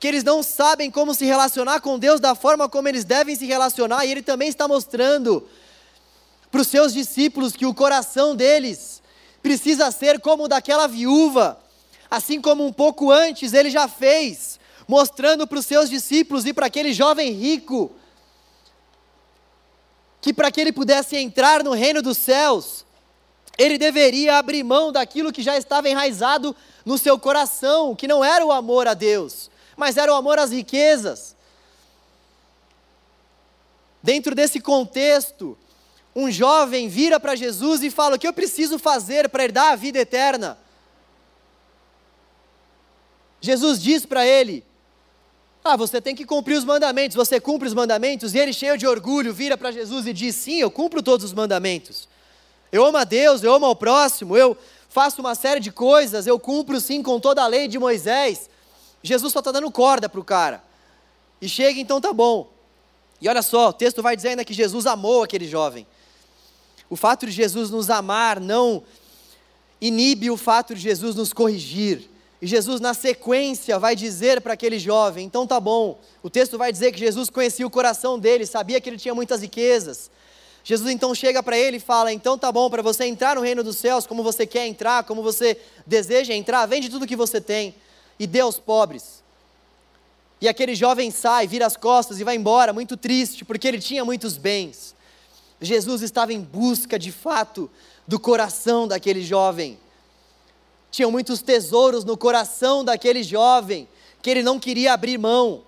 que 0.00 0.06
eles 0.06 0.24
não 0.24 0.42
sabem 0.42 0.90
como 0.90 1.14
se 1.14 1.24
relacionar 1.24 1.80
com 1.80 1.98
Deus 1.98 2.20
da 2.20 2.34
forma 2.34 2.68
como 2.68 2.88
eles 2.88 3.04
devem 3.04 3.34
se 3.34 3.46
relacionar, 3.46 4.04
e 4.04 4.10
ele 4.10 4.22
também 4.22 4.48
está 4.48 4.68
mostrando 4.68 5.46
para 6.50 6.60
os 6.60 6.68
seus 6.68 6.92
discípulos 6.92 7.54
que 7.54 7.66
o 7.66 7.74
coração 7.74 8.34
deles 8.34 9.02
precisa 9.42 9.90
ser 9.90 10.20
como 10.20 10.44
o 10.44 10.48
daquela 10.48 10.86
viúva, 10.86 11.58
assim 12.10 12.40
como 12.40 12.64
um 12.64 12.72
pouco 12.72 13.10
antes 13.10 13.52
ele 13.52 13.70
já 13.70 13.86
fez, 13.86 14.58
mostrando 14.86 15.46
para 15.46 15.58
os 15.58 15.66
seus 15.66 15.90
discípulos 15.90 16.46
e 16.46 16.52
para 16.52 16.66
aquele 16.66 16.92
jovem 16.92 17.32
rico, 17.32 17.92
que 20.20 20.32
para 20.32 20.50
que 20.50 20.60
ele 20.60 20.72
pudesse 20.72 21.16
entrar 21.16 21.62
no 21.62 21.72
reino 21.72 22.02
dos 22.02 22.18
céus, 22.18 22.84
ele 23.56 23.76
deveria 23.76 24.38
abrir 24.38 24.62
mão 24.62 24.92
daquilo 24.92 25.32
que 25.32 25.42
já 25.42 25.56
estava 25.58 25.88
enraizado 25.88 26.54
no 26.84 26.96
seu 26.96 27.18
coração, 27.18 27.94
que 27.94 28.08
não 28.08 28.24
era 28.24 28.44
o 28.44 28.52
amor 28.52 28.86
a 28.88 28.94
Deus, 28.94 29.50
mas 29.76 29.96
era 29.96 30.12
o 30.12 30.16
amor 30.16 30.38
às 30.38 30.50
riquezas. 30.50 31.36
Dentro 34.02 34.34
desse 34.34 34.60
contexto, 34.60 35.58
um 36.14 36.30
jovem 36.30 36.88
vira 36.88 37.20
para 37.20 37.36
Jesus 37.36 37.82
e 37.82 37.90
fala: 37.90 38.16
O 38.16 38.18
que 38.18 38.26
eu 38.26 38.32
preciso 38.32 38.78
fazer 38.78 39.28
para 39.28 39.44
herdar 39.44 39.72
a 39.72 39.76
vida 39.76 39.98
eterna? 39.98 40.58
Jesus 43.40 43.80
diz 43.80 44.04
para 44.04 44.26
ele: 44.26 44.64
Ah, 45.64 45.76
você 45.76 46.00
tem 46.00 46.14
que 46.14 46.24
cumprir 46.24 46.56
os 46.56 46.64
mandamentos. 46.64 47.16
Você 47.16 47.40
cumpre 47.40 47.68
os 47.68 47.74
mandamentos? 47.74 48.34
E 48.34 48.38
ele, 48.38 48.52
cheio 48.52 48.76
de 48.76 48.86
orgulho, 48.86 49.32
vira 49.32 49.56
para 49.56 49.70
Jesus 49.70 50.06
e 50.06 50.12
diz: 50.12 50.34
Sim, 50.34 50.60
eu 50.60 50.70
cumpro 50.70 51.02
todos 51.02 51.24
os 51.24 51.32
mandamentos. 51.32 52.08
Eu 52.70 52.84
amo 52.84 52.98
a 52.98 53.04
Deus, 53.04 53.42
eu 53.42 53.54
amo 53.54 53.66
ao 53.66 53.74
próximo, 53.74 54.36
eu 54.36 54.56
faço 54.88 55.20
uma 55.20 55.34
série 55.34 55.60
de 55.60 55.72
coisas, 55.72 56.26
eu 56.26 56.38
cumpro 56.38 56.80
sim 56.80 57.02
com 57.02 57.18
toda 57.18 57.42
a 57.42 57.46
lei 57.46 57.66
de 57.66 57.78
Moisés. 57.78 58.50
Jesus 59.02 59.32
só 59.32 59.38
está 59.38 59.52
dando 59.52 59.70
corda 59.70 60.08
para 60.08 60.20
o 60.20 60.24
cara. 60.24 60.62
E 61.40 61.48
chega, 61.48 61.78
então 61.80 62.00
tá 62.00 62.12
bom. 62.12 62.50
E 63.20 63.28
olha 63.28 63.42
só, 63.42 63.68
o 63.68 63.72
texto 63.72 64.02
vai 64.02 64.16
dizer 64.16 64.30
ainda 64.30 64.44
que 64.44 64.52
Jesus 64.52 64.86
amou 64.86 65.22
aquele 65.22 65.46
jovem. 65.46 65.86
O 66.90 66.96
fato 66.96 67.26
de 67.26 67.32
Jesus 67.32 67.70
nos 67.70 67.90
amar 67.90 68.40
não 68.40 68.82
inibe 69.80 70.30
o 70.30 70.36
fato 70.36 70.74
de 70.74 70.80
Jesus 70.80 71.14
nos 71.14 71.32
corrigir. 71.32 72.08
E 72.40 72.46
Jesus, 72.46 72.80
na 72.80 72.94
sequência, 72.94 73.78
vai 73.78 73.96
dizer 73.96 74.40
para 74.40 74.52
aquele 74.52 74.78
jovem: 74.78 75.26
então 75.26 75.46
tá 75.46 75.58
bom. 75.58 75.98
O 76.22 76.30
texto 76.30 76.56
vai 76.56 76.72
dizer 76.72 76.92
que 76.92 76.98
Jesus 76.98 77.30
conhecia 77.30 77.66
o 77.66 77.70
coração 77.70 78.18
dele, 78.18 78.46
sabia 78.46 78.80
que 78.80 78.88
ele 78.88 78.98
tinha 78.98 79.14
muitas 79.14 79.42
riquezas, 79.42 80.10
Jesus 80.68 80.90
então 80.90 81.14
chega 81.14 81.42
para 81.42 81.56
ele 81.56 81.78
e 81.78 81.80
fala: 81.80 82.12
então 82.12 82.36
tá 82.36 82.52
bom, 82.52 82.68
para 82.68 82.82
você 82.82 83.06
entrar 83.06 83.36
no 83.36 83.40
reino 83.40 83.64
dos 83.64 83.78
céus, 83.78 84.06
como 84.06 84.22
você 84.22 84.46
quer 84.46 84.66
entrar, 84.66 85.02
como 85.04 85.22
você 85.22 85.56
deseja 85.86 86.34
entrar, 86.34 86.66
vende 86.66 86.90
tudo 86.90 87.06
que 87.06 87.16
você 87.16 87.40
tem 87.40 87.74
e 88.18 88.26
dê 88.26 88.40
aos 88.40 88.58
pobres. 88.58 89.22
E 90.40 90.46
aquele 90.46 90.74
jovem 90.74 91.10
sai, 91.10 91.46
vira 91.46 91.64
as 91.64 91.74
costas 91.74 92.20
e 92.20 92.24
vai 92.24 92.36
embora, 92.36 92.74
muito 92.74 92.98
triste, 92.98 93.46
porque 93.46 93.66
ele 93.66 93.78
tinha 93.78 94.04
muitos 94.04 94.36
bens. 94.36 94.94
Jesus 95.58 96.02
estava 96.02 96.34
em 96.34 96.40
busca 96.42 96.98
de 96.98 97.10
fato 97.10 97.70
do 98.06 98.20
coração 98.20 98.86
daquele 98.86 99.22
jovem. 99.22 99.78
Tinham 100.90 101.10
muitos 101.10 101.42
tesouros 101.42 102.04
no 102.04 102.16
coração 102.16 102.84
daquele 102.84 103.22
jovem 103.22 103.88
que 104.22 104.30
ele 104.30 104.42
não 104.42 104.58
queria 104.58 104.92
abrir 104.92 105.18
mão. 105.18 105.62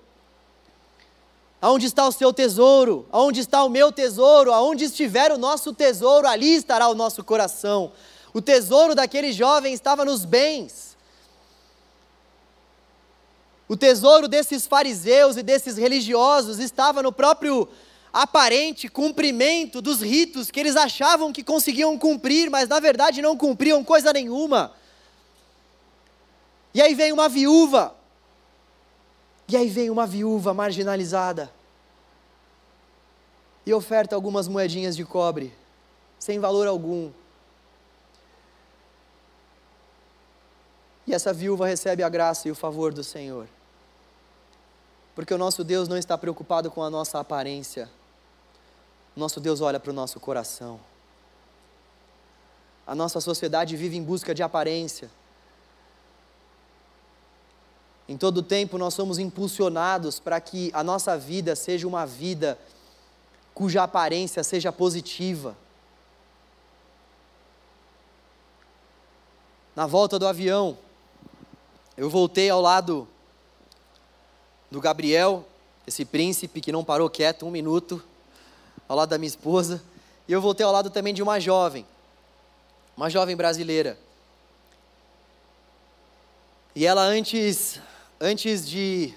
Aonde 1.62 1.86
está 1.86 2.06
o 2.06 2.12
seu 2.12 2.32
tesouro? 2.32 3.06
Aonde 3.12 3.40
está 3.40 3.62
o 3.62 3.68
meu 3.68 3.92
tesouro? 3.92 4.52
Aonde 4.52 4.84
estiver 4.84 5.30
o 5.30 5.36
nosso 5.36 5.74
tesouro, 5.74 6.26
ali 6.26 6.54
estará 6.54 6.88
o 6.88 6.94
nosso 6.94 7.22
coração. 7.22 7.92
O 8.32 8.40
tesouro 8.40 8.94
daquele 8.94 9.32
jovem 9.32 9.74
estava 9.74 10.04
nos 10.04 10.24
bens. 10.24 10.96
O 13.68 13.76
tesouro 13.76 14.26
desses 14.26 14.66
fariseus 14.66 15.36
e 15.36 15.42
desses 15.42 15.76
religiosos 15.76 16.58
estava 16.58 17.02
no 17.02 17.12
próprio 17.12 17.68
aparente 18.12 18.88
cumprimento 18.88 19.80
dos 19.80 20.00
ritos 20.00 20.50
que 20.50 20.58
eles 20.58 20.76
achavam 20.76 21.32
que 21.32 21.44
conseguiam 21.44 21.96
cumprir, 21.96 22.50
mas 22.50 22.68
na 22.68 22.80
verdade 22.80 23.22
não 23.22 23.36
cumpriam 23.36 23.84
coisa 23.84 24.12
nenhuma. 24.12 24.72
E 26.72 26.80
aí 26.80 26.94
vem 26.94 27.12
uma 27.12 27.28
viúva 27.28 27.94
e 29.48 29.56
aí 29.56 29.68
vem 29.68 29.90
uma 29.90 30.06
viúva 30.06 30.54
marginalizada 30.54 31.50
e 33.66 33.74
oferta 33.74 34.14
algumas 34.14 34.46
moedinhas 34.46 34.96
de 34.96 35.04
cobre. 35.04 35.52
sem 36.18 36.38
valor 36.38 36.66
algum. 36.66 37.10
E 41.06 41.14
essa 41.14 41.32
viúva 41.32 41.66
recebe 41.66 42.02
a 42.02 42.08
graça 42.08 42.46
e 42.46 42.50
o 42.50 42.54
favor 42.54 42.92
do 42.92 43.02
Senhor. 43.02 43.48
Porque 45.14 45.32
o 45.32 45.38
nosso 45.38 45.64
Deus 45.64 45.88
não 45.88 45.96
está 45.96 46.16
preocupado 46.16 46.70
com 46.70 46.82
a 46.82 46.90
nossa 46.90 47.18
aparência. 47.18 47.90
Nosso 49.16 49.40
Deus 49.40 49.60
olha 49.60 49.80
para 49.80 49.90
o 49.90 49.94
nosso 49.94 50.20
coração. 50.20 50.78
A 52.86 52.94
nossa 52.94 53.20
sociedade 53.20 53.76
vive 53.76 53.96
em 53.96 54.02
busca 54.02 54.34
de 54.34 54.42
aparência. 54.42 55.10
Em 58.10 58.16
todo 58.16 58.42
tempo 58.42 58.76
nós 58.76 58.92
somos 58.92 59.20
impulsionados 59.20 60.18
para 60.18 60.40
que 60.40 60.68
a 60.74 60.82
nossa 60.82 61.16
vida 61.16 61.54
seja 61.54 61.86
uma 61.86 62.04
vida 62.04 62.58
cuja 63.54 63.84
aparência 63.84 64.42
seja 64.42 64.72
positiva. 64.72 65.56
Na 69.76 69.86
volta 69.86 70.18
do 70.18 70.26
avião, 70.26 70.76
eu 71.96 72.10
voltei 72.10 72.50
ao 72.50 72.60
lado 72.60 73.06
do 74.72 74.80
Gabriel, 74.80 75.44
esse 75.86 76.04
príncipe 76.04 76.60
que 76.60 76.72
não 76.72 76.82
parou 76.82 77.08
quieto 77.08 77.46
um 77.46 77.50
minuto, 77.50 78.02
ao 78.88 78.96
lado 78.96 79.10
da 79.10 79.18
minha 79.18 79.28
esposa, 79.28 79.80
e 80.26 80.32
eu 80.32 80.40
voltei 80.40 80.66
ao 80.66 80.72
lado 80.72 80.90
também 80.90 81.14
de 81.14 81.22
uma 81.22 81.38
jovem, 81.38 81.86
uma 82.96 83.08
jovem 83.08 83.36
brasileira. 83.36 83.96
E 86.74 86.84
ela 86.84 87.02
antes, 87.02 87.80
antes 88.20 88.68
de 88.68 89.14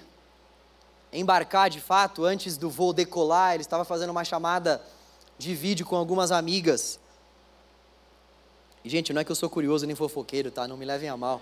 embarcar 1.12 1.68
de 1.68 1.80
fato, 1.80 2.24
antes 2.24 2.56
do 2.56 2.70
voo 2.70 2.92
decolar, 2.92 3.54
ele 3.54 3.62
estava 3.62 3.84
fazendo 3.84 4.10
uma 4.10 4.24
chamada 4.24 4.82
de 5.38 5.54
vídeo 5.54 5.84
com 5.84 5.94
algumas 5.94 6.32
amigas. 6.32 6.98
E, 8.84 8.88
gente, 8.88 9.12
não 9.12 9.20
é 9.20 9.24
que 9.24 9.30
eu 9.30 9.36
sou 9.36 9.50
curioso 9.50 9.86
nem 9.86 9.94
fofoqueiro, 9.94 10.50
tá? 10.50 10.66
Não 10.66 10.76
me 10.76 10.84
levem 10.84 11.08
a 11.08 11.16
mal. 11.16 11.40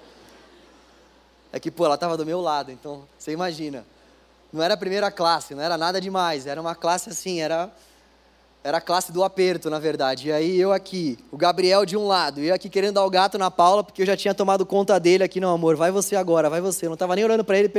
É 1.52 1.60
que, 1.60 1.70
pô, 1.70 1.84
ela 1.84 1.94
estava 1.94 2.16
do 2.16 2.26
meu 2.26 2.40
lado, 2.40 2.70
então, 2.70 3.04
você 3.18 3.32
imagina. 3.32 3.84
Não 4.52 4.62
era 4.62 4.76
primeira 4.76 5.10
classe, 5.10 5.54
não 5.54 5.62
era 5.62 5.78
nada 5.78 6.00
demais. 6.00 6.46
Era 6.46 6.60
uma 6.60 6.74
classe 6.74 7.10
assim, 7.10 7.40
era 7.40 7.70
era 8.64 8.78
a 8.78 8.80
classe 8.80 9.10
do 9.10 9.24
aperto, 9.24 9.68
na 9.68 9.78
verdade. 9.78 10.28
E 10.28 10.32
aí 10.32 10.60
eu 10.60 10.72
aqui, 10.72 11.18
o 11.30 11.36
Gabriel 11.36 11.84
de 11.84 11.96
um 11.96 12.06
lado, 12.06 12.40
e 12.40 12.48
eu 12.48 12.54
aqui 12.54 12.68
querendo 12.68 12.94
dar 12.94 13.04
o 13.04 13.10
gato 13.10 13.36
na 13.36 13.50
Paula, 13.50 13.82
porque 13.82 14.02
eu 14.02 14.06
já 14.06 14.16
tinha 14.16 14.34
tomado 14.34 14.64
conta 14.64 15.00
dele 15.00 15.24
aqui, 15.24 15.40
não, 15.40 15.52
amor, 15.52 15.74
vai 15.74 15.90
você 15.90 16.14
agora, 16.14 16.48
vai 16.48 16.60
você. 16.60 16.86
Eu 16.86 16.90
não 16.90 16.94
estava 16.94 17.16
nem 17.16 17.24
olhando 17.24 17.44
para 17.44 17.58
ele. 17.58 17.70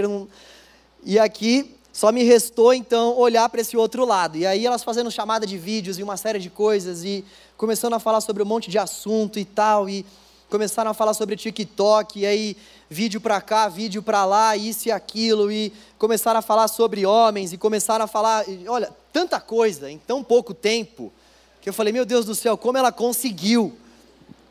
E 1.06 1.17
aqui 1.17 1.76
só 1.93 2.12
me 2.12 2.24
restou 2.24 2.74
então 2.74 3.17
olhar 3.17 3.48
para 3.50 3.62
esse 3.62 3.78
outro 3.78 4.04
lado. 4.04 4.38
E 4.38 4.46
aí 4.46 4.65
elas 4.65 4.84
fazendo 4.84 5.10
chamada 5.10 5.46
de 5.46 5.58
vídeos 5.58 6.00
e 6.00 6.04
uma 6.04 6.17
série 6.17 6.39
de 6.39 6.50
coisas 6.50 7.04
e 7.04 7.24
começando 7.56 7.93
a 7.93 8.00
falar 8.00 8.19
sobre 8.19 8.43
um 8.43 8.46
monte 8.46 8.69
de 8.69 8.78
assunto 8.78 9.39
e 9.39 9.46
tal 9.46 9.88
e 9.88 10.06
começaram 10.54 10.92
a 10.92 10.94
falar 10.94 11.16
sobre 11.16 11.36
TikTok 11.36 12.20
e 12.20 12.28
aí 12.28 12.56
vídeo 12.88 13.20
para 13.20 13.42
cá, 13.42 13.68
vídeo 13.68 14.04
para 14.04 14.24
lá, 14.24 14.56
isso 14.56 14.88
e 14.88 14.92
aquilo 14.92 15.52
e 15.52 15.74
começaram 15.98 16.38
a 16.38 16.44
falar 16.44 16.68
sobre 16.68 17.08
homens 17.08 17.54
e 17.54 17.58
começaram 17.58 18.06
a 18.06 18.08
falar, 18.08 18.46
olha, 18.68 18.94
tanta 19.12 19.39
coisa 19.39 19.89
em 19.89 19.98
tão 19.98 20.24
pouco 20.24 20.54
tempo 20.54 21.12
que 21.60 21.68
eu 21.68 21.74
falei, 21.74 21.92
meu 21.92 22.06
Deus 22.06 22.24
do 22.24 22.36
céu, 22.36 22.56
como 22.56 22.78
ela 22.78 22.92
conseguiu? 22.92 23.76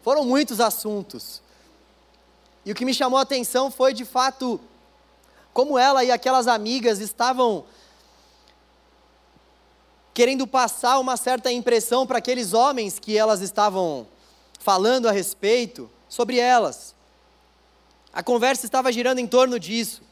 Foram 0.03 0.25
muitos 0.25 0.59
assuntos. 0.59 1.41
E 2.67 2.73
o 2.73 2.75
que 2.75 2.85
me 2.85 2.93
chamou 2.93 3.17
a 3.17 3.23
atenção 3.23 3.71
foi 3.71 3.95
de 3.95 4.05
fato 4.05 4.61
como 5.53 5.79
ela 5.79 6.03
e 6.03 6.11
aquelas 6.11 6.49
amigas 6.49 6.99
estavam 6.99 7.65
querendo 10.13 10.49
passar 10.49 10.99
uma 10.99 11.17
certa 11.17 11.53
impressão 11.53 12.09
para 12.09 12.19
aqueles 12.19 12.53
homens 12.53 12.99
que 12.99 13.17
elas 13.17 13.41
estavam 13.41 14.05
falando 14.63 15.09
a 15.09 15.13
respeito 15.13 15.91
sobre 16.09 16.39
elas. 16.39 16.95
A 18.13 18.23
conversa 18.23 18.67
estava 18.67 18.93
girando 18.93 19.19
em 19.19 19.27
torno 19.27 19.59
disso. 19.59 20.03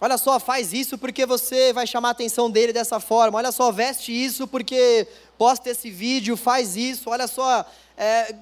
Olha 0.00 0.16
só, 0.16 0.40
faz 0.40 0.72
isso 0.72 0.96
porque 0.96 1.26
você 1.26 1.72
vai 1.72 1.86
chamar 1.86 2.08
a 2.08 2.12
atenção 2.12 2.50
dele 2.50 2.72
dessa 2.72 2.98
forma. 2.98 3.38
Olha 3.38 3.52
só, 3.52 3.70
veste 3.70 4.12
isso 4.12 4.48
porque 4.48 5.06
posta 5.36 5.68
esse 5.68 5.90
vídeo, 5.90 6.36
faz 6.36 6.76
isso. 6.76 7.10
Olha 7.10 7.26
só, 7.26 7.64
é... 7.96 8.34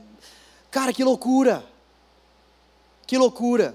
cara, 0.70 0.92
que 0.92 1.02
loucura! 1.02 1.64
Que 3.06 3.18
loucura! 3.18 3.74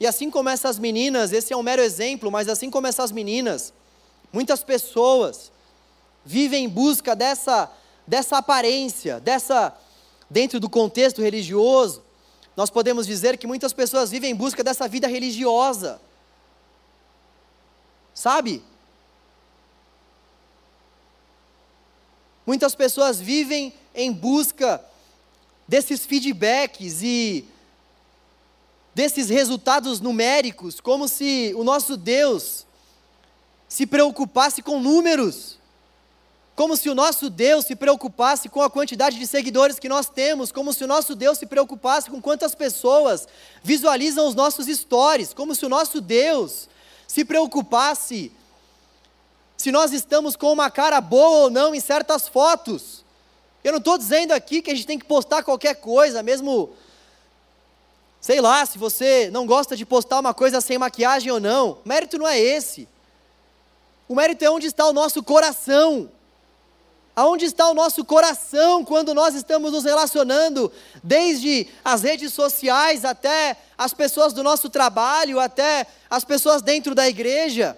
E 0.00 0.06
assim 0.06 0.30
como 0.30 0.48
essas 0.48 0.78
meninas, 0.78 1.32
esse 1.32 1.52
é 1.52 1.56
um 1.56 1.62
mero 1.62 1.82
exemplo, 1.82 2.30
mas 2.30 2.48
assim 2.48 2.70
como 2.70 2.86
essas 2.86 3.12
meninas, 3.12 3.74
Muitas 4.32 4.62
pessoas 4.62 5.50
vivem 6.24 6.64
em 6.64 6.68
busca 6.68 7.14
dessa, 7.14 7.70
dessa 8.06 8.38
aparência, 8.38 9.20
dessa, 9.20 9.76
dentro 10.30 10.60
do 10.60 10.70
contexto 10.70 11.20
religioso, 11.20 12.02
nós 12.56 12.70
podemos 12.70 13.06
dizer 13.06 13.36
que 13.36 13.46
muitas 13.46 13.72
pessoas 13.72 14.10
vivem 14.10 14.30
em 14.30 14.34
busca 14.34 14.64
dessa 14.64 14.88
vida 14.88 15.06
religiosa. 15.06 16.00
Sabe? 18.14 18.62
Muitas 22.46 22.74
pessoas 22.74 23.20
vivem 23.20 23.74
em 23.94 24.12
busca 24.12 24.82
desses 25.66 26.06
feedbacks 26.06 27.02
e 27.02 27.46
desses 28.94 29.28
resultados 29.28 30.00
numéricos, 30.00 30.80
como 30.80 31.06
se 31.08 31.52
o 31.56 31.62
nosso 31.62 31.96
Deus 31.96 32.64
se 33.68 33.84
preocupasse 33.84 34.62
com 34.62 34.80
números, 34.80 35.55
como 36.56 36.74
se 36.74 36.88
o 36.88 36.94
nosso 36.94 37.28
Deus 37.28 37.66
se 37.66 37.76
preocupasse 37.76 38.48
com 38.48 38.62
a 38.62 38.70
quantidade 38.70 39.18
de 39.18 39.26
seguidores 39.26 39.78
que 39.78 39.90
nós 39.90 40.08
temos, 40.08 40.50
como 40.50 40.72
se 40.72 40.82
o 40.82 40.86
nosso 40.86 41.14
Deus 41.14 41.36
se 41.36 41.44
preocupasse 41.44 42.08
com 42.08 42.20
quantas 42.20 42.54
pessoas 42.54 43.28
visualizam 43.62 44.26
os 44.26 44.34
nossos 44.34 44.66
stories, 44.66 45.34
como 45.34 45.54
se 45.54 45.66
o 45.66 45.68
nosso 45.68 46.00
Deus 46.00 46.66
se 47.06 47.26
preocupasse 47.26 48.32
se 49.54 49.70
nós 49.70 49.92
estamos 49.92 50.34
com 50.34 50.50
uma 50.50 50.70
cara 50.70 50.98
boa 50.98 51.44
ou 51.44 51.50
não 51.50 51.74
em 51.74 51.80
certas 51.80 52.26
fotos. 52.26 53.04
Eu 53.62 53.72
não 53.72 53.78
estou 53.78 53.98
dizendo 53.98 54.32
aqui 54.32 54.62
que 54.62 54.70
a 54.70 54.74
gente 54.74 54.86
tem 54.86 54.98
que 54.98 55.04
postar 55.04 55.42
qualquer 55.42 55.74
coisa, 55.74 56.22
mesmo, 56.22 56.70
sei 58.18 58.40
lá, 58.40 58.64
se 58.64 58.78
você 58.78 59.28
não 59.30 59.46
gosta 59.46 59.76
de 59.76 59.84
postar 59.84 60.20
uma 60.20 60.32
coisa 60.32 60.62
sem 60.62 60.78
maquiagem 60.78 61.30
ou 61.30 61.40
não, 61.40 61.72
o 61.72 61.78
mérito 61.84 62.16
não 62.16 62.26
é 62.26 62.38
esse. 62.38 62.88
O 64.08 64.14
mérito 64.14 64.42
é 64.42 64.50
onde 64.50 64.66
está 64.66 64.86
o 64.86 64.92
nosso 64.94 65.22
coração. 65.22 66.10
Aonde 67.16 67.46
está 67.46 67.66
o 67.70 67.74
nosso 67.74 68.04
coração 68.04 68.84
quando 68.84 69.14
nós 69.14 69.34
estamos 69.34 69.72
nos 69.72 69.84
relacionando, 69.84 70.70
desde 71.02 71.66
as 71.82 72.02
redes 72.02 72.30
sociais 72.34 73.06
até 73.06 73.56
as 73.78 73.94
pessoas 73.94 74.34
do 74.34 74.42
nosso 74.42 74.68
trabalho, 74.68 75.40
até 75.40 75.86
as 76.10 76.24
pessoas 76.24 76.60
dentro 76.60 76.94
da 76.94 77.08
igreja? 77.08 77.74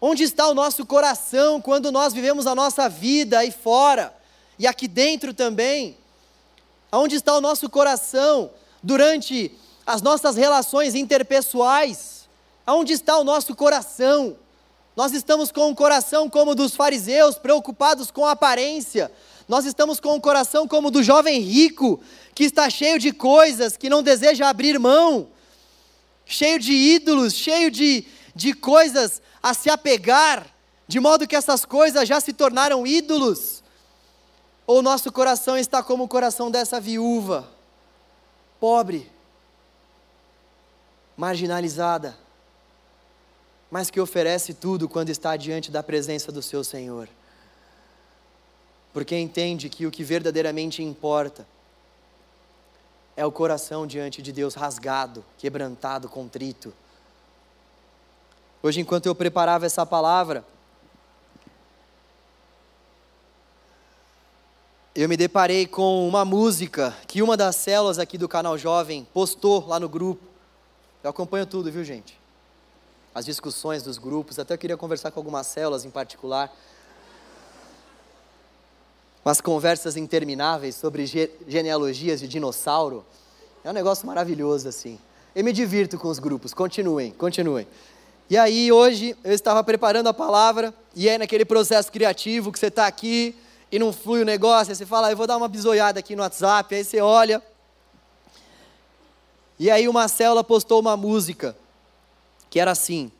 Onde 0.00 0.24
está 0.24 0.48
o 0.48 0.54
nosso 0.54 0.84
coração 0.84 1.60
quando 1.60 1.92
nós 1.92 2.12
vivemos 2.12 2.48
a 2.48 2.56
nossa 2.56 2.88
vida 2.88 3.38
aí 3.38 3.52
fora 3.52 4.12
e 4.58 4.66
aqui 4.66 4.88
dentro 4.88 5.32
também? 5.32 5.96
Aonde 6.90 7.14
está 7.14 7.36
o 7.36 7.40
nosso 7.40 7.70
coração 7.70 8.50
durante 8.82 9.52
as 9.86 10.02
nossas 10.02 10.34
relações 10.34 10.96
interpessoais? 10.96 12.28
Aonde 12.66 12.94
está 12.94 13.16
o 13.16 13.22
nosso 13.22 13.54
coração? 13.54 14.36
Nós 14.96 15.12
estamos 15.12 15.50
com 15.50 15.68
um 15.68 15.74
coração 15.74 16.30
como 16.30 16.52
o 16.52 16.54
dos 16.54 16.76
fariseus, 16.76 17.36
preocupados 17.36 18.10
com 18.10 18.24
a 18.24 18.30
aparência. 18.30 19.10
Nós 19.48 19.64
estamos 19.64 19.98
com 19.98 20.14
um 20.14 20.20
coração 20.20 20.68
como 20.68 20.88
o 20.88 20.90
do 20.90 21.02
jovem 21.02 21.40
rico, 21.40 22.00
que 22.34 22.44
está 22.44 22.70
cheio 22.70 22.98
de 22.98 23.12
coisas, 23.12 23.76
que 23.76 23.90
não 23.90 24.02
deseja 24.02 24.48
abrir 24.48 24.78
mão, 24.78 25.28
cheio 26.24 26.60
de 26.60 26.72
ídolos, 26.72 27.34
cheio 27.34 27.70
de, 27.70 28.06
de 28.34 28.54
coisas 28.54 29.20
a 29.42 29.52
se 29.52 29.68
apegar, 29.68 30.46
de 30.86 31.00
modo 31.00 31.26
que 31.26 31.36
essas 31.36 31.64
coisas 31.64 32.08
já 32.08 32.20
se 32.20 32.32
tornaram 32.32 32.86
ídolos. 32.86 33.64
Ou 34.66 34.80
nosso 34.80 35.10
coração 35.10 35.58
está 35.58 35.82
como 35.82 36.04
o 36.04 36.08
coração 36.08 36.50
dessa 36.50 36.80
viúva, 36.80 37.50
pobre, 38.60 39.10
marginalizada 41.16 42.23
mas 43.74 43.90
que 43.90 44.00
oferece 44.00 44.54
tudo 44.54 44.88
quando 44.88 45.10
está 45.10 45.36
diante 45.36 45.68
da 45.68 45.82
presença 45.82 46.30
do 46.30 46.40
seu 46.40 46.62
Senhor. 46.62 47.08
Porque 48.92 49.18
entende 49.18 49.68
que 49.68 49.84
o 49.84 49.90
que 49.90 50.04
verdadeiramente 50.04 50.80
importa 50.80 51.44
é 53.16 53.26
o 53.26 53.32
coração 53.32 53.84
diante 53.84 54.22
de 54.22 54.30
Deus 54.30 54.54
rasgado, 54.54 55.24
quebrantado, 55.38 56.08
contrito. 56.08 56.72
Hoje, 58.62 58.80
enquanto 58.80 59.06
eu 59.06 59.14
preparava 59.14 59.66
essa 59.66 59.84
palavra, 59.84 60.44
eu 64.94 65.08
me 65.08 65.16
deparei 65.16 65.66
com 65.66 66.06
uma 66.06 66.24
música 66.24 66.96
que 67.08 67.20
uma 67.22 67.36
das 67.36 67.56
células 67.56 67.98
aqui 67.98 68.16
do 68.16 68.28
canal 68.28 68.56
Jovem 68.56 69.04
postou 69.12 69.66
lá 69.66 69.80
no 69.80 69.88
grupo. 69.88 70.22
Eu 71.02 71.10
acompanho 71.10 71.44
tudo, 71.44 71.72
viu, 71.72 71.82
gente? 71.82 72.22
As 73.14 73.24
discussões 73.24 73.82
dos 73.82 73.96
grupos, 73.96 74.38
até 74.38 74.54
eu 74.54 74.58
queria 74.58 74.76
conversar 74.76 75.12
com 75.12 75.20
algumas 75.20 75.46
células 75.46 75.84
em 75.84 75.90
particular. 75.90 76.52
umas 79.24 79.40
conversas 79.40 79.96
intermináveis 79.96 80.74
sobre 80.74 81.06
genealogias 81.46 82.20
de 82.20 82.28
dinossauro. 82.28 83.04
É 83.62 83.70
um 83.70 83.72
negócio 83.72 84.06
maravilhoso 84.06 84.68
assim. 84.68 84.98
Eu 85.34 85.42
me 85.44 85.52
divirto 85.52 85.96
com 85.96 86.08
os 86.08 86.18
grupos. 86.18 86.52
Continuem, 86.52 87.12
continuem. 87.12 87.66
E 88.28 88.36
aí 88.36 88.70
hoje 88.70 89.16
eu 89.24 89.32
estava 89.32 89.62
preparando 89.62 90.08
a 90.08 90.14
palavra 90.14 90.74
e 90.94 91.08
é 91.08 91.16
naquele 91.16 91.44
processo 91.44 91.90
criativo 91.90 92.52
que 92.52 92.58
você 92.58 92.66
está 92.66 92.86
aqui 92.86 93.34
e 93.72 93.78
não 93.78 93.92
flui 93.92 94.22
o 94.22 94.24
negócio, 94.24 94.72
aí 94.72 94.76
você 94.76 94.84
fala, 94.84 95.08
ah, 95.08 95.12
eu 95.12 95.16
vou 95.16 95.26
dar 95.26 95.36
uma 95.36 95.48
bisoiada 95.48 96.00
aqui 96.00 96.14
no 96.14 96.22
WhatsApp, 96.22 96.74
aí 96.74 96.84
você 96.84 97.00
olha. 97.00 97.42
E 99.58 99.70
aí 99.70 99.88
uma 99.88 100.06
célula 100.08 100.44
postou 100.44 100.80
uma 100.80 100.96
música 100.96 101.56
que 102.54 102.60
era 102.60 102.70
assim. 102.70 103.10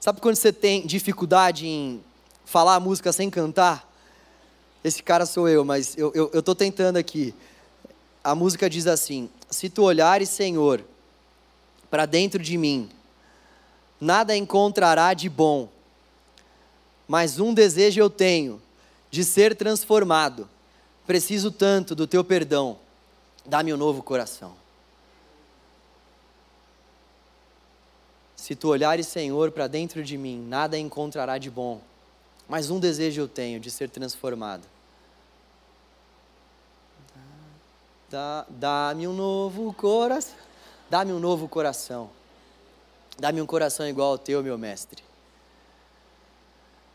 Sabe 0.00 0.20
quando 0.20 0.34
você 0.34 0.52
tem 0.52 0.84
dificuldade 0.84 1.68
em 1.68 2.02
falar 2.44 2.74
a 2.74 2.80
música 2.80 3.12
sem 3.12 3.30
cantar? 3.30 3.88
Esse 4.82 5.00
cara 5.00 5.24
sou 5.24 5.48
eu, 5.48 5.64
mas 5.64 5.96
eu 5.96 6.28
estou 6.34 6.56
tentando 6.56 6.96
aqui. 6.96 7.32
A 8.24 8.34
música 8.34 8.68
diz 8.68 8.88
assim: 8.88 9.30
Se 9.48 9.70
tu 9.70 9.84
olhares, 9.84 10.30
Senhor, 10.30 10.84
para 11.88 12.06
dentro 12.06 12.42
de 12.42 12.58
mim, 12.58 12.90
nada 14.00 14.36
encontrará 14.36 15.14
de 15.14 15.28
bom, 15.28 15.68
mas 17.06 17.38
um 17.38 17.54
desejo 17.54 18.00
eu 18.00 18.10
tenho, 18.10 18.60
de 19.12 19.22
ser 19.22 19.54
transformado. 19.54 20.50
Preciso 21.06 21.52
tanto 21.52 21.94
do 21.94 22.04
teu 22.04 22.24
perdão, 22.24 22.80
dá-me 23.44 23.72
um 23.72 23.76
novo 23.76 24.02
coração. 24.02 24.65
Se 28.46 28.54
tu 28.54 28.68
olhares, 28.68 29.08
Senhor, 29.08 29.50
para 29.50 29.66
dentro 29.66 30.04
de 30.04 30.16
mim, 30.16 30.40
nada 30.40 30.78
encontrará 30.78 31.36
de 31.36 31.50
bom, 31.50 31.80
mas 32.48 32.70
um 32.70 32.78
desejo 32.78 33.22
eu 33.22 33.26
tenho, 33.26 33.58
de 33.58 33.68
ser 33.72 33.90
transformado. 33.90 34.62
Dá-me 38.48 39.08
um 39.08 39.12
novo 39.12 39.72
coração. 39.72 40.36
Dá-me 40.88 41.12
um 41.12 41.18
novo 41.18 41.48
coração. 41.48 42.08
Dá-me 43.18 43.42
um 43.42 43.46
coração 43.46 43.84
igual 43.88 44.12
ao 44.12 44.18
teu, 44.18 44.44
meu 44.44 44.56
mestre. 44.56 45.02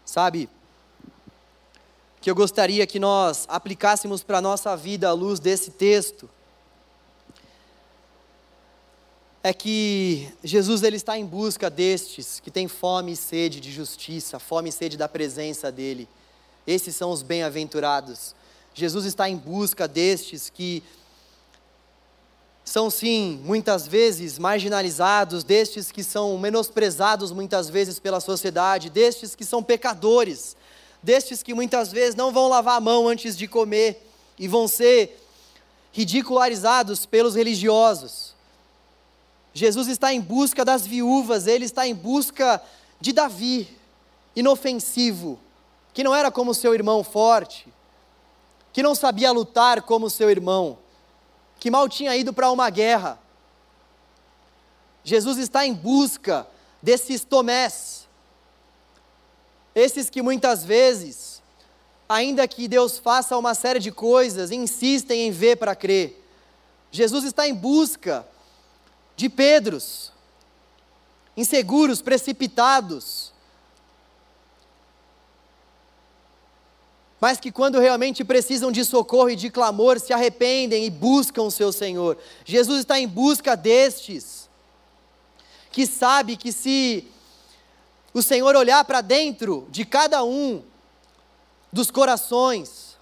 Sabe, 0.06 0.50
que 2.22 2.32
eu 2.32 2.36
gostaria 2.36 2.88
que 2.88 2.98
nós 2.98 3.46
aplicássemos 3.50 4.24
para 4.24 4.38
a 4.38 4.42
nossa 4.42 4.74
vida 4.78 5.10
à 5.10 5.12
luz 5.12 5.38
desse 5.38 5.72
texto, 5.72 6.30
é 9.44 9.54
que 9.54 10.32
Jesus 10.44 10.84
ele 10.84 10.98
está 10.98 11.18
em 11.18 11.26
busca 11.26 11.70
destes 11.70 12.40
que 12.40 12.52
têm 12.52 12.68
fome 12.68 13.14
e 13.14 13.16
sede 13.16 13.60
de 13.60 13.72
justiça, 13.72 14.38
fome 14.38 14.70
e 14.70 14.72
sede 14.72 14.98
da 14.98 15.10
presença 15.10 15.72
dele. 15.72 16.08
Esses 16.66 16.96
são 16.96 17.12
os 17.12 17.24
bem-aventurados. 17.24 18.36
Jesus 18.74 19.06
está 19.06 19.28
em 19.28 19.36
busca 19.36 19.88
destes 19.88 20.50
que 20.50 20.84
são 22.64 22.92
sim, 22.92 23.42
muitas 23.44 23.88
vezes 23.88 24.38
marginalizados, 24.38 25.44
destes 25.44 25.92
que 25.92 26.04
são 26.04 26.38
menosprezados 26.38 27.32
muitas 27.32 27.68
vezes 27.68 28.00
pela 28.00 28.20
sociedade, 28.20 28.92
destes 28.92 29.36
que 29.36 29.44
são 29.44 29.64
pecadores, 29.64 30.56
destes 31.02 31.42
que 31.42 31.56
muitas 31.56 31.92
vezes 31.92 32.16
não 32.16 32.32
vão 32.32 32.48
lavar 32.48 32.78
a 32.78 32.82
mão 32.82 33.08
antes 33.08 33.36
de 33.36 33.48
comer 33.48 34.08
e 34.38 34.48
vão 34.48 34.68
ser 34.68 35.20
ridicularizados 35.92 37.08
pelos 37.08 37.34
religiosos. 37.34 38.31
Jesus 39.54 39.88
está 39.88 40.14
em 40.14 40.22
busca 40.22 40.64
das 40.64 40.86
viúvas, 40.86 41.46
ele 41.46 41.66
está 41.66 41.86
em 41.86 41.94
busca 41.94 42.62
de 43.00 43.12
Davi, 43.12 43.68
inofensivo, 44.36 45.40
que 45.94 46.04
não 46.04 46.16
era 46.16 46.32
como 46.32 46.54
seu 46.54 46.74
irmão 46.74 47.04
forte, 47.04 47.68
que 48.72 48.82
não 48.82 48.96
sabia 48.96 49.32
lutar 49.32 49.82
como 49.82 50.10
seu 50.10 50.30
irmão, 50.30 50.78
que 51.60 51.70
mal 51.70 51.90
tinha 51.90 52.16
ido 52.16 52.32
para 52.32 52.50
uma 52.50 52.70
guerra. 52.70 53.20
Jesus 55.04 55.38
está 55.38 55.66
em 55.66 55.74
busca 55.74 56.48
desses 56.82 57.24
tomés, 57.24 58.08
esses 59.76 60.10
que 60.10 60.22
muitas 60.22 60.64
vezes, 60.64 61.42
ainda 62.08 62.48
que 62.48 62.68
Deus 62.68 62.98
faça 62.98 63.38
uma 63.38 63.54
série 63.54 63.80
de 63.80 63.92
coisas, 63.92 64.52
insistem 64.52 65.28
em 65.28 65.32
ver 65.32 65.58
para 65.58 65.76
crer. 65.76 66.18
Jesus 66.92 67.24
está 67.24 67.48
em 67.48 67.54
busca 67.54 68.26
de 69.22 69.30
Pedros, 69.30 70.12
inseguros, 71.38 72.02
precipitados, 72.02 73.32
mas 77.20 77.40
que 77.40 77.52
quando 77.52 77.78
realmente 77.78 78.24
precisam 78.24 78.72
de 78.72 78.84
socorro 78.84 79.30
e 79.30 79.36
de 79.36 79.52
clamor, 79.52 80.00
se 80.00 80.12
arrependem 80.12 80.86
e 80.86 80.90
buscam 80.90 81.44
o 81.44 81.52
seu 81.52 81.72
Senhor. 81.72 82.18
Jesus 82.44 82.80
está 82.80 83.00
em 83.00 83.08
busca 83.08 83.56
destes, 83.56 84.50
que 85.72 85.86
sabe 85.86 86.36
que 86.36 86.52
se 86.52 87.08
o 88.12 88.24
Senhor 88.24 88.56
olhar 88.56 88.84
para 88.86 89.02
dentro 89.02 89.68
de 89.70 89.86
cada 89.86 90.24
um 90.24 90.64
dos 91.72 91.92
corações, 91.92 92.98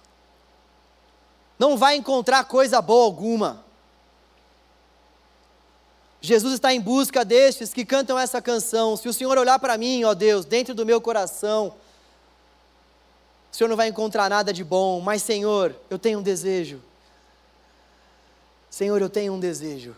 não 1.58 1.78
vai 1.78 1.96
encontrar 1.96 2.44
coisa 2.44 2.82
boa 2.82 3.06
alguma. 3.06 3.69
Jesus 6.20 6.54
está 6.54 6.72
em 6.72 6.80
busca 6.80 7.24
destes 7.24 7.72
que 7.72 7.84
cantam 7.84 8.18
essa 8.18 8.42
canção. 8.42 8.96
Se 8.96 9.08
o 9.08 9.12
Senhor 9.12 9.38
olhar 9.38 9.58
para 9.58 9.78
mim, 9.78 10.04
ó 10.04 10.12
Deus, 10.12 10.44
dentro 10.44 10.74
do 10.74 10.84
meu 10.84 11.00
coração, 11.00 11.74
o 13.50 13.56
Senhor 13.56 13.68
não 13.68 13.76
vai 13.76 13.88
encontrar 13.88 14.28
nada 14.28 14.52
de 14.52 14.62
bom, 14.62 15.00
mas 15.00 15.22
Senhor, 15.22 15.74
eu 15.88 15.98
tenho 15.98 16.18
um 16.18 16.22
desejo. 16.22 16.80
Senhor, 18.68 19.00
eu 19.00 19.08
tenho 19.08 19.32
um 19.32 19.40
desejo. 19.40 19.96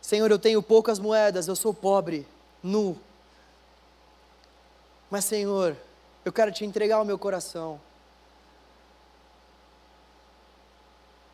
Senhor, 0.00 0.30
eu 0.30 0.38
tenho 0.38 0.62
poucas 0.62 0.98
moedas, 0.98 1.46
eu 1.46 1.54
sou 1.54 1.72
pobre, 1.72 2.26
nu. 2.62 2.98
Mas 5.10 5.26
Senhor, 5.26 5.76
eu 6.24 6.32
quero 6.32 6.50
te 6.50 6.64
entregar 6.64 7.00
o 7.00 7.04
meu 7.04 7.18
coração. 7.18 7.78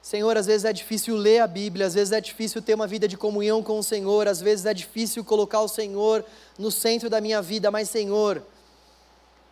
Senhor, 0.09 0.39
às 0.39 0.47
vezes 0.47 0.65
é 0.65 0.73
difícil 0.73 1.17
ler 1.17 1.41
a 1.41 1.47
Bíblia, 1.47 1.87
às 1.87 1.93
vezes 1.93 2.13
é 2.13 2.19
difícil 2.19 2.63
ter 2.63 2.73
uma 2.73 2.87
vida 2.87 3.07
de 3.07 3.15
comunhão 3.15 3.63
com 3.63 3.79
o 3.79 3.83
Senhor, 3.83 4.27
às 4.27 4.41
vezes 4.41 4.65
é 4.65 4.73
difícil 4.73 5.23
colocar 5.23 5.61
o 5.61 5.69
Senhor 5.69 6.25
no 6.59 6.71
centro 6.71 7.11
da 7.11 7.21
minha 7.21 7.43
vida, 7.43 7.71
mas 7.71 7.91
Senhor, 7.91 8.43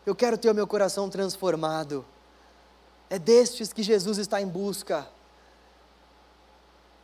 eu 0.06 0.14
quero 0.14 0.38
ter 0.38 0.50
o 0.50 0.54
meu 0.54 0.66
coração 0.66 1.10
transformado. 1.10 2.06
É 3.10 3.18
destes 3.18 3.70
que 3.70 3.82
Jesus 3.82 4.16
está 4.16 4.40
em 4.40 4.46
busca. 4.46 5.06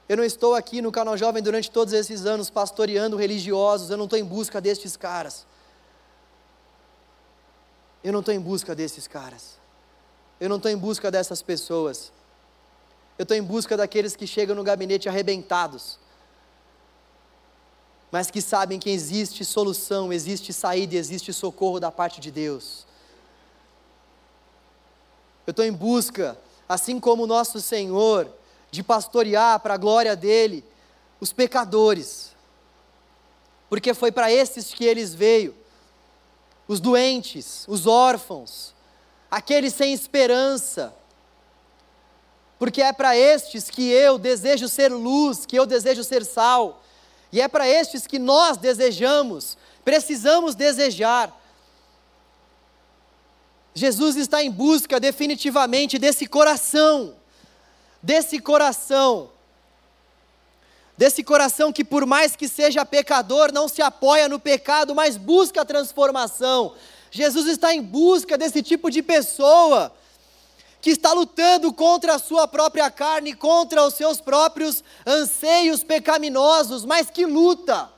Eu 0.08 0.16
não 0.16 0.24
estou 0.24 0.54
aqui 0.54 0.80
no 0.80 0.90
canal 0.90 1.14
Jovem 1.18 1.42
durante 1.42 1.70
todos 1.70 1.92
esses 1.92 2.24
anos 2.24 2.48
pastoreando 2.48 3.18
religiosos, 3.18 3.90
eu 3.90 3.98
não 3.98 4.06
estou 4.06 4.18
em 4.18 4.24
busca 4.24 4.62
destes 4.62 4.96
caras. 4.96 5.46
Eu 8.02 8.14
não 8.14 8.20
estou 8.20 8.32
em 8.32 8.40
busca 8.40 8.74
desses 8.74 9.06
caras. 9.06 9.58
Eu 10.40 10.48
não 10.48 10.56
estou 10.56 10.70
em 10.70 10.76
busca 10.78 11.10
dessas 11.10 11.42
pessoas. 11.42 12.10
Eu 13.18 13.24
estou 13.24 13.36
em 13.36 13.42
busca 13.42 13.76
daqueles 13.76 14.16
que 14.16 14.26
chegam 14.26 14.56
no 14.56 14.64
gabinete 14.64 15.08
arrebentados, 15.08 15.98
mas 18.10 18.30
que 18.30 18.42
sabem 18.42 18.78
que 18.78 18.90
existe 18.90 19.44
solução, 19.44 20.12
existe 20.12 20.52
saída, 20.52 20.94
existe 20.96 21.32
socorro 21.32 21.80
da 21.80 21.90
parte 21.90 22.20
de 22.20 22.30
Deus. 22.30 22.86
Eu 25.46 25.50
estou 25.50 25.64
em 25.64 25.72
busca, 25.72 26.38
assim 26.68 27.00
como 27.00 27.24
o 27.24 27.26
nosso 27.26 27.60
Senhor, 27.60 28.30
de 28.70 28.82
pastorear 28.82 29.60
para 29.60 29.74
a 29.74 29.78
glória 29.78 30.14
dele 30.16 30.64
os 31.20 31.32
pecadores, 31.32 32.32
porque 33.68 33.94
foi 33.94 34.10
para 34.10 34.30
esses 34.32 34.74
que 34.74 34.84
eles 34.84 35.14
veio, 35.14 35.54
os 36.68 36.80
doentes, 36.80 37.64
os 37.68 37.86
órfãos, 37.86 38.74
aqueles 39.30 39.74
sem 39.74 39.92
esperança, 39.92 40.94
porque 42.62 42.80
é 42.80 42.92
para 42.92 43.16
estes 43.16 43.68
que 43.68 43.90
eu 43.90 44.16
desejo 44.16 44.68
ser 44.68 44.92
luz, 44.92 45.44
que 45.44 45.58
eu 45.58 45.66
desejo 45.66 46.04
ser 46.04 46.24
sal, 46.24 46.80
e 47.32 47.40
é 47.40 47.48
para 47.48 47.66
estes 47.66 48.06
que 48.06 48.20
nós 48.20 48.56
desejamos, 48.56 49.58
precisamos 49.84 50.54
desejar. 50.54 51.36
Jesus 53.74 54.14
está 54.14 54.44
em 54.44 54.48
busca 54.48 55.00
definitivamente 55.00 55.98
desse 55.98 56.24
coração, 56.24 57.16
desse 58.00 58.38
coração, 58.38 59.28
desse 60.96 61.24
coração 61.24 61.72
que, 61.72 61.82
por 61.82 62.06
mais 62.06 62.36
que 62.36 62.46
seja 62.46 62.86
pecador, 62.86 63.50
não 63.52 63.66
se 63.66 63.82
apoia 63.82 64.28
no 64.28 64.38
pecado, 64.38 64.94
mas 64.94 65.16
busca 65.16 65.62
a 65.62 65.64
transformação. 65.64 66.74
Jesus 67.10 67.48
está 67.48 67.74
em 67.74 67.82
busca 67.82 68.38
desse 68.38 68.62
tipo 68.62 68.88
de 68.88 69.02
pessoa 69.02 69.92
que 70.82 70.90
está 70.90 71.14
lutando 71.14 71.72
contra 71.72 72.16
a 72.16 72.18
sua 72.18 72.46
própria 72.46 72.90
carne, 72.90 73.32
contra 73.32 73.82
os 73.86 73.94
seus 73.94 74.20
próprios 74.20 74.84
anseios 75.06 75.82
pecaminosos, 75.82 76.84
mas 76.84 77.08
que 77.08 77.24
luta. 77.24 77.88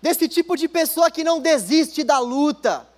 Desse 0.00 0.26
tipo 0.28 0.56
de 0.56 0.68
pessoa 0.68 1.10
que 1.10 1.22
não 1.22 1.40
desiste 1.40 2.02
da 2.02 2.18
luta 2.18 2.88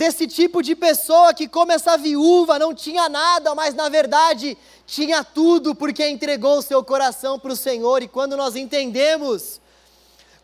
desse 0.00 0.26
tipo 0.26 0.62
de 0.62 0.74
pessoa 0.74 1.34
que, 1.34 1.46
como 1.46 1.72
essa 1.72 1.96
viúva, 1.98 2.58
não 2.58 2.74
tinha 2.74 3.06
nada, 3.06 3.54
mas 3.54 3.74
na 3.74 3.90
verdade 3.90 4.56
tinha 4.86 5.22
tudo, 5.22 5.74
porque 5.74 6.08
entregou 6.08 6.56
o 6.56 6.62
seu 6.62 6.82
coração 6.82 7.38
para 7.38 7.52
o 7.52 7.56
Senhor. 7.56 8.02
E 8.02 8.08
quando 8.08 8.34
nós 8.34 8.56
entendemos, 8.56 9.60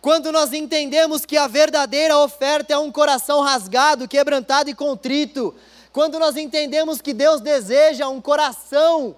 quando 0.01 0.31
nós 0.31 0.53
entendemos 0.53 1.25
que 1.25 1.39
a 1.39 1.47
verdadeira 1.47 2.19
oferta 2.19 2.75
é 2.75 2.79
um 2.79 2.93
coração 2.93 3.41
rasgado, 3.41 4.07
quebrantado 4.07 4.69
e 4.69 4.75
contrito, 4.75 5.55
quando 5.97 6.19
nós 6.19 6.37
entendemos 6.37 7.01
que 7.01 7.15
Deus 7.15 7.41
deseja 7.41 8.07
um 8.07 8.21
coração 8.21 9.17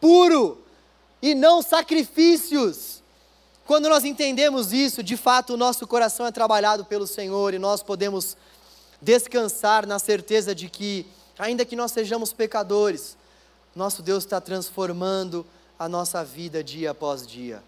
puro 0.00 0.64
e 1.20 1.34
não 1.34 1.60
sacrifícios, 1.60 3.02
quando 3.66 3.90
nós 3.90 4.06
entendemos 4.06 4.72
isso, 4.72 5.02
de 5.02 5.18
fato 5.18 5.52
o 5.52 5.56
nosso 5.58 5.86
coração 5.86 6.24
é 6.24 6.32
trabalhado 6.32 6.82
pelo 6.86 7.06
Senhor 7.06 7.52
e 7.52 7.58
nós 7.58 7.82
podemos 7.82 8.38
descansar 9.02 9.86
na 9.86 9.98
certeza 9.98 10.54
de 10.54 10.70
que, 10.70 11.04
ainda 11.38 11.62
que 11.62 11.76
nós 11.76 11.92
sejamos 11.92 12.32
pecadores, 12.32 13.14
nosso 13.76 14.00
Deus 14.00 14.24
está 14.24 14.40
transformando 14.40 15.44
a 15.78 15.90
nossa 15.90 16.24
vida 16.24 16.64
dia 16.64 16.92
após 16.92 17.26
dia. 17.26 17.62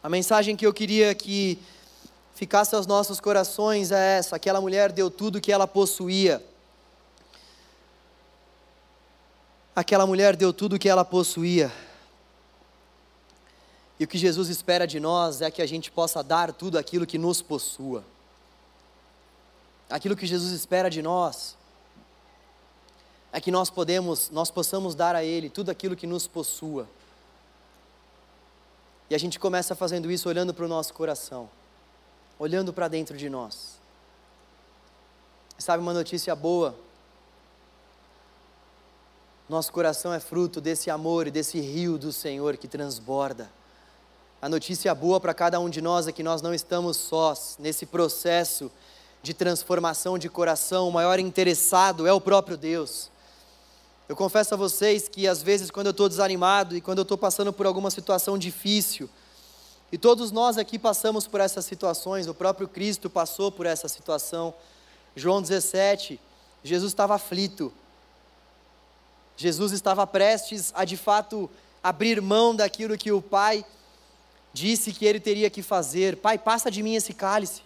A 0.00 0.08
mensagem 0.08 0.54
que 0.54 0.64
eu 0.64 0.72
queria 0.72 1.12
que 1.12 1.58
ficasse 2.36 2.72
aos 2.72 2.86
nossos 2.86 3.18
corações 3.18 3.90
é 3.90 4.18
essa: 4.18 4.36
aquela 4.36 4.60
mulher 4.60 4.92
deu 4.92 5.10
tudo 5.10 5.40
que 5.40 5.50
ela 5.50 5.66
possuía. 5.66 6.40
Aquela 9.74 10.06
mulher 10.06 10.36
deu 10.36 10.52
tudo 10.52 10.78
que 10.78 10.88
ela 10.88 11.04
possuía. 11.04 11.72
E 13.98 14.04
o 14.04 14.08
que 14.08 14.18
Jesus 14.18 14.48
espera 14.48 14.86
de 14.86 15.00
nós 15.00 15.40
é 15.40 15.50
que 15.50 15.62
a 15.62 15.66
gente 15.66 15.90
possa 15.90 16.22
dar 16.22 16.52
tudo 16.52 16.78
aquilo 16.78 17.06
que 17.06 17.18
nos 17.18 17.40
possua 17.42 18.04
aquilo 19.88 20.16
que 20.16 20.26
Jesus 20.26 20.52
espera 20.52 20.90
de 20.90 21.02
nós 21.02 21.56
é 23.32 23.40
que 23.40 23.50
nós 23.50 23.68
podemos, 23.70 24.30
nós 24.30 24.50
possamos 24.50 24.94
dar 24.94 25.14
a 25.16 25.24
Ele 25.24 25.48
tudo 25.48 25.70
aquilo 25.70 25.96
que 25.96 26.06
nos 26.06 26.26
possua. 26.26 26.88
E 29.10 29.14
a 29.14 29.18
gente 29.18 29.38
começa 29.38 29.74
fazendo 29.74 30.10
isso 30.10 30.28
olhando 30.28 30.54
para 30.54 30.64
o 30.64 30.68
nosso 30.68 30.94
coração, 30.94 31.50
olhando 32.38 32.72
para 32.72 32.88
dentro 32.88 33.16
de 33.16 33.28
nós. 33.28 33.78
Sabe 35.58 35.82
uma 35.82 35.92
notícia 35.92 36.34
boa? 36.34 36.76
Nosso 39.46 39.70
coração 39.70 40.10
é 40.12 40.18
fruto 40.18 40.58
desse 40.58 40.88
amor 40.88 41.26
e 41.26 41.30
desse 41.30 41.60
rio 41.60 41.98
do 41.98 42.10
Senhor 42.10 42.56
que 42.56 42.66
transborda. 42.66 43.50
A 44.40 44.48
notícia 44.48 44.94
boa 44.94 45.20
para 45.20 45.34
cada 45.34 45.60
um 45.60 45.68
de 45.68 45.82
nós 45.82 46.08
é 46.08 46.12
que 46.12 46.22
nós 46.22 46.40
não 46.40 46.54
estamos 46.54 46.96
sós 46.96 47.56
nesse 47.58 47.84
processo 47.84 48.72
de 49.22 49.34
transformação 49.34 50.18
de 50.18 50.30
coração, 50.30 50.88
o 50.88 50.92
maior 50.92 51.18
interessado 51.18 52.06
é 52.06 52.12
o 52.12 52.20
próprio 52.20 52.56
Deus. 52.56 53.10
Eu 54.08 54.16
confesso 54.16 54.54
a 54.54 54.56
vocês 54.56 55.08
que 55.08 55.28
às 55.28 55.42
vezes, 55.42 55.70
quando 55.70 55.86
eu 55.86 55.92
estou 55.92 56.08
desanimado 56.08 56.74
e 56.74 56.80
quando 56.80 56.98
eu 56.98 57.02
estou 57.02 57.18
passando 57.18 57.52
por 57.52 57.66
alguma 57.66 57.90
situação 57.90 58.38
difícil, 58.38 59.10
e 59.92 59.98
todos 59.98 60.30
nós 60.30 60.56
aqui 60.56 60.78
passamos 60.78 61.26
por 61.26 61.40
essas 61.40 61.66
situações, 61.66 62.26
o 62.26 62.34
próprio 62.34 62.66
Cristo 62.66 63.10
passou 63.10 63.52
por 63.52 63.66
essa 63.66 63.88
situação. 63.88 64.54
João 65.14 65.42
17, 65.42 66.18
Jesus 66.62 66.92
estava 66.92 67.14
aflito. 67.14 67.70
Jesus 69.36 69.72
estava 69.72 70.06
prestes 70.06 70.72
a 70.74 70.84
de 70.84 70.96
fato 70.96 71.50
abrir 71.82 72.20
mão 72.20 72.54
daquilo 72.54 72.96
que 72.96 73.12
o 73.12 73.20
Pai 73.20 73.64
disse 74.52 74.92
que 74.92 75.04
ele 75.04 75.18
teria 75.18 75.50
que 75.50 75.62
fazer. 75.62 76.16
Pai, 76.16 76.38
passa 76.38 76.70
de 76.70 76.82
mim 76.82 76.94
esse 76.94 77.12
cálice. 77.12 77.62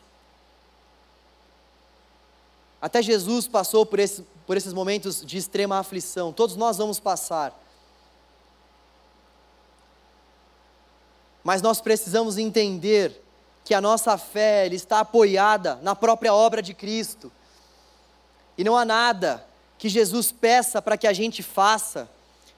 Até 2.80 3.02
Jesus 3.02 3.46
passou 3.46 3.84
por, 3.84 3.98
esse, 3.98 4.22
por 4.46 4.56
esses 4.56 4.72
momentos 4.72 5.24
de 5.24 5.36
extrema 5.36 5.78
aflição, 5.78 6.32
todos 6.32 6.56
nós 6.56 6.78
vamos 6.78 6.98
passar. 6.98 7.52
Mas 11.42 11.60
nós 11.60 11.80
precisamos 11.80 12.38
entender 12.38 13.22
que 13.64 13.74
a 13.74 13.80
nossa 13.80 14.16
fé 14.16 14.66
está 14.68 15.00
apoiada 15.00 15.76
na 15.82 15.94
própria 15.94 16.32
obra 16.32 16.62
de 16.62 16.72
Cristo. 16.72 17.30
E 18.56 18.64
não 18.64 18.76
há 18.76 18.84
nada 18.84 19.47
que 19.78 19.88
Jesus 19.88 20.32
peça 20.32 20.82
para 20.82 20.98
que 20.98 21.06
a 21.06 21.12
gente 21.12 21.42
faça, 21.42 22.10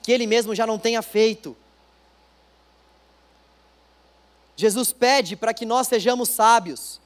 que 0.03 0.11
Ele 0.11 0.27
mesmo 0.27 0.55
já 0.55 0.67
não 0.67 0.79
tenha 0.79 1.03
feito. 1.03 1.57
Jesus 4.57 4.93
pede 4.93 5.37
para 5.37 5.55
que 5.55 5.67
nós 5.67 5.87
sejamos 5.87 6.31
sábios. 6.31 7.01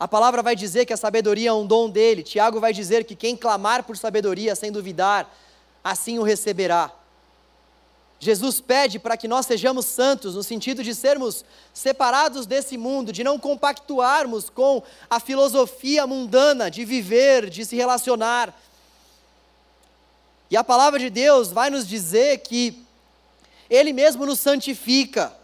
A 0.00 0.08
palavra 0.08 0.42
vai 0.42 0.56
dizer 0.56 0.86
que 0.86 0.92
a 0.92 0.96
sabedoria 0.96 1.50
é 1.50 1.52
um 1.52 1.66
dom 1.66 1.90
dele. 1.90 2.22
Tiago 2.22 2.60
vai 2.60 2.72
dizer 2.72 3.04
que 3.04 3.14
quem 3.14 3.36
clamar 3.36 3.82
por 3.82 3.96
sabedoria 3.96 4.54
sem 4.54 4.72
duvidar, 4.72 5.28
assim 5.82 6.18
o 6.18 6.22
receberá. 6.22 6.92
Jesus 8.20 8.60
pede 8.60 8.98
para 8.98 9.16
que 9.16 9.28
nós 9.28 9.46
sejamos 9.46 9.86
santos, 9.86 10.34
no 10.34 10.42
sentido 10.42 10.82
de 10.82 10.94
sermos 10.94 11.44
separados 11.72 12.46
desse 12.46 12.76
mundo, 12.76 13.12
de 13.12 13.22
não 13.22 13.38
compactuarmos 13.38 14.50
com 14.50 14.82
a 15.08 15.20
filosofia 15.20 16.06
mundana 16.06 16.70
de 16.70 16.84
viver, 16.84 17.48
de 17.48 17.64
se 17.64 17.76
relacionar. 17.76 18.52
E 20.50 20.56
a 20.56 20.64
palavra 20.64 20.98
de 20.98 21.10
Deus 21.10 21.52
vai 21.52 21.70
nos 21.70 21.86
dizer 21.86 22.38
que 22.38 22.82
Ele 23.68 23.92
mesmo 23.92 24.24
nos 24.24 24.40
santifica. 24.40 25.36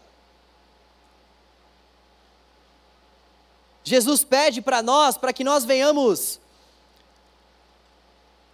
Jesus 3.83 4.23
pede 4.23 4.61
para 4.61 4.81
nós, 4.81 5.15
para 5.15 5.31
que 5.31 5.43
nós 5.43 5.63
venhamos 5.63 6.39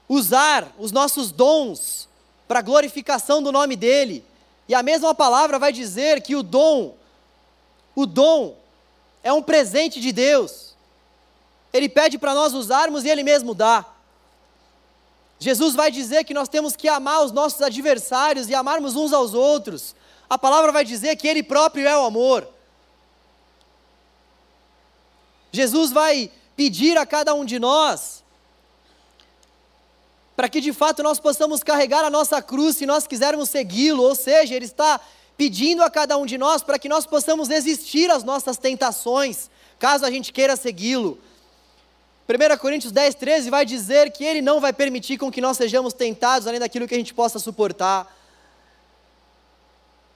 usar 0.10 0.74
os 0.78 0.92
nossos 0.92 1.32
dons 1.32 2.10
para 2.50 2.60
a 2.60 2.62
glorificação 2.62 3.42
do 3.42 3.50
nome 3.50 3.78
dEle. 3.78 4.26
E 4.68 4.76
a 4.76 4.84
mesma 4.84 5.16
palavra 5.16 5.58
vai 5.58 5.72
dizer 5.72 6.22
que 6.22 6.36
o 6.36 6.44
dom, 6.44 6.96
o 7.96 8.06
dom 8.06 8.58
é 9.24 9.32
um 9.32 9.42
presente 9.42 10.02
de 10.02 10.12
Deus. 10.12 10.76
Ele 11.72 11.88
pede 11.88 12.18
para 12.18 12.34
nós 12.34 12.54
usarmos 12.54 13.06
e 13.06 13.10
Ele 13.10 13.24
mesmo 13.24 13.56
dá. 13.56 13.86
Jesus 15.44 15.74
vai 15.74 15.90
dizer 15.90 16.24
que 16.24 16.36
nós 16.36 16.48
temos 16.48 16.76
que 16.76 16.88
amar 16.88 17.26
os 17.26 17.32
nossos 17.32 17.64
adversários 17.64 18.48
e 18.48 18.54
amarmos 18.54 18.96
uns 18.96 19.12
aos 19.12 19.34
outros. 19.34 19.96
A 20.30 20.38
palavra 20.38 20.72
vai 20.72 20.86
dizer 20.86 21.16
que 21.16 21.28
Ele 21.28 21.42
próprio 21.42 21.88
é 21.88 21.98
o 21.98 22.06
amor. 22.06 22.48
Jesus 25.52 25.92
vai 25.92 26.32
pedir 26.56 26.96
a 26.96 27.08
cada 27.08 27.34
um 27.34 27.44
de 27.44 27.58
nós 27.58 28.24
para 30.36 30.48
que 30.48 30.62
de 30.62 30.72
fato 30.72 31.02
nós 31.02 31.20
possamos 31.20 31.64
carregar 31.64 32.06
a 32.06 32.12
nossa 32.12 32.40
cruz 32.40 32.78
se 32.78 32.86
nós 32.86 33.08
quisermos 33.08 33.50
segui-lo, 33.50 34.04
ou 34.04 34.14
seja, 34.14 34.54
Ele 34.54 34.66
está 34.66 35.02
pedindo 35.36 35.82
a 35.82 35.90
cada 35.90 36.20
um 36.20 36.26
de 36.26 36.38
nós 36.38 36.62
para 36.62 36.78
que 36.78 36.88
nós 36.88 37.08
possamos 37.08 37.50
resistir 37.50 38.12
às 38.12 38.24
nossas 38.24 38.58
tentações, 38.58 39.50
caso 39.80 40.06
a 40.06 40.12
gente 40.12 40.32
queira 40.32 40.56
segui-lo. 40.56 41.18
1 42.32 42.58
Coríntios 42.58 42.92
10, 42.92 43.16
13 43.16 43.50
vai 43.50 43.66
dizer 43.66 44.12
que 44.12 44.24
Ele 44.24 44.42
não 44.42 44.60
vai 44.60 44.72
permitir 44.72 45.18
com 45.18 45.32
que 45.32 45.42
nós 45.42 45.58
sejamos 45.58 45.94
tentados 45.94 46.48
além 46.48 46.60
daquilo 46.60 46.88
que 46.88 46.96
a 46.96 46.98
gente 46.98 47.14
possa 47.14 47.40
suportar. 47.40 48.16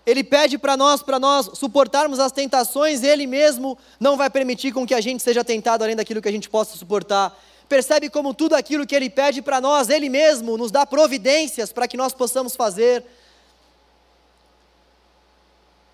Ele 0.05 0.24
pede 0.24 0.57
para 0.57 0.78
nós, 0.78 1.01
para 1.01 1.20
nós 1.20 1.49
suportarmos 1.55 2.20
as 2.20 2.32
tentações, 2.32 3.01
Ele 3.01 3.26
mesmo 3.26 3.78
não 3.99 4.16
vai 4.16 4.30
permitir 4.30 4.72
com 4.72 4.86
que 4.86 4.93
a 4.93 5.01
gente 5.01 5.24
seja 5.24 5.43
tentado 5.43 5.84
além 5.84 5.95
daquilo 5.95 6.22
que 6.22 6.30
a 6.30 6.32
gente 6.32 6.47
possa 6.47 6.78
suportar. 6.78 7.36
Percebe 7.68 8.09
como 8.09 8.34
tudo 8.34 8.55
aquilo 8.55 8.86
que 8.86 8.95
Ele 8.95 9.09
pede 9.09 9.41
para 9.41 9.59
nós, 9.59 9.89
Ele 9.89 10.07
mesmo 10.07 10.57
nos 10.57 10.70
dá 10.70 10.86
providências 10.86 11.74
para 11.74 11.88
que 11.88 11.97
nós 11.97 12.13
possamos 12.13 12.55
fazer. 12.55 13.03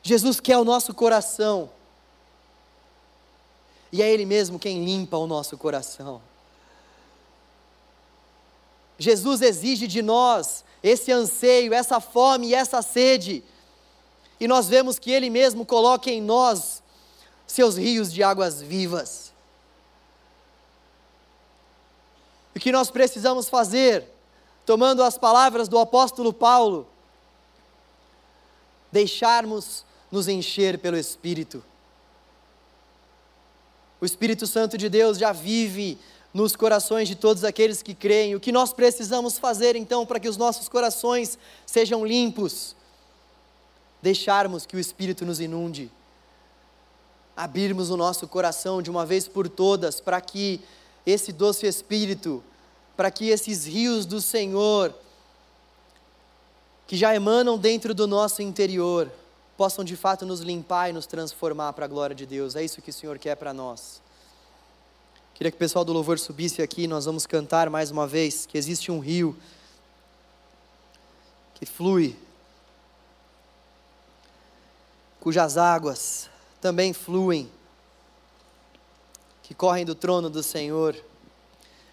Jesus 0.04 0.40
quer 0.40 0.58
o 0.58 0.66
nosso 0.66 0.94
coração. 0.94 1.70
E 3.92 4.02
é 4.02 4.10
Ele 4.10 4.26
mesmo 4.26 4.60
quem 4.60 4.84
limpa 4.84 5.18
o 5.18 5.28
nosso 5.28 5.58
coração. 5.58 6.22
Jesus 8.98 9.42
exige 9.42 9.88
de 9.88 10.02
nós 10.02 10.64
esse 10.84 11.12
anseio, 11.12 11.74
essa 11.74 12.00
fome 12.00 12.48
e 12.48 12.56
essa 12.56 12.82
sede 12.82 13.44
e 14.42 14.48
nós 14.48 14.68
vemos 14.68 14.98
que 14.98 15.12
Ele 15.12 15.30
mesmo 15.30 15.64
coloca 15.64 16.10
em 16.10 16.20
nós 16.20 16.82
seus 17.46 17.78
rios 17.78 18.12
de 18.12 18.24
águas 18.24 18.60
vivas. 18.60 19.32
O 22.56 22.60
que 22.60 22.72
nós 22.72 22.90
precisamos 22.90 23.48
fazer, 23.48 24.04
tomando 24.66 25.04
as 25.04 25.16
palavras 25.16 25.68
do 25.68 25.78
apóstolo 25.78 26.34
Paulo, 26.34 26.88
deixarmos 28.92 29.86
nos 30.12 30.28
encher 30.28 30.80
pelo 30.80 30.98
Espírito. 30.98 31.64
O 34.02 34.06
Espírito 34.06 34.46
Santo 34.48 34.78
de 34.78 34.90
Deus 34.90 35.18
já 35.18 35.32
vive 35.32 35.98
nos 36.34 36.56
corações 36.56 37.08
de 37.08 37.16
todos 37.16 37.44
aqueles 37.46 37.82
que 37.82 37.94
creem. 37.94 38.36
O 38.36 38.40
que 38.40 38.52
nós 38.52 38.74
precisamos 38.74 39.38
fazer 39.38 39.76
então 39.76 40.06
para 40.06 40.20
que 40.20 40.28
os 40.28 40.38
nossos 40.38 40.68
corações 40.68 41.38
sejam 41.66 42.06
limpos? 42.06 42.76
deixarmos 44.02 44.66
que 44.66 44.76
o 44.76 44.80
Espírito 44.80 45.26
nos 45.26 45.40
inunde, 45.40 45.92
abrirmos 47.36 47.90
o 47.90 47.98
nosso 47.98 48.28
coração 48.28 48.82
de 48.82 48.90
uma 48.90 49.06
vez 49.06 49.28
por 49.28 49.48
todas, 49.48 50.02
para 50.02 50.20
que 50.20 50.60
esse 51.06 51.32
doce 51.32 51.68
Espírito 51.68 52.44
para 52.98 53.10
que 53.10 53.30
esses 53.30 53.66
rios 53.66 54.06
do 54.06 54.22
Senhor, 54.22 54.94
que 56.86 56.96
já 56.96 57.16
emanam 57.16 57.58
dentro 57.58 57.96
do 57.96 58.06
nosso 58.06 58.44
interior, 58.44 59.12
possam 59.62 59.86
de 59.86 59.96
fato 59.96 60.26
nos 60.26 60.40
limpar 60.40 60.90
e 60.90 60.92
nos 60.92 61.06
transformar 61.06 61.72
para 61.74 61.86
a 61.86 61.88
glória 61.88 62.16
de 62.16 62.26
Deus. 62.26 62.56
É 62.56 62.64
isso 62.64 62.82
que 62.82 62.90
o 62.90 62.94
Senhor 62.94 63.20
quer 63.20 63.36
para 63.36 63.54
nós. 63.54 64.02
Queria 65.36 65.52
que 65.52 65.56
o 65.56 65.60
pessoal 65.60 65.86
do 65.86 65.94
louvor 65.94 66.18
subisse 66.18 66.64
aqui, 66.64 66.88
nós 66.88 67.06
vamos 67.06 67.28
cantar 67.28 67.70
mais 67.70 67.92
uma 67.92 68.08
vez 68.08 68.48
que 68.48 68.58
existe 68.58 68.92
um 68.92 68.98
rio 68.98 69.38
que 71.54 71.64
flui, 71.64 72.18
cujas 75.20 75.58
águas 75.58 76.28
também 76.60 76.92
fluem, 76.92 77.48
que 79.44 79.54
correm 79.54 79.86
do 79.86 79.94
trono 79.94 80.28
do 80.28 80.42
Senhor, 80.42 80.96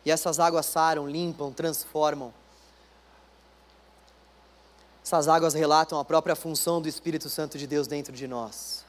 e 0.06 0.10
essas 0.10 0.40
águas 0.40 0.64
saram, 0.64 1.06
limpam, 1.06 1.52
transformam. 1.52 2.32
Essas 5.08 5.26
águas 5.26 5.54
relatam 5.54 5.98
a 5.98 6.04
própria 6.04 6.36
função 6.36 6.82
do 6.82 6.86
Espírito 6.86 7.30
Santo 7.30 7.56
de 7.56 7.66
Deus 7.66 7.86
dentro 7.86 8.12
de 8.12 8.28
nós. 8.28 8.84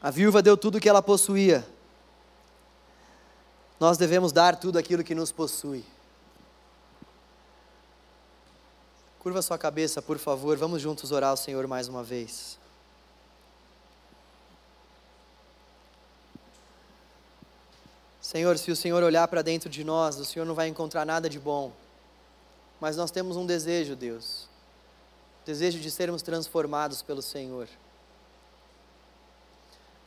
A 0.00 0.12
viúva 0.12 0.40
deu 0.40 0.56
tudo 0.56 0.78
o 0.78 0.80
que 0.80 0.88
ela 0.88 1.02
possuía. 1.02 1.66
Nós 3.80 3.98
devemos 3.98 4.30
dar 4.30 4.54
tudo 4.54 4.78
aquilo 4.78 5.02
que 5.02 5.12
nos 5.12 5.32
possui. 5.32 5.84
Curva 9.18 9.42
sua 9.42 9.58
cabeça, 9.58 10.00
por 10.00 10.18
favor. 10.18 10.56
Vamos 10.56 10.80
juntos 10.80 11.10
orar 11.10 11.30
ao 11.30 11.36
Senhor 11.36 11.66
mais 11.66 11.88
uma 11.88 12.04
vez. 12.04 12.60
Senhor, 18.34 18.58
se 18.58 18.72
o 18.72 18.74
Senhor 18.74 19.00
olhar 19.04 19.28
para 19.28 19.42
dentro 19.42 19.70
de 19.70 19.84
nós, 19.84 20.18
o 20.18 20.24
Senhor 20.24 20.44
não 20.44 20.56
vai 20.56 20.66
encontrar 20.66 21.06
nada 21.06 21.30
de 21.30 21.38
bom. 21.38 21.70
Mas 22.80 22.96
nós 22.96 23.12
temos 23.12 23.36
um 23.36 23.46
desejo, 23.46 23.94
Deus. 23.94 24.48
Desejo 25.46 25.78
de 25.78 25.88
sermos 25.88 26.20
transformados 26.20 27.00
pelo 27.00 27.22
Senhor. 27.22 27.68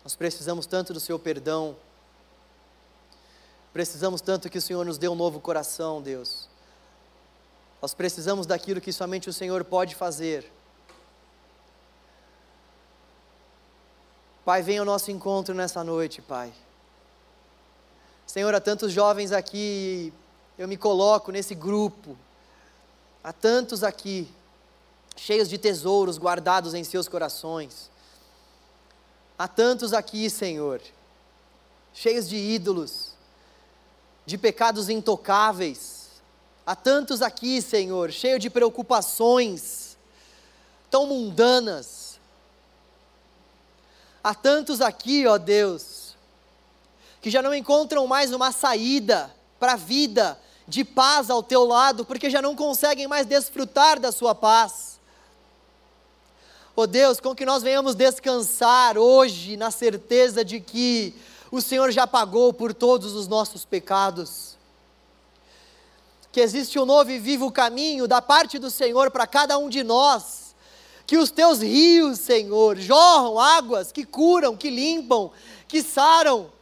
Nós 0.03 0.13
precisamos 0.13 0.65
tanto 0.65 0.93
do 0.93 0.99
Seu 0.99 1.17
perdão. 1.17 1.73
Precisamos 3.71 4.19
tanto 4.19 4.49
que 4.49 4.57
o 4.57 4.61
Senhor 4.61 4.85
nos 4.85 4.97
dê 4.97 5.07
um 5.07 5.15
novo 5.15 5.39
coração, 5.39 6.01
Deus. 6.01 6.49
Nós 7.81 7.93
precisamos 7.93 8.45
daquilo 8.45 8.81
que 8.81 8.91
somente 8.91 9.29
o 9.29 9.33
Senhor 9.33 9.63
pode 9.63 9.95
fazer. 9.95 10.51
Pai, 14.43 14.61
venha 14.61 14.81
ao 14.81 14.85
nosso 14.85 15.11
encontro 15.11 15.55
nessa 15.55 15.81
noite, 15.81 16.21
Pai. 16.21 16.51
Senhor, 18.27 18.53
há 18.53 18.59
tantos 18.59 18.91
jovens 18.91 19.31
aqui, 19.31 20.13
eu 20.57 20.67
me 20.67 20.75
coloco 20.75 21.31
nesse 21.31 21.55
grupo. 21.55 22.17
Há 23.23 23.31
tantos 23.31 23.85
aqui, 23.85 24.29
cheios 25.15 25.47
de 25.47 25.57
tesouros 25.57 26.17
guardados 26.17 26.73
em 26.73 26.83
seus 26.83 27.07
corações. 27.07 27.89
Há 29.39 29.47
tantos 29.47 29.93
aqui, 29.93 30.29
Senhor, 30.29 30.81
cheios 31.93 32.27
de 32.27 32.35
ídolos, 32.35 33.13
de 34.25 34.37
pecados 34.37 34.89
intocáveis. 34.89 36.09
Há 36.65 36.75
tantos 36.75 37.21
aqui, 37.21 37.61
Senhor, 37.61 38.11
cheios 38.11 38.41
de 38.41 38.49
preocupações 38.49 39.97
tão 40.91 41.07
mundanas. 41.07 42.19
Há 44.21 44.35
tantos 44.35 44.81
aqui, 44.81 45.25
ó 45.25 45.37
Deus, 45.37 45.96
que 47.27 47.31
já 47.31 47.41
não 47.41 47.53
encontram 47.53 48.07
mais 48.07 48.31
uma 48.31 48.53
saída 48.53 49.29
para 49.59 49.73
a 49.73 49.75
vida 49.75 50.39
de 50.65 50.85
paz 50.85 51.29
ao 51.29 51.43
teu 51.43 51.65
lado, 51.65 52.05
porque 52.05 52.29
já 52.29 52.41
não 52.41 52.55
conseguem 52.55 53.05
mais 53.05 53.25
desfrutar 53.25 53.99
da 53.99 54.13
sua 54.13 54.33
paz. 54.33 54.97
Oh 56.73 56.87
Deus, 56.87 57.19
com 57.19 57.35
que 57.35 57.45
nós 57.45 57.61
venhamos 57.61 57.95
descansar 57.95 58.97
hoje 58.97 59.57
na 59.57 59.71
certeza 59.71 60.45
de 60.45 60.61
que 60.61 61.13
o 61.51 61.59
Senhor 61.59 61.91
já 61.91 62.07
pagou 62.07 62.53
por 62.53 62.73
todos 62.73 63.13
os 63.13 63.27
nossos 63.27 63.65
pecados. 63.65 64.55
Que 66.31 66.39
existe 66.39 66.79
um 66.79 66.85
novo 66.85 67.11
e 67.11 67.19
vivo 67.19 67.51
caminho 67.51 68.07
da 68.07 68.21
parte 68.21 68.57
do 68.57 68.71
Senhor 68.71 69.11
para 69.11 69.27
cada 69.27 69.57
um 69.57 69.67
de 69.67 69.83
nós. 69.83 70.55
Que 71.05 71.17
os 71.17 71.29
teus 71.29 71.59
rios, 71.59 72.19
Senhor, 72.19 72.77
jorram 72.77 73.37
águas 73.37 73.91
que 73.91 74.05
curam, 74.05 74.55
que 74.55 74.69
limpam, 74.69 75.29
que 75.67 75.83
saram 75.83 76.55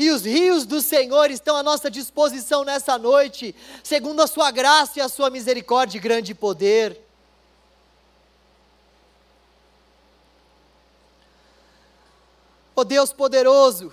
e 0.00 0.10
os 0.10 0.24
rios 0.24 0.64
do 0.64 0.80
Senhor 0.80 1.30
estão 1.30 1.54
à 1.54 1.62
nossa 1.62 1.90
disposição 1.90 2.64
nessa 2.64 2.96
noite, 2.96 3.54
segundo 3.84 4.22
a 4.22 4.26
sua 4.26 4.50
graça 4.50 4.98
e 4.98 5.02
a 5.02 5.10
sua 5.10 5.28
misericórdia 5.28 5.98
e 5.98 6.00
grande 6.00 6.34
poder. 6.34 6.98
Ó 12.74 12.80
oh 12.80 12.84
Deus 12.84 13.12
poderoso, 13.12 13.92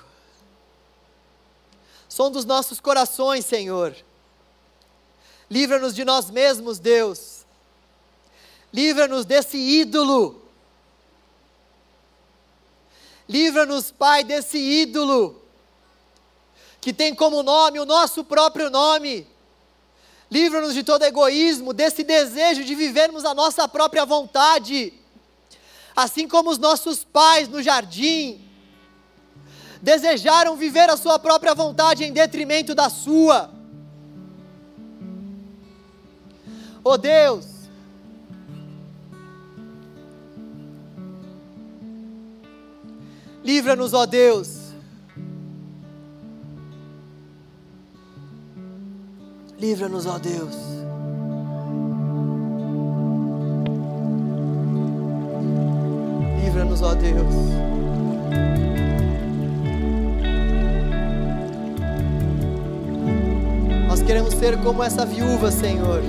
som 2.07 2.31
dos 2.31 2.45
nossos 2.45 2.79
corações, 2.79 3.45
Senhor. 3.45 3.93
Livra-nos 5.51 5.93
de 5.93 6.05
nós 6.05 6.29
mesmos, 6.29 6.79
Deus. 6.79 7.45
Livra-nos 8.71 9.25
desse 9.25 9.57
ídolo. 9.57 10.41
Livra-nos, 13.27 13.91
Pai, 13.91 14.23
desse 14.23 14.57
ídolo 14.57 15.46
que 16.87 16.93
tem 16.93 17.13
como 17.13 17.43
nome 17.43 17.81
o 17.81 17.85
nosso 17.85 18.23
próprio 18.23 18.69
nome. 18.69 19.27
Livra-nos 20.31 20.73
de 20.73 20.83
todo 20.83 21.03
egoísmo, 21.03 21.73
desse 21.73 22.01
desejo 22.01 22.63
de 22.63 22.73
vivermos 22.75 23.25
a 23.25 23.33
nossa 23.33 23.67
própria 23.67 24.05
vontade. 24.05 24.93
Assim 25.93 26.29
como 26.29 26.49
os 26.49 26.57
nossos 26.57 27.03
pais 27.03 27.49
no 27.49 27.61
jardim 27.61 28.41
desejaram 29.81 30.55
viver 30.55 30.89
a 30.89 30.95
sua 30.95 31.19
própria 31.19 31.53
vontade 31.53 32.05
em 32.05 32.13
detrimento 32.13 32.73
da 32.73 32.89
sua. 32.89 33.51
Oh 36.85 36.97
Deus, 36.97 37.45
livra-nos, 43.43 43.93
ó 43.93 44.03
oh 44.03 44.07
Deus, 44.07 44.56
Livra-nos, 49.59 50.05
ó 50.05 50.19
Deus. 50.19 50.55
Livra-nos, 56.43 56.81
ó 56.83 56.93
Deus. 56.93 57.35
Nós 63.87 64.03
queremos 64.03 64.35
ser 64.35 64.57
como 64.59 64.83
essa 64.83 65.03
viúva, 65.07 65.49
Senhor. 65.49 66.03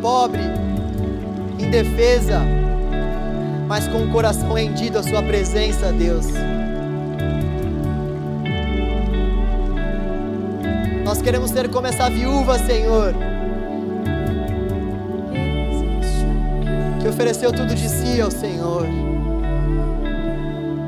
Pobre, 0.00 0.40
indefesa, 1.58 2.40
mas 3.66 3.86
com 3.86 4.04
o 4.04 4.10
coração 4.10 4.54
rendido 4.54 4.98
à 4.98 5.02
Sua 5.02 5.22
presença, 5.22 5.92
Deus. 5.92 6.24
Nós 11.08 11.22
queremos 11.22 11.50
ser 11.52 11.70
como 11.70 11.86
essa 11.86 12.10
viúva, 12.10 12.58
Senhor, 12.58 13.14
que 17.00 17.08
ofereceu 17.08 17.50
tudo 17.50 17.74
de 17.74 17.88
si 17.88 18.20
ao 18.20 18.30
Senhor. 18.30 18.86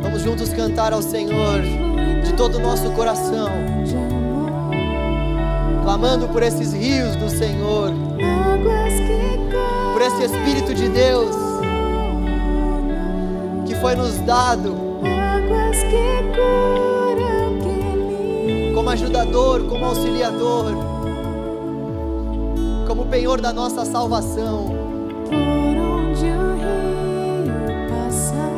Vamos 0.02 0.20
juntos 0.20 0.52
cantar 0.52 0.92
ao 0.92 1.00
Senhor 1.00 1.62
de 2.22 2.34
todo 2.34 2.56
o 2.56 2.60
nosso 2.60 2.90
coração, 2.90 3.48
clamando 5.84 6.28
por 6.28 6.42
esses 6.42 6.74
rios 6.74 7.16
do 7.16 7.30
Senhor, 7.30 7.90
por 9.94 10.02
esse 10.02 10.24
Espírito 10.24 10.74
de 10.74 10.86
Deus 10.90 11.34
que 13.66 13.74
foi 13.76 13.94
nos 13.94 14.18
dado. 14.18 14.76
Águas 15.02 15.78
que 15.84 16.99
como 18.90 18.92
ajudador, 18.92 19.66
como 19.68 19.84
auxiliador, 19.84 20.72
como 22.88 23.06
penhor 23.06 23.40
da 23.40 23.52
nossa 23.52 23.84
salvação. 23.84 24.74
Por 25.26 25.36
onde 25.36 26.24
o 26.24 26.54
rio 26.56 27.54
passar, 27.88 28.50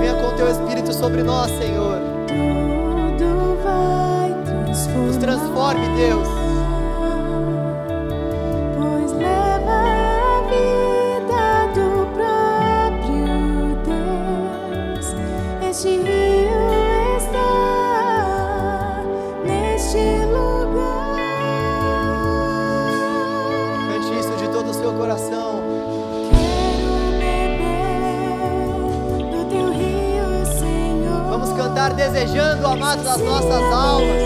venha 0.00 0.14
com 0.14 0.34
teu 0.36 0.50
Espírito 0.50 0.94
sobre 0.94 1.22
nós, 1.22 1.50
Senhor. 1.50 1.98
Tudo 2.26 3.58
vai 3.62 4.32
transformar. 4.42 5.06
Nos 5.06 5.16
transforme, 5.18 5.86
Deus. 5.96 6.33
Desejando, 32.14 32.68
amado 32.68 33.02
das 33.02 33.18
nossas 33.18 33.62
almas. 33.72 34.23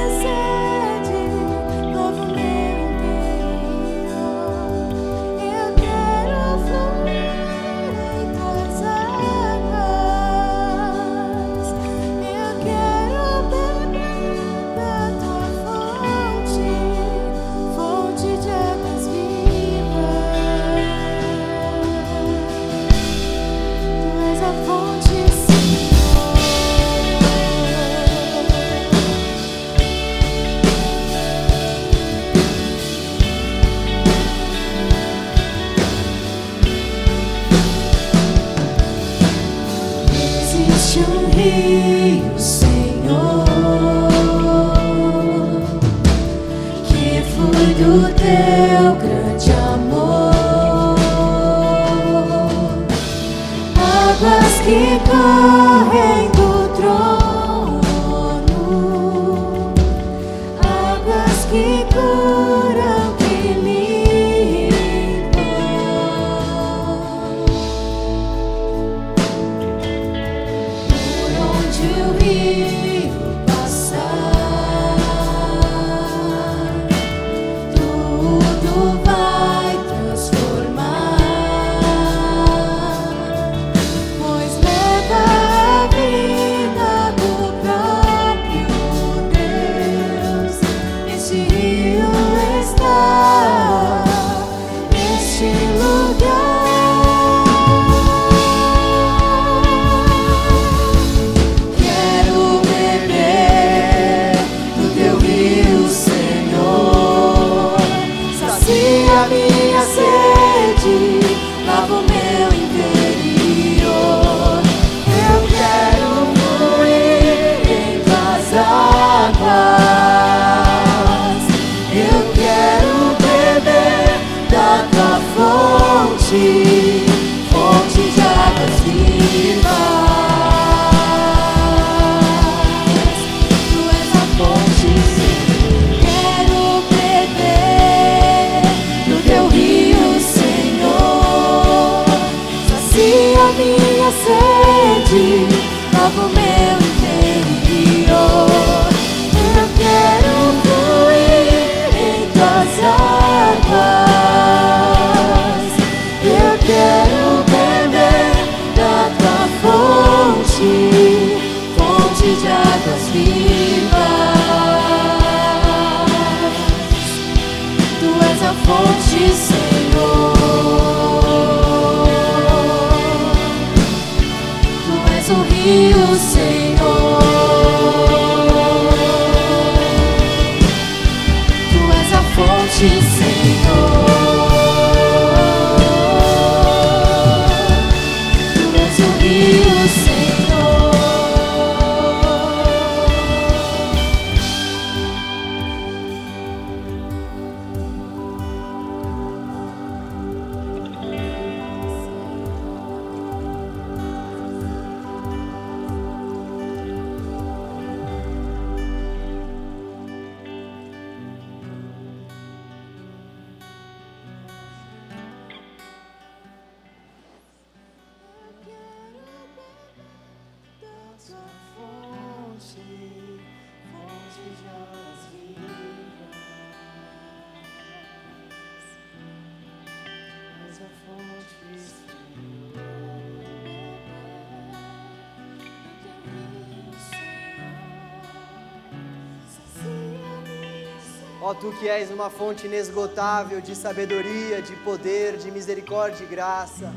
És 241.89 242.11
uma 242.11 242.29
fonte 242.29 242.67
inesgotável 242.67 243.61
de 243.61 243.75
sabedoria, 243.75 244.61
de 244.61 244.75
poder, 244.77 245.37
de 245.37 245.51
misericórdia 245.51 246.25
e 246.25 246.27
graça. 246.27 246.93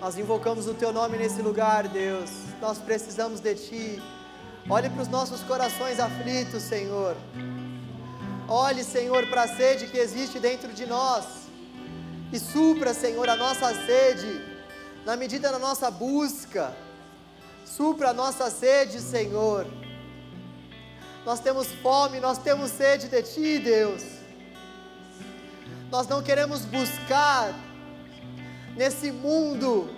Nós 0.00 0.16
invocamos 0.18 0.66
o 0.66 0.74
teu 0.74 0.92
nome 0.92 1.16
nesse 1.16 1.42
lugar, 1.42 1.88
Deus. 1.88 2.30
Nós 2.60 2.78
precisamos 2.78 3.40
de 3.40 3.54
ti. 3.54 4.02
Olhe 4.68 4.88
para 4.90 5.02
os 5.02 5.08
nossos 5.08 5.42
corações 5.42 5.98
aflitos, 5.98 6.62
Senhor. 6.62 7.16
Olhe, 8.48 8.82
Senhor, 8.84 9.26
para 9.28 9.42
a 9.42 9.48
sede 9.48 9.86
que 9.86 9.98
existe 9.98 10.38
dentro 10.38 10.72
de 10.72 10.86
nós. 10.86 11.24
E 12.32 12.38
supra, 12.38 12.92
Senhor, 12.92 13.28
a 13.28 13.36
nossa 13.36 13.74
sede 13.86 14.44
na 15.04 15.16
medida 15.16 15.50
da 15.50 15.58
nossa 15.58 15.90
busca. 15.90 16.74
Supra 17.64 18.10
a 18.10 18.12
nossa 18.12 18.50
sede, 18.50 19.00
Senhor. 19.00 19.66
Nós 21.24 21.38
temos 21.40 21.68
fome, 21.82 22.18
nós 22.18 22.38
temos 22.38 22.70
sede 22.70 23.08
de 23.08 23.22
Ti, 23.22 23.58
Deus. 23.58 24.02
Nós 25.90 26.08
não 26.08 26.22
queremos 26.22 26.64
buscar 26.64 27.52
nesse 28.74 29.12
mundo 29.12 29.90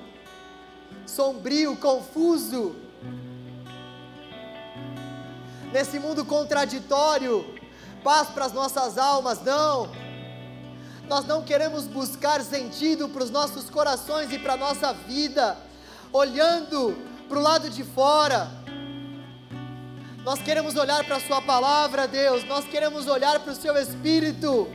sombrio, 1.07 1.77
confuso, 1.77 2.75
nesse 5.73 5.99
mundo 5.99 6.25
contraditório, 6.25 7.45
paz 8.03 8.29
para 8.29 8.47
as 8.47 8.53
nossas 8.53 8.99
almas, 8.99 9.41
não. 9.43 9.91
Nós 11.09 11.25
não 11.27 11.43
queremos 11.43 11.87
buscar 11.87 12.41
sentido 12.43 13.09
para 13.09 13.23
os 13.23 13.31
nossos 13.31 13.71
corações 13.71 14.33
e 14.33 14.39
para 14.39 14.55
a 14.55 14.57
nossa 14.57 14.93
vida, 14.93 15.57
olhando 16.13 16.97
para 17.29 17.39
o 17.39 17.43
lado 17.43 17.71
de 17.71 17.85
fora. 17.85 18.62
Nós 20.25 20.41
queremos 20.41 20.77
olhar 20.77 21.03
para 21.05 21.17
a 21.17 21.21
Sua 21.21 21.43
palavra, 21.43 22.07
Deus. 22.07 22.45
Nós 22.45 22.65
queremos 22.65 23.09
olhar 23.09 23.41
para 23.41 23.53
o 23.53 23.57
Seu 23.57 23.77
Espírito. 23.77 24.69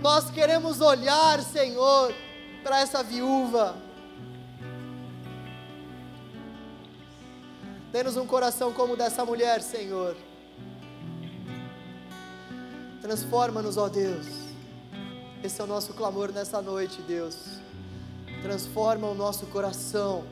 Nós 0.00 0.30
queremos 0.30 0.80
olhar, 0.80 1.42
Senhor, 1.42 2.14
para 2.62 2.80
essa 2.80 3.02
viúva. 3.02 3.76
Dê-nos 7.90 8.16
um 8.16 8.26
coração 8.26 8.72
como 8.72 8.96
dessa 8.96 9.24
mulher, 9.24 9.60
Senhor. 9.62 10.16
Transforma-nos, 13.02 13.76
ó 13.76 13.88
Deus. 13.88 14.26
Esse 15.42 15.60
é 15.60 15.64
o 15.64 15.66
nosso 15.66 15.92
clamor 15.92 16.30
nessa 16.30 16.62
noite, 16.62 17.02
Deus. 17.02 17.36
Transforma 18.42 19.08
o 19.08 19.14
nosso 19.14 19.46
coração, 19.46 20.24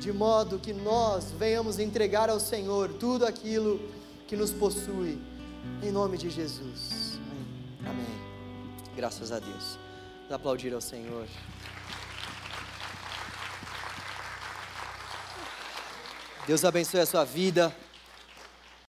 de 0.00 0.10
modo 0.12 0.58
que 0.58 0.72
nós 0.72 1.30
venhamos 1.38 1.78
entregar 1.78 2.30
ao 2.30 2.40
Senhor 2.40 2.88
tudo 2.94 3.26
aquilo 3.26 3.78
que 4.26 4.34
nos 4.34 4.50
possui, 4.50 5.20
em 5.82 5.92
nome 5.92 6.16
de 6.16 6.30
Jesus. 6.30 7.20
Amém. 7.80 8.06
Amém. 8.06 8.94
Graças 8.96 9.30
a 9.30 9.38
Deus. 9.38 9.78
Vamos 10.22 10.32
aplaudir 10.32 10.72
ao 10.72 10.80
Senhor. 10.80 11.26
Deus 16.46 16.64
abençoe 16.64 17.00
a 17.00 17.06
sua 17.06 17.24
vida. 17.24 17.70